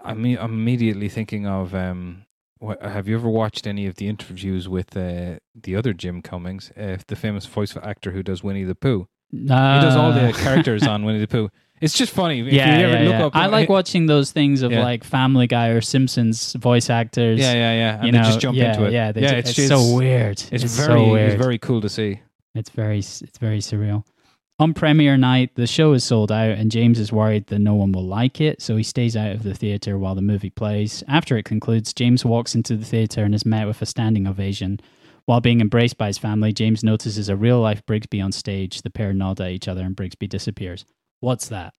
I'm, 0.06 0.24
I'm 0.24 0.52
immediately 0.52 1.08
thinking 1.08 1.46
of 1.46 1.74
um. 1.74 2.22
What, 2.58 2.80
have 2.80 3.06
you 3.06 3.16
ever 3.16 3.28
watched 3.28 3.66
any 3.66 3.86
of 3.86 3.96
the 3.96 4.08
interviews 4.08 4.66
with 4.66 4.96
uh, 4.96 5.40
the 5.54 5.76
other 5.76 5.92
Jim 5.92 6.22
Cummings, 6.22 6.70
uh, 6.70 6.96
the 7.06 7.14
famous 7.14 7.44
voice 7.44 7.76
actor 7.76 8.12
who 8.12 8.22
does 8.22 8.42
Winnie 8.42 8.64
the 8.64 8.74
Pooh? 8.74 9.08
he 9.30 9.46
does 9.46 9.94
all 9.94 10.10
the 10.12 10.32
characters 10.32 10.86
on 10.86 11.04
Winnie 11.04 11.18
the 11.18 11.28
Pooh. 11.28 11.50
It's 11.80 11.92
just 11.92 12.12
funny. 12.12 12.40
If 12.40 12.52
yeah, 12.52 12.78
you 12.78 12.86
ever 12.86 12.94
yeah, 12.94 13.08
look 13.10 13.18
yeah. 13.18 13.26
up, 13.26 13.36
I 13.36 13.46
like 13.46 13.68
watching 13.68 14.06
those 14.06 14.32
things 14.32 14.62
of 14.62 14.72
Yeah. 14.72 14.82
like 14.82 15.04
Family 15.04 15.46
Guy 15.46 15.68
or 15.68 15.82
Simpsons 15.82 16.54
voice 16.54 16.88
actors. 16.88 17.38
Yeah, 17.38 17.52
yeah, 17.52 17.72
yeah. 17.72 17.96
And 17.96 18.06
you 18.06 18.12
they 18.12 18.18
know, 18.18 18.24
just 18.24 18.40
jump 18.40 18.56
yeah, 18.56 18.72
into 18.72 18.86
it. 18.86 18.92
Yeah, 18.92 19.12
they 19.12 19.20
yeah, 19.20 19.30
ju- 19.32 19.36
it's, 19.36 19.58
it's, 19.58 19.68
so 19.68 19.94
weird. 19.94 20.40
It's, 20.50 20.64
It's, 20.64 20.76
very, 20.76 20.98
so 21.00 21.12
weird. 21.12 21.32
it's 21.32 21.42
very 21.42 21.58
cool 21.58 21.82
to 21.82 21.90
see. 21.90 22.22
It's 22.54 22.70
very, 22.70 23.00
it's 23.00 23.38
very 23.38 23.58
surreal. 23.58 24.04
On 24.58 24.72
premiere 24.72 25.18
night, 25.18 25.54
the 25.54 25.66
show 25.66 25.92
is 25.92 26.02
sold 26.02 26.32
out, 26.32 26.52
and 26.56 26.70
James 26.70 26.98
is 26.98 27.12
worried 27.12 27.46
that 27.48 27.58
no 27.58 27.74
one 27.74 27.92
will 27.92 28.06
like 28.06 28.40
it, 28.40 28.62
so 28.62 28.76
he 28.76 28.82
stays 28.82 29.14
out 29.14 29.32
of 29.32 29.42
the 29.42 29.52
theater 29.52 29.98
while 29.98 30.14
the 30.14 30.22
movie 30.22 30.48
plays. 30.48 31.04
After 31.06 31.36
it 31.36 31.44
concludes, 31.44 31.92
James 31.92 32.24
walks 32.24 32.54
into 32.54 32.74
the 32.74 32.84
theater 32.86 33.22
and 33.22 33.34
is 33.34 33.44
met 33.44 33.66
with 33.66 33.82
a 33.82 33.86
standing 33.86 34.26
ovation. 34.26 34.80
While 35.26 35.42
being 35.42 35.60
embraced 35.60 35.98
by 35.98 36.06
his 36.06 36.16
family, 36.16 36.54
James 36.54 36.82
notices 36.82 37.28
a 37.28 37.36
real 37.36 37.60
life 37.60 37.84
Brigsby 37.84 38.24
on 38.24 38.32
stage. 38.32 38.80
The 38.80 38.88
pair 38.90 39.12
nod 39.12 39.40
at 39.42 39.50
each 39.50 39.68
other, 39.68 39.82
and 39.82 39.94
Brigsby 39.94 40.26
disappears. 40.28 40.86
What's 41.20 41.48
that? 41.48 41.74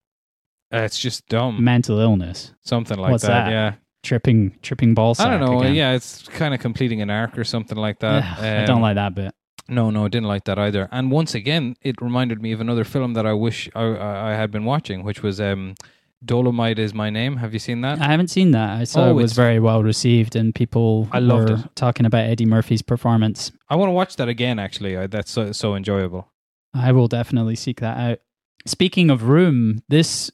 Uh, 0.72 0.80
it's 0.80 1.00
just 1.00 1.28
dumb. 1.30 1.64
Mental 1.64 1.98
illness, 1.98 2.54
Something 2.62 3.00
like 3.00 3.10
What's 3.12 3.24
that, 3.24 3.46
that? 3.46 3.52
Yeah. 3.52 3.74
tripping, 4.04 4.56
tripping 4.62 4.94
ball 4.94 5.16
sack. 5.16 5.28
I 5.28 5.38
don't 5.38 5.40
know. 5.50 5.62
again. 5.62 5.74
Yeah, 5.74 5.94
it's 5.94 6.28
kind 6.28 6.54
of 6.54 6.60
completing 6.60 7.02
an 7.02 7.10
arc 7.10 7.38
or 7.40 7.44
something 7.44 7.78
like 7.78 8.00
that. 8.00 8.24
Ugh, 8.24 8.40
I 8.44 8.66
don't 8.66 8.76
Um, 8.78 8.82
like 8.84 8.96
that 8.96 9.16
bit. 9.16 9.34
No, 9.70 9.90
no, 9.90 10.06
I 10.06 10.08
didn't 10.08 10.28
like 10.28 10.46
that 10.46 10.58
either. 10.58 10.88
And 10.92 11.12
once 11.12 11.36
again, 11.36 11.76
it 11.82 12.02
reminded 12.02 12.42
me 12.42 12.52
of 12.52 12.62
another 12.62 12.84
film 12.84 13.14
that 13.14 13.26
I 13.26 13.34
wish 13.34 13.70
I, 13.76 14.32
I 14.32 14.34
had 14.34 14.50
been 14.52 14.64
watching, 14.66 15.04
which 15.04 15.22
was 15.22 15.42
um, 15.42 15.76
Dolomite 16.24 16.80
is 16.80 16.94
My 16.94 17.10
Name. 17.10 17.38
Have 17.38 17.54
you 17.54 17.60
seen 17.60 17.82
that? 17.82 18.00
I 18.00 18.06
haven't 18.06 18.30
seen 18.30 18.52
that. 18.52 18.70
I 18.80 18.86
saw 18.86 19.06
Oh, 19.06 19.10
it 19.12 19.14
was 19.14 19.34
very 19.34 19.60
well 19.60 19.84
received, 19.84 20.36
and 20.36 20.56
people 20.56 21.08
I 21.12 21.20
loved 21.20 21.50
were 21.50 21.56
it. 21.58 21.76
talking 21.76 22.06
about 22.06 22.26
Eddie 22.26 22.46
Murphy's 22.46 22.82
performance. 22.82 23.52
I 23.70 23.76
want 23.76 23.90
to 23.90 23.94
watch 23.94 24.16
that 24.16 24.30
again. 24.30 24.58
Actually, 24.58 24.98
I, 24.98 25.08
that's 25.08 25.32
so, 25.32 25.52
so 25.52 25.76
enjoyable. 25.76 26.32
I 26.74 26.92
will 26.92 27.08
definitely 27.08 27.56
seek 27.56 27.80
that 27.82 27.98
out. 27.98 28.20
Speaking 28.66 29.10
of 29.10 29.24
Room, 29.24 29.82
this 29.90 30.32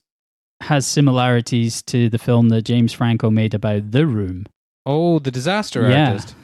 has 0.62 0.86
similarities 0.88 1.82
to 1.84 2.08
the 2.10 2.18
film 2.18 2.50
that 2.50 2.62
James 2.64 2.94
Franco 2.94 3.30
made 3.30 3.54
about 3.54 3.92
The 3.92 4.06
Room. 4.08 4.46
Oh, 4.86 5.20
the 5.20 5.32
disaster 5.32 5.90
Yeah. 5.90 6.10
artist. 6.12 6.36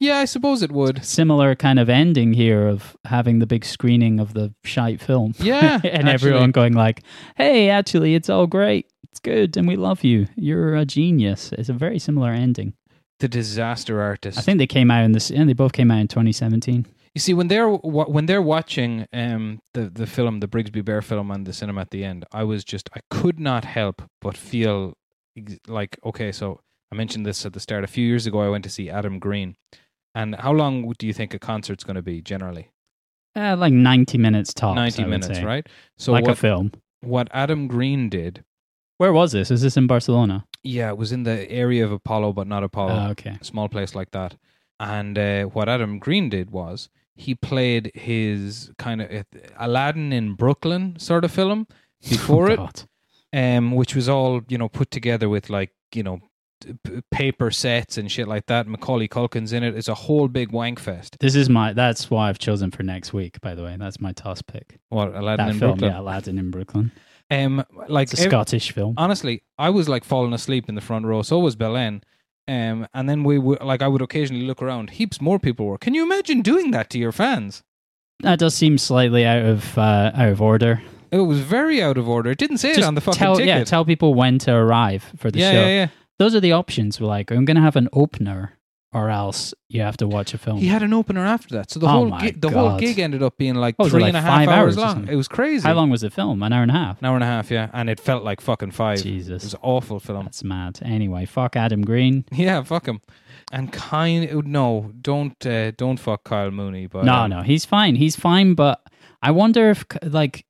Yeah, 0.00 0.16
I 0.18 0.24
suppose 0.24 0.62
it 0.62 0.72
would. 0.72 1.04
Similar 1.04 1.54
kind 1.54 1.78
of 1.78 1.90
ending 1.90 2.32
here 2.32 2.66
of 2.66 2.96
having 3.04 3.38
the 3.38 3.46
big 3.46 3.66
screening 3.66 4.18
of 4.18 4.32
the 4.32 4.54
shite 4.64 5.00
film. 5.00 5.34
Yeah, 5.38 5.78
and 5.84 6.08
actually. 6.08 6.30
everyone 6.30 6.50
going 6.52 6.72
like, 6.72 7.02
"Hey, 7.36 7.68
actually, 7.68 8.14
it's 8.14 8.30
all 8.30 8.46
great. 8.46 8.86
It's 9.10 9.20
good, 9.20 9.56
and 9.58 9.68
we 9.68 9.76
love 9.76 10.02
you. 10.02 10.26
You're 10.36 10.74
a 10.74 10.86
genius." 10.86 11.52
It's 11.52 11.68
a 11.68 11.74
very 11.74 11.98
similar 11.98 12.30
ending. 12.32 12.72
The 13.18 13.28
disaster 13.28 14.00
artist. 14.00 14.38
I 14.38 14.40
think 14.40 14.56
they 14.56 14.66
came 14.66 14.90
out 14.90 15.04
in 15.04 15.12
this, 15.12 15.30
and 15.30 15.46
they 15.48 15.52
both 15.52 15.72
came 15.72 15.90
out 15.90 16.00
in 16.00 16.08
2017. 16.08 16.86
You 17.14 17.20
see, 17.20 17.34
when 17.34 17.48
they're 17.48 17.68
when 17.68 18.24
they're 18.24 18.40
watching 18.40 19.06
um 19.12 19.60
the 19.74 19.90
the 19.90 20.06
film, 20.06 20.40
the 20.40 20.48
Brigsby 20.48 20.82
Bear 20.82 21.02
film 21.02 21.30
on 21.30 21.44
the 21.44 21.52
cinema 21.52 21.82
at 21.82 21.90
the 21.90 22.04
end, 22.04 22.24
I 22.32 22.44
was 22.44 22.64
just 22.64 22.88
I 22.94 23.00
could 23.10 23.38
not 23.38 23.66
help 23.66 24.00
but 24.22 24.36
feel 24.36 24.94
ex- 25.36 25.58
like 25.68 25.98
okay. 26.06 26.32
So 26.32 26.60
I 26.90 26.94
mentioned 26.96 27.26
this 27.26 27.44
at 27.44 27.52
the 27.52 27.60
start. 27.60 27.84
A 27.84 27.88
few 27.88 28.06
years 28.06 28.26
ago, 28.26 28.40
I 28.40 28.48
went 28.48 28.64
to 28.64 28.70
see 28.70 28.88
Adam 28.88 29.18
Green, 29.18 29.56
and 30.14 30.34
how 30.36 30.52
long 30.52 30.92
do 30.98 31.06
you 31.06 31.12
think 31.12 31.34
a 31.34 31.38
concert's 31.38 31.84
going 31.84 31.96
to 31.96 32.02
be 32.02 32.20
generally? 32.22 32.70
Uh, 33.36 33.56
like 33.56 33.72
90 33.72 34.18
minutes 34.18 34.52
tops. 34.52 34.74
Ninety 34.76 35.02
I 35.02 35.06
would 35.06 35.10
minutes, 35.20 35.38
say. 35.38 35.44
right? 35.44 35.66
So 35.98 36.12
like 36.12 36.24
what 36.24 36.32
a 36.32 36.36
film. 36.36 36.72
what 37.00 37.28
Adam 37.32 37.68
Green 37.68 38.08
did, 38.08 38.42
Where 38.98 39.12
was 39.12 39.32
this? 39.32 39.50
Is 39.50 39.62
this 39.62 39.76
in 39.76 39.86
Barcelona? 39.86 40.44
yeah, 40.62 40.88
it 40.90 40.98
was 40.98 41.10
in 41.12 41.22
the 41.22 41.50
area 41.50 41.84
of 41.84 41.92
Apollo, 41.92 42.32
but 42.34 42.46
not 42.46 42.62
Apollo. 42.64 42.92
Oh, 43.06 43.10
okay. 43.12 43.38
a 43.40 43.44
small 43.44 43.68
place 43.68 43.94
like 43.94 44.10
that. 44.10 44.36
And 44.78 45.16
uh, 45.18 45.44
what 45.44 45.68
Adam 45.68 45.98
Green 45.98 46.28
did 46.28 46.50
was 46.50 46.90
he 47.14 47.34
played 47.34 47.90
his 47.94 48.70
kind 48.78 49.00
of 49.02 49.24
Aladdin 49.58 50.12
in 50.12 50.34
Brooklyn 50.34 50.98
sort 50.98 51.24
of 51.24 51.30
film 51.30 51.66
before 52.08 52.50
Oh, 52.50 52.68
it, 52.68 52.86
um, 53.32 53.72
which 53.72 53.94
was 53.94 54.08
all 54.08 54.40
you 54.48 54.58
know 54.58 54.68
put 54.68 54.90
together 54.90 55.28
with 55.28 55.48
like 55.50 55.70
you 55.94 56.02
know 56.02 56.18
paper 57.10 57.50
sets 57.50 57.98
and 57.98 58.10
shit 58.10 58.28
like 58.28 58.46
that. 58.46 58.66
Macaulay 58.66 59.08
Culkin's 59.08 59.52
in 59.52 59.62
it. 59.62 59.76
It's 59.76 59.88
a 59.88 59.94
whole 59.94 60.28
big 60.28 60.52
wank 60.52 60.78
fest. 60.78 61.16
This 61.20 61.34
is 61.34 61.48
my. 61.48 61.72
That's 61.72 62.10
why 62.10 62.28
I've 62.28 62.38
chosen 62.38 62.70
for 62.70 62.82
next 62.82 63.12
week. 63.12 63.40
By 63.40 63.54
the 63.54 63.62
way, 63.62 63.76
that's 63.78 64.00
my 64.00 64.12
toss 64.12 64.42
pick. 64.42 64.78
What 64.88 65.14
Aladdin 65.14 65.46
that 65.46 65.52
in 65.54 65.58
film, 65.58 65.70
Brooklyn? 65.72 65.92
yeah, 65.92 66.00
Aladdin 66.00 66.38
in 66.38 66.50
Brooklyn. 66.50 66.92
Um, 67.30 67.64
like 67.88 68.12
It's 68.12 68.20
a 68.20 68.24
ev- 68.24 68.30
Scottish 68.30 68.72
film. 68.72 68.94
honestly, 68.96 69.42
I 69.56 69.70
was 69.70 69.88
like 69.88 70.04
falling 70.04 70.32
asleep 70.32 70.68
in 70.68 70.74
the 70.74 70.80
front 70.80 71.06
row. 71.06 71.22
So 71.22 71.38
was 71.38 71.54
Belen. 71.56 72.02
Um, 72.48 72.88
and 72.94 73.08
then 73.08 73.22
we 73.22 73.38
would 73.38 73.62
like 73.62 73.80
I 73.82 73.86
would 73.86 74.02
occasionally 74.02 74.44
look 74.44 74.60
around. 74.60 74.90
Heaps 74.90 75.20
more 75.20 75.38
people 75.38 75.66
were. 75.66 75.78
Can 75.78 75.94
you 75.94 76.02
imagine 76.02 76.42
doing 76.42 76.72
that 76.72 76.90
to 76.90 76.98
your 76.98 77.12
fans? 77.12 77.62
That 78.20 78.40
does 78.40 78.54
seem 78.54 78.76
slightly 78.76 79.24
out 79.24 79.42
of 79.44 79.78
uh, 79.78 80.10
out 80.14 80.28
of 80.28 80.42
order. 80.42 80.82
It 81.12 81.18
was 81.18 81.40
very 81.40 81.82
out 81.82 81.96
of 81.98 82.08
order. 82.08 82.30
It 82.30 82.38
didn't 82.38 82.58
say 82.58 82.70
it 82.72 82.82
on 82.82 82.94
the 82.94 83.00
fucking 83.00 83.18
tell, 83.18 83.34
ticket. 83.36 83.48
Yeah, 83.48 83.64
tell 83.64 83.84
people 83.84 84.14
when 84.14 84.38
to 84.40 84.52
arrive 84.54 85.12
for 85.16 85.30
the 85.30 85.38
yeah, 85.40 85.52
show. 85.52 85.60
yeah, 85.60 85.66
yeah. 85.68 85.88
Those 86.20 86.34
are 86.36 86.40
the 86.40 86.52
options. 86.52 87.00
We're 87.00 87.08
like, 87.08 87.30
I'm 87.32 87.44
going 87.44 87.56
to 87.56 87.62
have 87.62 87.76
an 87.76 87.88
opener, 87.92 88.58
or 88.92 89.08
else 89.08 89.54
you 89.68 89.80
have 89.80 89.96
to 89.96 90.06
watch 90.06 90.34
a 90.34 90.38
film. 90.38 90.58
He 90.58 90.66
had 90.66 90.82
an 90.82 90.92
opener 90.92 91.24
after 91.24 91.54
that, 91.56 91.70
so 91.70 91.80
the 91.80 91.86
Oh 91.86 91.90
whole 91.90 92.06
my 92.08 92.20
gig, 92.20 92.40
the 92.40 92.50
whole 92.50 92.68
God. 92.70 92.80
gig 92.80 92.98
ended 92.98 93.22
up 93.22 93.38
being 93.38 93.54
like 93.54 93.74
Oh, 93.78 93.84
was 93.84 93.92
three 93.92 94.02
like 94.02 94.08
and 94.10 94.16
a 94.18 94.20
half 94.20 94.30
five 94.40 94.48
hours 94.48 94.58
hours 94.58 94.76
or 94.76 94.80
long. 94.82 94.94
something? 94.96 95.12
It 95.14 95.16
was 95.16 95.28
crazy. 95.28 95.66
How 95.66 95.74
long 95.74 95.88
was 95.90 96.02
the 96.02 96.10
film? 96.10 96.42
An 96.42 96.52
hour 96.52 96.62
and 96.62 96.70
a 96.70 96.74
half. 96.74 96.98
An 97.00 97.06
hour 97.06 97.14
and 97.14 97.24
a 97.24 97.26
half, 97.26 97.50
yeah, 97.50 97.70
and 97.72 97.88
it 97.88 97.98
felt 97.98 98.22
like 98.22 98.40
fucking 98.40 98.72
five. 98.72 99.02
Jesus. 99.02 99.42
It 99.42 99.46
was 99.46 99.54
an 99.54 99.60
awful 99.62 99.98
film. 99.98 100.24
that's 100.24 100.44
mad. 100.44 100.78
Anyway, 100.82 101.24
fuck 101.24 101.56
Adam 101.56 101.82
Green. 101.82 102.24
Yeah, 102.32 102.62
fuck 102.62 102.86
him. 102.86 103.00
And 103.52 103.72
kind, 103.72 104.46
no, 104.46 104.92
don't, 105.00 105.44
uh, 105.46 105.70
don't 105.72 105.98
fuck 105.98 106.22
Kyle 106.24 106.50
Mooney. 106.50 106.86
But 106.86 107.04
no, 107.06 107.14
um, 107.14 107.30
no, 107.30 107.42
he's 107.42 107.64
fine. 107.64 107.96
He's 107.96 108.14
fine, 108.14 108.54
but 108.54 108.80
I 109.22 109.30
wonder 109.30 109.70
if 109.70 109.84
like 110.02 110.44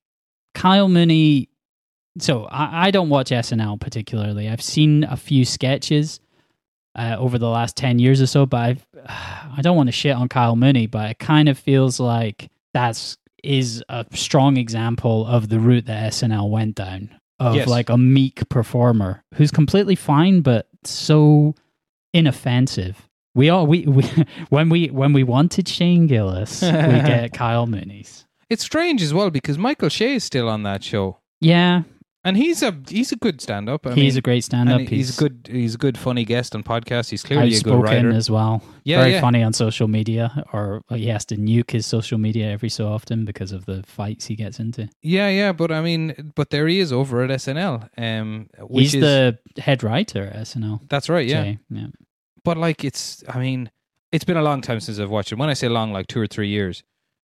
Kyle 0.53 0.87
Mooney. 0.89 1.47
So 2.19 2.45
I, 2.45 2.87
I 2.87 2.91
don't 2.91 3.09
watch 3.09 3.29
SNL 3.29 3.79
particularly. 3.79 4.49
I've 4.49 4.61
seen 4.61 5.03
a 5.05 5.15
few 5.17 5.45
sketches 5.45 6.19
uh, 6.95 7.15
over 7.17 7.37
the 7.37 7.47
last 7.49 7.77
ten 7.77 7.99
years 7.99 8.21
or 8.21 8.27
so, 8.27 8.45
but 8.45 8.57
I've 8.59 8.85
I 9.57 9.59
don't 9.61 9.77
want 9.77 9.87
to 9.87 9.93
shit 9.93 10.15
on 10.15 10.27
Kyle 10.29 10.55
Mooney, 10.55 10.87
but 10.87 11.11
it 11.11 11.19
kind 11.19 11.47
of 11.49 11.57
feels 11.57 11.99
like 11.99 12.49
that's 12.73 13.17
is 13.43 13.83
a 13.89 14.05
strong 14.13 14.57
example 14.57 15.25
of 15.25 15.49
the 15.49 15.59
route 15.59 15.85
that 15.87 16.13
SNL 16.13 16.49
went 16.49 16.75
down 16.75 17.09
of 17.39 17.55
Yes. 17.55 17.67
like 17.67 17.89
a 17.89 17.97
meek 17.97 18.47
performer 18.49 19.23
who's 19.33 19.49
completely 19.49 19.95
fine 19.95 20.41
but 20.41 20.67
so 20.83 21.55
inoffensive. 22.13 23.07
We 23.33 23.49
all 23.49 23.65
we, 23.65 23.85
we 23.87 24.03
when 24.49 24.69
we 24.69 24.87
when 24.89 25.13
we 25.13 25.23
wanted 25.23 25.67
Shane 25.67 26.07
Gillis, 26.07 26.61
we 26.61 26.67
get 26.71 27.33
Kyle 27.33 27.65
Mooney's. 27.67 28.25
It's 28.49 28.63
strange 28.63 29.01
as 29.01 29.13
well 29.13 29.29
because 29.29 29.57
Michael 29.57 29.89
Che 29.89 30.15
is 30.15 30.23
still 30.25 30.49
on 30.49 30.63
that 30.63 30.83
show, 30.83 31.17
Yeah, 31.39 31.83
and 32.23 32.37
he's 32.37 32.61
a 32.61 32.75
he's 32.87 33.11
a 33.11 33.15
good 33.15 33.41
stand 33.41 33.67
up. 33.69 33.87
he's 33.93 34.15
a 34.15 34.21
great 34.21 34.43
stand-up. 34.43 34.79
and 34.79 34.89
he's, 34.89 35.17
a 35.17 35.19
good 35.19 35.49
he's 35.51 35.75
a 35.75 35.77
good 35.77 35.97
funny 35.97 36.23
guest 36.23 36.55
on 36.55 36.63
podcasts. 36.63 37.09
He's 37.09 37.23
clearly 37.23 37.55
a 37.55 37.61
good 37.61 37.81
writer. 37.81 38.09
as 38.11 38.29
well. 38.29 38.63
Yeah, 38.83 38.99
Very 38.99 39.13
yeah. 39.13 39.21
funny 39.21 39.41
on 39.43 39.53
social 39.53 39.87
media, 39.87 40.43
or 40.53 40.81
he 40.89 41.07
has 41.07 41.25
to 41.25 41.35
nuke 41.35 41.71
his 41.71 41.85
social 41.85 42.17
media 42.17 42.49
every 42.51 42.69
so 42.69 42.87
often 42.87 43.25
because 43.25 43.51
of 43.51 43.65
the 43.65 43.83
fights 43.83 44.25
he 44.25 44.35
gets 44.35 44.59
into. 44.59 44.87
Yeah, 45.01 45.29
yeah, 45.29 45.51
but 45.51 45.71
I 45.71 45.81
mean, 45.81 46.31
but 46.35 46.49
there 46.51 46.67
he 46.67 46.79
is 46.79 46.91
over 46.93 47.23
at 47.23 47.29
SNL. 47.31 47.89
Um, 47.97 48.49
which 48.59 48.83
He's 48.91 48.95
is 48.95 49.01
the 49.01 49.37
head 49.61 49.83
writer 49.83 50.23
at 50.27 50.45
SNL. 50.47 50.87
that's 50.89 51.09
right, 51.09 51.27
yeah. 51.27 51.55
Yeah. 51.69 51.87
But 52.43 52.57
like, 52.57 52.83
it's 52.83 53.23
I 53.27 53.39
mean, 53.39 53.71
it's 54.11 54.25
been 54.25 54.37
a 54.37 54.41
long 54.43 54.61
time 54.61 54.79
since 54.79 54.99
I've 54.99 55.09
watched 55.09 55.31
it. 55.31 55.35
When 55.37 55.49
I 55.49 55.53
say 55.53 55.69
long, 55.69 55.91
like 55.91 56.07
two 56.07 56.19
or 56.21 56.27
three 56.27 56.49
years. 56.49 56.83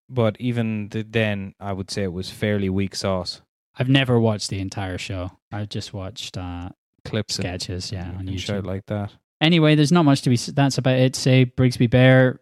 But 0.08 0.36
even 0.38 0.88
th- 0.90 1.06
then, 1.10 1.54
I 1.58 1.72
would 1.72 1.90
say 1.90 2.04
it 2.04 2.12
was 2.12 2.30
fairly 2.30 2.68
weak 2.68 2.94
sauce. 2.94 3.42
I've 3.78 3.88
never 3.88 4.18
watched 4.18 4.48
the 4.50 4.60
entire 4.60 4.98
show. 4.98 5.32
I've 5.52 5.68
just 5.68 5.92
watched 5.92 6.36
uh, 6.38 6.70
Clips 7.04 7.36
and- 7.38 7.44
sketches, 7.44 7.92
yeah, 7.92 8.10
on 8.18 8.26
YouTube. 8.26 8.64
like 8.66 8.86
that. 8.86 9.12
Anyway, 9.40 9.74
there's 9.74 9.92
not 9.92 10.04
much 10.04 10.22
to 10.22 10.30
be. 10.30 10.36
That's 10.36 10.78
about 10.78 10.96
it. 10.96 11.14
Say 11.14 11.44
Brigsby 11.44 11.90
Bear. 11.90 12.40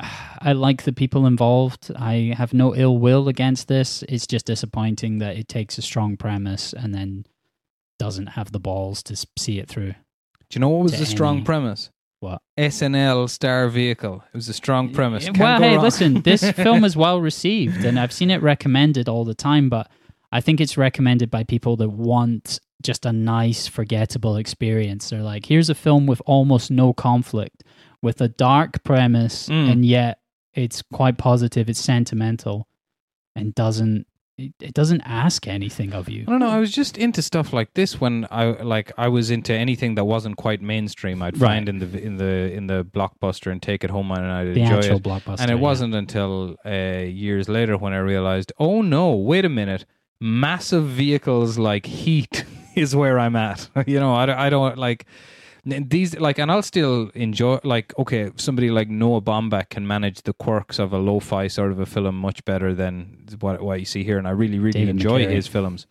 I 0.00 0.52
like 0.52 0.82
the 0.84 0.92
people 0.92 1.26
involved. 1.26 1.90
I 1.96 2.34
have 2.36 2.52
no 2.54 2.74
ill 2.74 2.98
will 2.98 3.28
against 3.28 3.66
this. 3.68 4.04
It's 4.08 4.26
just 4.26 4.46
disappointing 4.46 5.18
that 5.18 5.36
it 5.36 5.48
takes 5.48 5.76
a 5.78 5.82
strong 5.82 6.16
premise 6.16 6.72
and 6.72 6.94
then 6.94 7.24
doesn't 7.98 8.28
have 8.28 8.52
the 8.52 8.60
balls 8.60 9.02
to 9.04 9.16
see 9.38 9.58
it 9.58 9.68
through. 9.68 9.92
Do 9.92 10.54
you 10.54 10.60
know 10.60 10.68
what 10.68 10.84
was 10.84 10.98
the 10.98 11.06
strong 11.06 11.44
premise? 11.44 11.90
What? 12.20 12.40
SNL 12.58 13.28
star 13.28 13.68
vehicle. 13.68 14.24
It 14.32 14.36
was 14.36 14.48
a 14.48 14.52
strong 14.54 14.92
premise. 14.92 15.24
Can't 15.24 15.38
well, 15.38 15.60
hey, 15.60 15.74
wrong. 15.74 15.84
listen, 15.84 16.22
this 16.22 16.48
film 16.52 16.84
is 16.84 16.96
well 16.96 17.20
received, 17.20 17.84
and 17.84 17.98
I've 17.98 18.12
seen 18.12 18.30
it 18.30 18.40
recommended 18.42 19.08
all 19.08 19.24
the 19.24 19.34
time. 19.34 19.68
But 19.68 19.90
I 20.32 20.40
think 20.40 20.60
it's 20.60 20.76
recommended 20.76 21.30
by 21.30 21.44
people 21.44 21.76
that 21.76 21.90
want 21.90 22.58
just 22.82 23.06
a 23.06 23.12
nice, 23.12 23.66
forgettable 23.66 24.36
experience. 24.36 25.08
They're 25.10 25.22
like, 25.22 25.46
here's 25.46 25.70
a 25.70 25.74
film 25.74 26.06
with 26.06 26.20
almost 26.26 26.70
no 26.70 26.92
conflict, 26.92 27.62
with 28.02 28.20
a 28.20 28.28
dark 28.28 28.82
premise, 28.84 29.48
Mm. 29.48 29.72
and 29.72 29.84
yet 29.84 30.18
it's 30.54 30.82
quite 30.92 31.16
positive. 31.18 31.68
It's 31.70 31.80
sentimental, 31.80 32.66
and 33.34 33.54
doesn't 33.54 34.06
it, 34.38 34.52
it 34.60 34.74
doesn't 34.74 35.00
ask 35.06 35.46
anything 35.48 35.94
of 35.94 36.10
you. 36.10 36.24
I 36.28 36.30
don't 36.32 36.40
know. 36.40 36.50
I 36.50 36.58
was 36.58 36.70
just 36.70 36.98
into 36.98 37.22
stuff 37.22 37.54
like 37.54 37.72
this 37.72 37.98
when 37.98 38.26
I 38.30 38.44
like 38.62 38.92
I 38.98 39.08
was 39.08 39.30
into 39.30 39.54
anything 39.54 39.94
that 39.94 40.04
wasn't 40.04 40.36
quite 40.36 40.60
mainstream. 40.60 41.22
I'd 41.22 41.38
Right. 41.38 41.48
find 41.56 41.68
in 41.70 41.78
the 41.78 41.98
in 42.02 42.16
the 42.18 42.52
in 42.52 42.66
the 42.66 42.84
blockbuster 42.84 43.50
and 43.50 43.62
take 43.62 43.82
it 43.82 43.88
home 43.88 44.10
and 44.12 44.26
I'd 44.26 44.52
The 44.54 44.60
enjoy 44.60 44.94
it. 44.96 45.02
blockbuster, 45.02 45.40
And 45.40 45.50
it 45.50 45.54
yeah. 45.54 45.60
wasn't 45.60 45.94
until 45.94 46.56
uh, 46.66 46.70
years 47.08 47.48
later 47.48 47.78
when 47.78 47.94
I 47.94 47.98
realized, 47.98 48.52
oh 48.58 48.82
no, 48.82 49.14
wait 49.14 49.46
a 49.46 49.48
minute, 49.48 49.86
massive 50.20 50.84
vehicles 50.86 51.58
like 51.58 51.86
Heat 51.86 52.44
is 52.74 52.94
where 52.96 53.18
I'm 53.18 53.36
at. 53.36 53.68
you 53.86 53.98
know, 54.00 54.14
I, 54.14 54.26
don't- 54.26 54.38
I 54.38 54.50
don't 54.50 54.78
like 54.78 55.06
these 55.68 56.16
like, 56.20 56.38
and 56.38 56.48
I'll 56.52 56.62
still 56.62 57.10
enjoy 57.14 57.58
like 57.64 57.92
okay, 57.98 58.30
somebody 58.36 58.70
like 58.70 58.88
Noah 58.88 59.20
Baumbach 59.20 59.70
can 59.70 59.84
manage 59.84 60.22
the 60.22 60.32
quirks 60.32 60.78
of 60.78 60.92
a 60.92 60.98
lo-fi 60.98 61.48
sort 61.48 61.72
of 61.72 61.80
a 61.80 61.86
film 61.86 62.14
much 62.16 62.44
better 62.44 62.72
than 62.72 63.24
what 63.40 63.60
what 63.60 63.80
you 63.80 63.84
see 63.84 64.04
here, 64.04 64.16
and 64.16 64.28
I 64.28 64.30
really 64.30 64.60
really 64.60 64.78
David 64.78 64.90
enjoy 64.90 65.24
McCary. 65.24 65.30
his 65.32 65.48
films. 65.48 65.88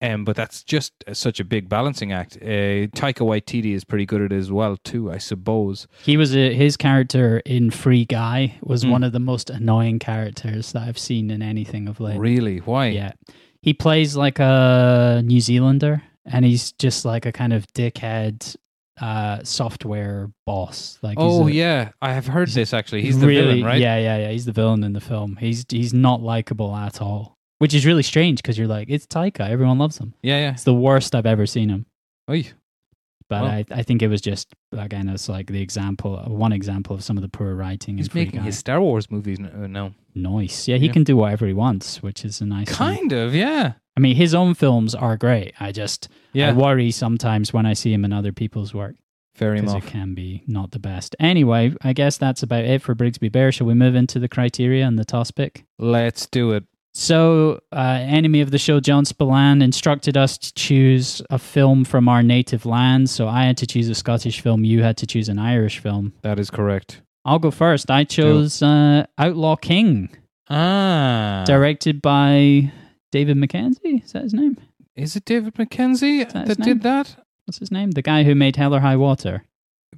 Um, 0.00 0.24
but 0.24 0.36
that's 0.36 0.62
just 0.62 0.92
such 1.12 1.40
a 1.40 1.44
big 1.44 1.68
balancing 1.68 2.12
act. 2.12 2.36
Uh, 2.40 2.86
Taika 2.94 3.24
Waititi 3.26 3.74
is 3.74 3.82
pretty 3.82 4.06
good 4.06 4.20
at 4.22 4.30
it 4.30 4.36
as 4.36 4.52
well 4.52 4.76
too, 4.76 5.10
I 5.10 5.18
suppose. 5.18 5.88
He 6.04 6.16
was 6.16 6.36
a, 6.36 6.54
his 6.54 6.76
character 6.76 7.40
in 7.44 7.70
Free 7.72 8.04
Guy 8.04 8.58
was 8.62 8.84
Mm. 8.84 8.90
one 8.92 9.02
of 9.02 9.12
the 9.12 9.18
most 9.18 9.50
annoying 9.50 9.98
characters 9.98 10.70
that 10.70 10.82
I've 10.86 10.98
seen 10.98 11.30
in 11.32 11.42
anything 11.42 11.88
of 11.88 11.98
late. 11.98 12.18
Really, 12.20 12.58
why? 12.58 12.88
Yeah. 12.88 13.12
He 13.66 13.74
plays 13.74 14.16
like 14.16 14.38
a 14.38 15.20
New 15.24 15.40
Zealander 15.40 16.00
and 16.24 16.44
he's 16.44 16.72
just 16.72 17.04
like 17.04 17.26
a 17.26 17.32
kind 17.32 17.52
of 17.52 17.66
dickhead 17.74 18.56
uh 18.98 19.42
software 19.42 20.30
boss. 20.46 20.98
Like 21.02 21.18
Oh 21.20 21.48
a- 21.48 21.50
yeah, 21.50 21.90
I 22.00 22.14
have 22.14 22.26
heard 22.26 22.48
this 22.48 22.72
actually. 22.72 23.02
He's 23.02 23.18
the 23.20 23.26
villain, 23.26 23.62
right? 23.64 23.78
Yeah, 23.80 23.98
yeah, 23.98 24.16
yeah. 24.18 24.30
He's 24.30 24.46
the 24.46 24.52
villain 24.52 24.84
in 24.84 24.92
the 24.94 25.00
film. 25.02 25.36
He's 25.36 25.66
he's 25.68 25.92
not 25.92 26.22
likable 26.22 26.74
at 26.74 27.02
all. 27.02 27.34
Which 27.58 27.74
is 27.74 27.84
really 27.84 28.02
strange 28.02 28.40
because 28.40 28.56
you're 28.56 28.68
like, 28.68 28.88
it's 28.88 29.06
Taika, 29.06 29.40
everyone 29.50 29.78
loves 29.78 29.98
him. 29.98 30.14
yeah, 30.22 30.38
yeah. 30.38 30.50
It's 30.52 30.64
the 30.64 30.74
worst 30.74 31.14
I've 31.14 31.26
ever 31.26 31.46
seen 31.46 31.68
him. 31.70 31.86
Oy. 32.30 32.46
But 33.28 33.42
Well. 33.42 33.50
I, 33.50 33.64
I 33.72 33.82
think 33.82 34.02
it 34.02 34.08
was 34.08 34.20
just 34.20 34.48
again 34.72 35.08
it's 35.08 35.28
like 35.28 35.48
the 35.48 35.60
example 35.60 36.16
one 36.28 36.52
example 36.52 36.94
of 36.94 37.02
some 37.02 37.16
of 37.18 37.22
the 37.22 37.28
poor 37.28 37.54
writing 37.54 37.96
He's 37.98 38.14
making 38.14 38.42
his 38.42 38.56
Star 38.58 38.80
Wars 38.80 39.10
movies 39.10 39.38
uh, 39.40 39.66
now. 39.66 39.92
Nice. 40.14 40.68
Yeah, 40.68 40.76
he 40.76 40.86
Yeah. 40.86 40.92
can 40.92 41.04
do 41.04 41.16
whatever 41.16 41.46
he 41.46 41.52
wants, 41.52 42.02
which 42.02 42.24
is 42.24 42.40
a 42.40 42.46
nice 42.46 42.68
thing. 42.68 42.76
Kind 42.76 43.12
of, 43.12 43.34
yeah. 43.34 43.72
I 43.96 44.00
mean, 44.00 44.14
his 44.16 44.34
own 44.34 44.54
films 44.54 44.94
are 44.94 45.16
great. 45.16 45.54
I 45.58 45.72
just 45.72 46.08
Yeah, 46.32 46.50
I 46.50 46.52
worry 46.52 46.90
sometimes 46.90 47.52
when 47.52 47.66
I 47.66 47.72
see 47.72 47.92
him 47.92 48.04
in 48.04 48.12
other 48.12 48.32
people's 48.32 48.72
work 48.74 48.94
Very 49.36 49.60
because 49.60 49.74
it 49.74 49.86
can 49.86 50.14
be 50.14 50.42
not 50.46 50.70
the 50.70 50.78
best. 50.78 51.16
Anyway, 51.18 51.74
I 51.82 51.92
guess 51.94 52.16
that's 52.18 52.42
about 52.42 52.64
it 52.64 52.80
for 52.82 52.94
Brigsby 52.94 53.32
Bear. 53.32 53.50
Shall 53.52 53.66
we 53.66 53.74
move 53.74 53.94
into 53.94 54.18
the 54.18 54.28
criteria 54.28 54.86
and 54.86 54.98
the 54.98 55.04
toss 55.04 55.30
pick? 55.30 55.64
Let's 55.78 56.26
do 56.26 56.52
it. 56.52 56.64
So, 56.98 57.60
uh, 57.72 57.98
enemy 58.00 58.40
of 58.40 58.50
the 58.52 58.56
show, 58.56 58.80
John 58.80 59.04
Spillane, 59.04 59.60
instructed 59.60 60.16
us 60.16 60.38
to 60.38 60.54
choose 60.54 61.20
a 61.28 61.38
film 61.38 61.84
from 61.84 62.08
our 62.08 62.22
native 62.22 62.64
land. 62.64 63.10
So, 63.10 63.28
I 63.28 63.44
had 63.44 63.58
to 63.58 63.66
choose 63.66 63.90
a 63.90 63.94
Scottish 63.94 64.40
film. 64.40 64.64
You 64.64 64.82
had 64.82 64.96
to 64.96 65.06
choose 65.06 65.28
an 65.28 65.38
Irish 65.38 65.78
film. 65.78 66.14
That 66.22 66.38
is 66.38 66.48
correct. 66.48 67.02
I'll 67.26 67.38
go 67.38 67.50
first. 67.50 67.90
I 67.90 68.04
chose 68.04 68.62
uh, 68.62 69.04
Outlaw 69.18 69.56
King, 69.56 70.08
Ah, 70.48 71.44
directed 71.46 72.00
by 72.00 72.72
David 73.12 73.36
Mackenzie. 73.36 74.00
Is 74.02 74.12
that 74.12 74.22
his 74.22 74.32
name? 74.32 74.56
is 74.94 75.16
it 75.16 75.26
David 75.26 75.58
Mackenzie 75.58 76.24
that 76.24 76.46
that 76.46 76.60
did 76.62 76.80
that? 76.82 77.14
What's 77.44 77.58
his 77.58 77.70
name? 77.70 77.90
The 77.90 78.00
guy 78.00 78.22
who 78.22 78.34
made 78.34 78.56
Hell 78.56 78.74
or 78.74 78.80
High 78.80 78.96
Water. 78.96 79.44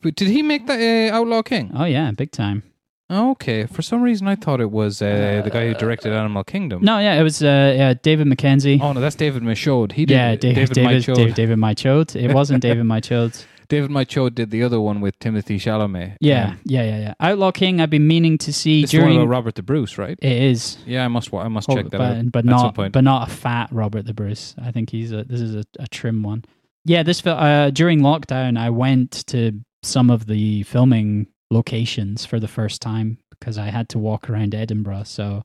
But 0.03 0.16
did 0.16 0.28
he 0.28 0.42
make 0.42 0.66
that 0.66 0.80
uh, 0.80 1.14
Outlaw 1.14 1.42
King? 1.42 1.70
Oh 1.76 1.84
yeah, 1.84 2.11
big 2.11 2.32
time. 2.32 2.64
Okay, 3.11 3.64
for 3.66 3.80
some 3.82 4.02
reason 4.02 4.28
I 4.28 4.34
thought 4.36 4.61
it 4.61 4.70
was 4.70 5.00
uh, 5.00 5.40
the 5.42 5.50
guy 5.50 5.66
who 5.68 5.74
directed 5.74 6.12
Animal 6.12 6.44
Kingdom. 6.44 6.82
No, 6.84 6.98
yeah, 6.98 7.14
it 7.18 7.22
was 7.22 7.42
uh, 7.42 7.74
yeah, 7.76 7.94
David 7.94 8.26
Mackenzie. 8.26 8.78
Oh 8.82 8.92
no, 8.92 9.00
that's 9.00 9.16
David 9.16 9.42
Michôd. 9.42 9.92
He 9.92 10.04
did 10.04 10.14
yeah. 10.14 10.36
David, 10.36 10.70
David, 10.70 10.74
David, 10.74 11.02
Michôd. 11.02 11.14
David, 11.16 11.34
David 11.34 11.59
Michôd. 11.59 12.16
It 12.16 12.34
wasn't 12.34 12.61
David 12.62 12.84
Michôd. 12.84 13.46
David 13.68 13.90
Michôd 13.90 14.34
did 14.34 14.50
the 14.50 14.62
other 14.62 14.80
one 14.80 15.00
with 15.02 15.18
Timothée 15.18 15.56
Chalamet. 15.56 16.16
Yeah, 16.20 16.48
Um, 16.52 16.61
yeah, 16.64 16.82
yeah, 16.84 16.98
yeah. 17.00 17.14
Outlaw 17.20 17.50
King. 17.50 17.80
I've 17.82 17.90
been 17.90 18.06
meaning 18.09 18.38
to 18.38 18.52
see 18.52 18.82
it's 18.82 18.92
the 18.92 18.98
one 18.98 19.09
during. 19.09 19.18
about 19.20 19.28
Robert 19.30 19.54
the 19.56 19.62
Bruce, 19.62 19.98
right? 19.98 20.18
it 20.22 20.32
is, 20.42 20.78
Yeah, 20.86 21.04
I 21.04 21.09
must. 21.09 21.32
wa- 21.32 21.42
I 21.42 21.48
must 21.48 21.68
Oh, 21.70 21.74
check 21.76 21.84
that 21.90 21.98
but, 21.98 22.00
out. 22.16 22.32
but 22.32 22.38
at 22.40 22.44
some 22.44 22.50
not 22.62 22.74
point. 22.74 22.92
but 22.94 23.04
not 23.04 23.28
a 23.28 23.30
fat 23.30 23.68
Robert 23.72 24.06
the 24.06 24.14
Bruce. 24.14 24.54
I 24.62 24.70
think 24.70 24.88
he's 24.90 25.12
a 25.12 25.24
this 25.24 25.40
is 25.42 25.54
a, 25.54 25.64
a 25.80 25.86
trim 25.88 26.22
one. 26.22 26.44
Yeah, 26.86 27.02
this 27.02 27.20
fil- 27.20 27.36
uh, 27.36 27.68
during 27.70 28.00
lockdown, 28.00 28.59
I 28.59 28.70
went 28.70 29.11
to 29.28 29.52
some 29.82 30.09
of 30.11 30.26
the 30.26 30.62
filming 30.62 31.26
locations 31.51 32.24
for 32.24 32.38
the 32.40 32.49
first 32.49 32.80
time 32.82 33.18
because 33.30 33.59
I 33.59 33.66
had 33.66 33.88
to 33.90 33.99
walk 33.99 34.28
around 34.28 34.55
Edinburgh. 34.55 35.05
So, 35.05 35.44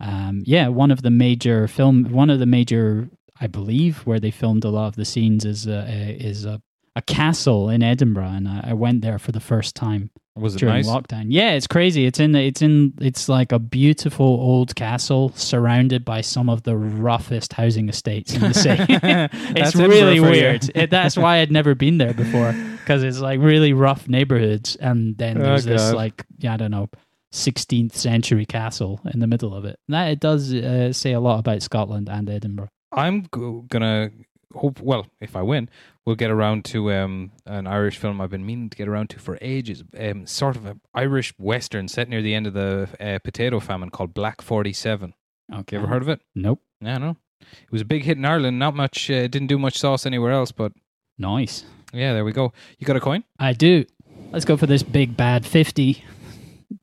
um, 0.00 0.42
yeah, 0.46 0.68
one 0.68 0.90
of 0.90 1.02
the 1.02 1.10
major 1.10 1.68
film, 1.68 2.04
one 2.10 2.30
of 2.30 2.38
the 2.38 2.46
major, 2.46 3.08
I 3.40 3.46
believe, 3.46 3.98
where 4.06 4.20
they 4.20 4.30
filmed 4.30 4.64
a 4.64 4.70
lot 4.70 4.88
of 4.88 4.96
the 4.96 5.04
scenes 5.04 5.44
is 5.44 5.66
uh, 5.66 5.86
a, 5.88 6.16
is 6.16 6.44
a 6.44 6.60
a 6.96 7.02
castle 7.02 7.68
in 7.68 7.82
Edinburgh, 7.82 8.24
and 8.24 8.48
I, 8.48 8.70
I 8.70 8.72
went 8.72 9.02
there 9.02 9.18
for 9.18 9.30
the 9.30 9.40
first 9.40 9.76
time 9.76 10.10
was 10.36 10.54
it 10.54 10.58
during 10.58 10.74
nice? 10.76 10.86
lockdown. 10.88 11.26
Yeah, 11.28 11.52
it's 11.52 11.66
crazy. 11.66 12.06
It's 12.06 12.20
in 12.20 12.34
it's 12.34 12.62
in 12.62 12.92
it's 13.00 13.28
like 13.28 13.52
a 13.52 13.58
beautiful 13.58 14.26
old 14.26 14.74
castle 14.76 15.32
surrounded 15.34 16.04
by 16.04 16.20
some 16.20 16.48
of 16.48 16.62
the 16.64 16.76
roughest 16.76 17.52
housing 17.54 17.88
estates 17.88 18.34
in 18.34 18.40
the 18.42 18.54
city. 18.66 18.84
it's 18.88 19.74
really 19.74 19.96
Edinburgh 19.98 20.06
for 20.06 20.14
you. 20.14 20.22
weird. 20.42 20.70
It, 20.74 20.90
that's 20.90 21.16
why 21.16 21.38
I'd 21.38 21.50
never 21.50 21.74
been 21.74 21.98
there 21.98 22.14
before 22.14 22.52
because 22.80 23.02
it's 23.02 23.18
like 23.18 23.40
really 23.40 23.72
rough 23.72 24.08
neighborhoods, 24.08 24.76
and 24.76 25.16
then 25.18 25.38
Oh, 25.38 25.42
there's 25.44 25.64
this 25.64 25.82
God. 25.82 25.94
like 25.96 26.24
yeah, 26.38 26.54
I 26.54 26.56
don't 26.56 26.70
know. 26.70 26.88
16th 27.32 27.92
century 27.94 28.46
castle 28.46 29.00
in 29.12 29.20
the 29.20 29.26
middle 29.26 29.54
of 29.54 29.64
it. 29.64 29.78
That 29.88 30.06
it 30.08 30.20
does 30.20 30.54
uh, 30.54 30.92
say 30.92 31.12
a 31.12 31.20
lot 31.20 31.38
about 31.40 31.60
Scotland 31.62 32.08
and 32.08 32.30
Edinburgh. 32.30 32.68
I'm 32.92 33.22
go- 33.30 33.64
gonna 33.68 34.10
hope. 34.54 34.80
Well, 34.80 35.06
if 35.20 35.34
I 35.36 35.42
win, 35.42 35.68
we'll 36.04 36.16
get 36.16 36.30
around 36.30 36.64
to 36.66 36.92
um, 36.92 37.32
an 37.46 37.66
Irish 37.66 37.96
film 37.98 38.20
I've 38.20 38.30
been 38.30 38.46
meaning 38.46 38.70
to 38.70 38.76
get 38.76 38.88
around 38.88 39.10
to 39.10 39.18
for 39.18 39.38
ages. 39.40 39.82
Um, 39.98 40.26
sort 40.26 40.56
of 40.56 40.66
an 40.66 40.80
Irish 40.94 41.32
western 41.38 41.88
set 41.88 42.08
near 42.08 42.22
the 42.22 42.34
end 42.34 42.46
of 42.46 42.54
the 42.54 42.88
uh, 43.00 43.18
potato 43.24 43.60
famine 43.60 43.90
called 43.90 44.14
Black 44.14 44.40
Forty 44.42 44.72
Seven. 44.72 45.14
Okay. 45.52 45.76
You 45.76 45.82
ever 45.82 45.88
heard 45.88 46.02
of 46.02 46.08
it? 46.08 46.20
Nope. 46.34 46.60
Yeah, 46.80 46.98
no. 46.98 47.16
It 47.40 47.70
was 47.70 47.82
a 47.82 47.84
big 47.84 48.02
hit 48.04 48.16
in 48.18 48.24
Ireland. 48.24 48.58
Not 48.58 48.74
much. 48.74 49.10
Uh, 49.10 49.28
didn't 49.28 49.46
do 49.48 49.58
much 49.58 49.78
sauce 49.78 50.06
anywhere 50.06 50.32
else. 50.32 50.52
But 50.52 50.72
Nice. 51.18 51.64
yeah, 51.92 52.12
there 52.12 52.24
we 52.24 52.32
go. 52.32 52.52
You 52.78 52.86
got 52.86 52.96
a 52.96 53.00
coin? 53.00 53.24
I 53.38 53.52
do. 53.52 53.84
Let's 54.32 54.44
go 54.44 54.56
for 54.56 54.66
this 54.66 54.82
big 54.82 55.16
bad 55.16 55.46
50. 55.46 56.02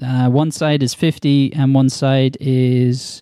Uh, 0.02 0.30
one 0.30 0.52
side 0.52 0.82
is 0.82 0.94
50 0.94 1.54
and 1.54 1.74
one 1.76 1.90
side 1.90 2.38
is 2.40 3.22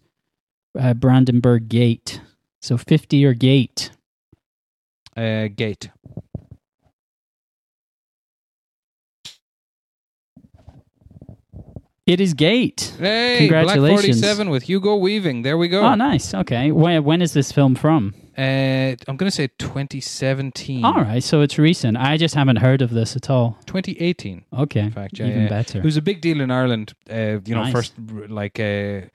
uh, 0.79 0.93
Brandenburg 0.93 1.67
Gate. 1.69 2.21
So 2.61 2.77
50 2.77 3.25
or 3.25 3.33
Gate. 3.33 3.89
Uh, 5.15 5.47
Gate. 5.55 5.89
It 12.07 12.19
is 12.19 12.33
Gate. 12.33 12.93
Hey, 12.99 13.47
Black 13.47 13.77
Forty 13.77 14.11
Seven 14.11 14.49
with 14.49 14.63
Hugo 14.63 14.95
Weaving. 14.95 15.43
There 15.43 15.57
we 15.57 15.67
go. 15.67 15.81
Oh, 15.81 15.95
nice. 15.95 16.33
Okay. 16.33 16.71
When, 16.71 17.03
when 17.03 17.21
is 17.21 17.33
this 17.33 17.51
film 17.51 17.75
from? 17.75 18.13
Uh, 18.37 18.95
I'm 19.07 19.17
gonna 19.17 19.29
say 19.29 19.47
2017. 19.59 20.83
All 20.83 20.95
right. 20.95 21.23
So 21.23 21.41
it's 21.41 21.57
recent. 21.59 21.97
I 21.97 22.17
just 22.17 22.33
haven't 22.33 22.57
heard 22.57 22.81
of 22.81 22.89
this 22.89 23.15
at 23.15 23.29
all. 23.29 23.57
2018. 23.67 24.43
Okay. 24.51 24.79
In 24.79 24.91
fact, 24.91 25.19
yeah, 25.19 25.27
Even 25.27 25.43
yeah. 25.43 25.49
better. 25.49 25.77
It 25.77 25.83
was 25.85 25.95
a 25.95 26.01
big 26.01 26.21
deal 26.21 26.41
in 26.41 26.49
Ireland. 26.49 26.93
Uh, 27.09 27.39
you 27.45 27.53
know, 27.55 27.71
first 27.71 27.93
like 28.27 28.59
a 28.59 29.09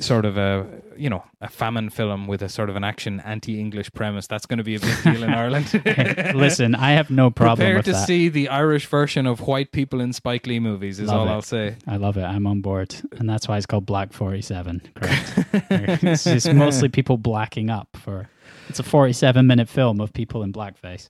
sort 0.00 0.24
of 0.24 0.36
a 0.36 0.66
you 0.96 1.08
know 1.08 1.22
a 1.40 1.48
famine 1.48 1.88
film 1.90 2.26
with 2.26 2.42
a 2.42 2.48
sort 2.48 2.68
of 2.70 2.76
an 2.76 2.84
action 2.84 3.20
anti-English 3.20 3.92
premise. 3.92 4.26
That's 4.26 4.46
going 4.46 4.58
to 4.58 4.64
be 4.64 4.74
a 4.74 4.80
big 4.80 5.02
deal 5.02 5.22
in 5.22 5.30
Ireland. 5.30 5.72
Listen, 6.34 6.74
I 6.74 6.92
have 6.92 7.10
no 7.10 7.30
problem 7.30 7.66
Prepare 7.66 7.82
to 7.82 7.92
that. 7.92 8.06
see 8.06 8.28
the 8.28 8.48
Irish 8.48 8.86
version 8.86 9.26
of 9.26 9.40
white 9.40 9.72
people 9.72 10.00
in 10.00 10.12
Spike 10.12 10.46
Lee 10.46 10.60
movies. 10.60 10.98
Is 10.98 11.08
Love 11.08 11.20
all 11.20 11.26
it. 11.28 11.30
I'll 11.30 11.42
say. 11.42 11.76
I 11.86 11.96
love 11.96 12.16
it. 12.16 12.24
I'm 12.24 12.46
on 12.46 12.60
board. 12.60 12.94
And 13.18 13.28
that's 13.28 13.48
why 13.48 13.56
it's 13.56 13.66
called 13.66 13.86
Black 13.86 14.12
47. 14.12 14.82
Correct. 14.94 16.04
it's 16.04 16.24
just 16.24 16.52
mostly 16.54 16.88
people 16.88 17.16
blacking 17.16 17.70
up 17.70 17.88
for. 17.94 18.28
It's 18.68 18.78
a 18.78 18.84
47 18.84 19.46
minute 19.46 19.68
film 19.68 20.00
of 20.00 20.12
people 20.12 20.42
in 20.42 20.52
blackface. 20.52 21.08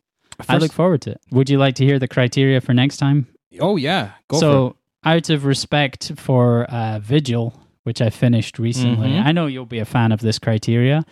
I 0.49 0.59
look 0.59 0.72
forward 0.72 1.03
to 1.03 1.12
it. 1.12 1.20
Would 1.30 1.51
you 1.51 1.59
like 1.59 1.76
to 1.76 1.85
hear 1.85 1.99
the 1.99 2.09
criteria 2.09 2.61
for 2.61 2.74
next 2.74 2.97
time? 2.97 3.26
oh 3.61 3.76
yeah, 3.76 4.12
go 4.28 4.39
so, 4.39 4.76
out 5.05 5.30
of 5.30 5.45
respect 5.45 6.12
for 6.16 6.64
uh, 6.64 6.99
Vigil, 7.01 7.55
which 7.85 8.01
I 8.01 8.11
finished 8.11 8.59
recently, 8.59 9.09
Mhm. 9.11 9.24
I 9.24 9.33
know 9.33 9.47
you'll 9.47 9.66
be 9.66 9.78
a 9.80 9.85
fan 9.85 10.12
of 10.12 10.20
this 10.20 10.39
criteria. 10.39 11.05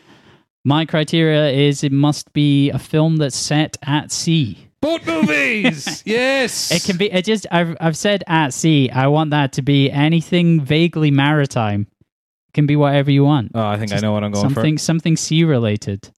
My 0.64 0.84
criteria 0.84 1.50
is 1.50 1.82
it 1.82 1.92
must 1.92 2.32
be 2.32 2.70
a 2.70 2.78
film 2.78 3.16
that's 3.16 3.36
set 3.36 3.76
at 3.82 4.12
sea. 4.12 4.58
Boat 4.82 5.06
movies. 5.06 6.02
yes, 6.06 6.70
It 6.70 6.84
can 6.84 6.96
be. 6.96 7.10
It 7.10 7.24
just. 7.24 7.46
I've 7.50 7.76
I've 7.80 7.96
said 7.96 8.24
at 8.26 8.54
sea. 8.54 8.88
I 8.90 9.06
want 9.08 9.30
that 9.30 9.52
to 9.54 9.62
be 9.62 9.90
anything 9.90 10.60
vaguely 10.60 11.10
maritime. 11.10 11.86
It 12.48 12.54
can 12.54 12.66
be 12.66 12.76
whatever 12.76 13.10
you 13.10 13.24
want. 13.24 13.52
Oh, 13.54 13.66
I 13.66 13.76
think 13.78 13.92
I 13.92 13.98
know 14.00 14.12
what 14.12 14.24
I'm 14.24 14.32
going 14.32 14.42
something 14.54 14.76
for. 14.76 14.82
something 14.82 15.16
sea 15.16 15.44
related. 15.44 16.08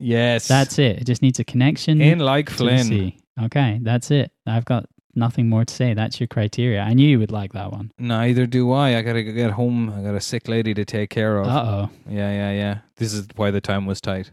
Yes, 0.00 0.48
That's 0.48 0.78
it. 0.78 0.98
It 1.00 1.04
just 1.06 1.22
needs 1.22 1.38
a 1.40 1.44
connection 1.44 2.00
in 2.00 2.18
like 2.18 2.50
Flynn. 2.50 3.12
Okay, 3.42 3.78
that's 3.82 4.10
it. 4.10 4.30
I've 4.46 4.64
got 4.64 4.86
nothing 5.16 5.48
more 5.48 5.64
to 5.64 5.72
say. 5.74 5.94
That's 5.94 6.18
your 6.20 6.26
criteria. 6.26 6.80
I 6.80 6.92
knew 6.94 7.06
you 7.08 7.18
would 7.18 7.32
like 7.32 7.52
that 7.52 7.70
one. 7.72 7.90
Neither 7.98 8.46
do 8.46 8.72
I. 8.72 8.96
I 8.96 9.02
gotta 9.02 9.22
get 9.22 9.50
home. 9.52 9.90
I 9.90 10.02
got 10.02 10.14
a 10.14 10.20
sick 10.20 10.48
lady 10.48 10.74
to 10.74 10.84
take 10.84 11.10
care 11.10 11.38
of. 11.38 11.46
Uh 11.46 11.64
oh. 11.66 11.90
Yeah, 12.08 12.30
yeah, 12.32 12.52
yeah. 12.52 12.78
This 12.96 13.12
is 13.12 13.26
why 13.36 13.50
the 13.50 13.60
time 13.60 13.86
was 13.86 14.00
tight. 14.00 14.32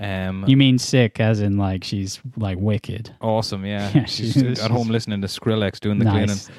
Um, 0.00 0.44
You 0.46 0.56
mean 0.56 0.78
sick, 0.78 1.18
as 1.18 1.40
in 1.40 1.56
like 1.56 1.82
she's 1.82 2.20
like 2.36 2.58
wicked? 2.58 3.14
awesome. 3.20 3.64
Yeah, 3.66 3.90
Yeah, 3.94 4.04
she's, 4.04 4.32
she's- 4.34 4.60
at 4.62 4.70
home 4.70 4.88
listening 4.88 5.20
to 5.22 5.26
Skrillex 5.28 5.80
doing 5.80 5.98
the 5.98 6.04
nice. 6.04 6.46
cleaning. 6.48 6.58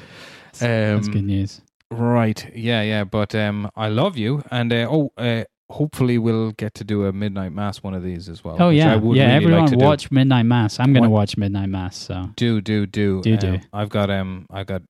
That's 0.59 1.07
Um, 1.07 1.13
good 1.13 1.23
news. 1.23 1.61
Right. 1.91 2.51
Yeah, 2.53 2.81
yeah. 2.81 3.03
But 3.05 3.33
um, 3.35 3.69
I 3.75 3.87
love 3.87 4.17
you, 4.17 4.43
and 4.51 4.71
uh, 4.73 4.87
oh, 4.89 5.11
uh, 5.17 5.43
hopefully 5.71 6.17
we'll 6.17 6.51
get 6.53 6.73
to 6.75 6.83
do 6.83 7.05
a 7.05 7.13
midnight 7.13 7.51
mass 7.53 7.83
one 7.83 7.93
of 7.93 8.01
these 8.03 8.27
as 8.29 8.43
well. 8.43 8.57
Oh 8.59 8.69
yeah, 8.69 8.95
yeah. 8.95 8.99
really 9.01 9.19
everyone 9.21 9.61
like 9.61 9.69
to 9.71 9.75
do. 9.77 9.85
watch 9.85 10.11
Midnight 10.11 10.43
Mass. 10.47 10.79
I'm 10.79 10.93
gonna 10.93 11.09
What- 11.09 11.19
watch 11.19 11.37
Midnight 11.37 11.69
Mass. 11.69 11.95
So 11.97 12.29
Do 12.35 12.59
do 12.61 12.85
do 12.85 13.21
Do, 13.21 13.33
Um, 13.33 13.39
do. 13.39 13.59
I've 13.73 13.89
got 13.89 14.09
um, 14.09 14.45
I 14.51 14.63
got 14.63 14.81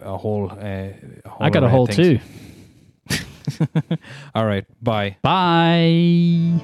a 0.00 0.16
whole. 0.16 0.50
Uh, 0.50 0.54
a 1.24 1.28
whole 1.28 1.46
I 1.46 1.50
got 1.50 1.62
a 1.62 1.66
array 1.66 1.70
of 1.70 1.70
hole 1.72 1.86
things. 1.86 2.20
too. 3.10 3.18
All 4.34 4.46
right. 4.46 4.64
Bye. 4.82 5.16
Bye. 5.22 6.60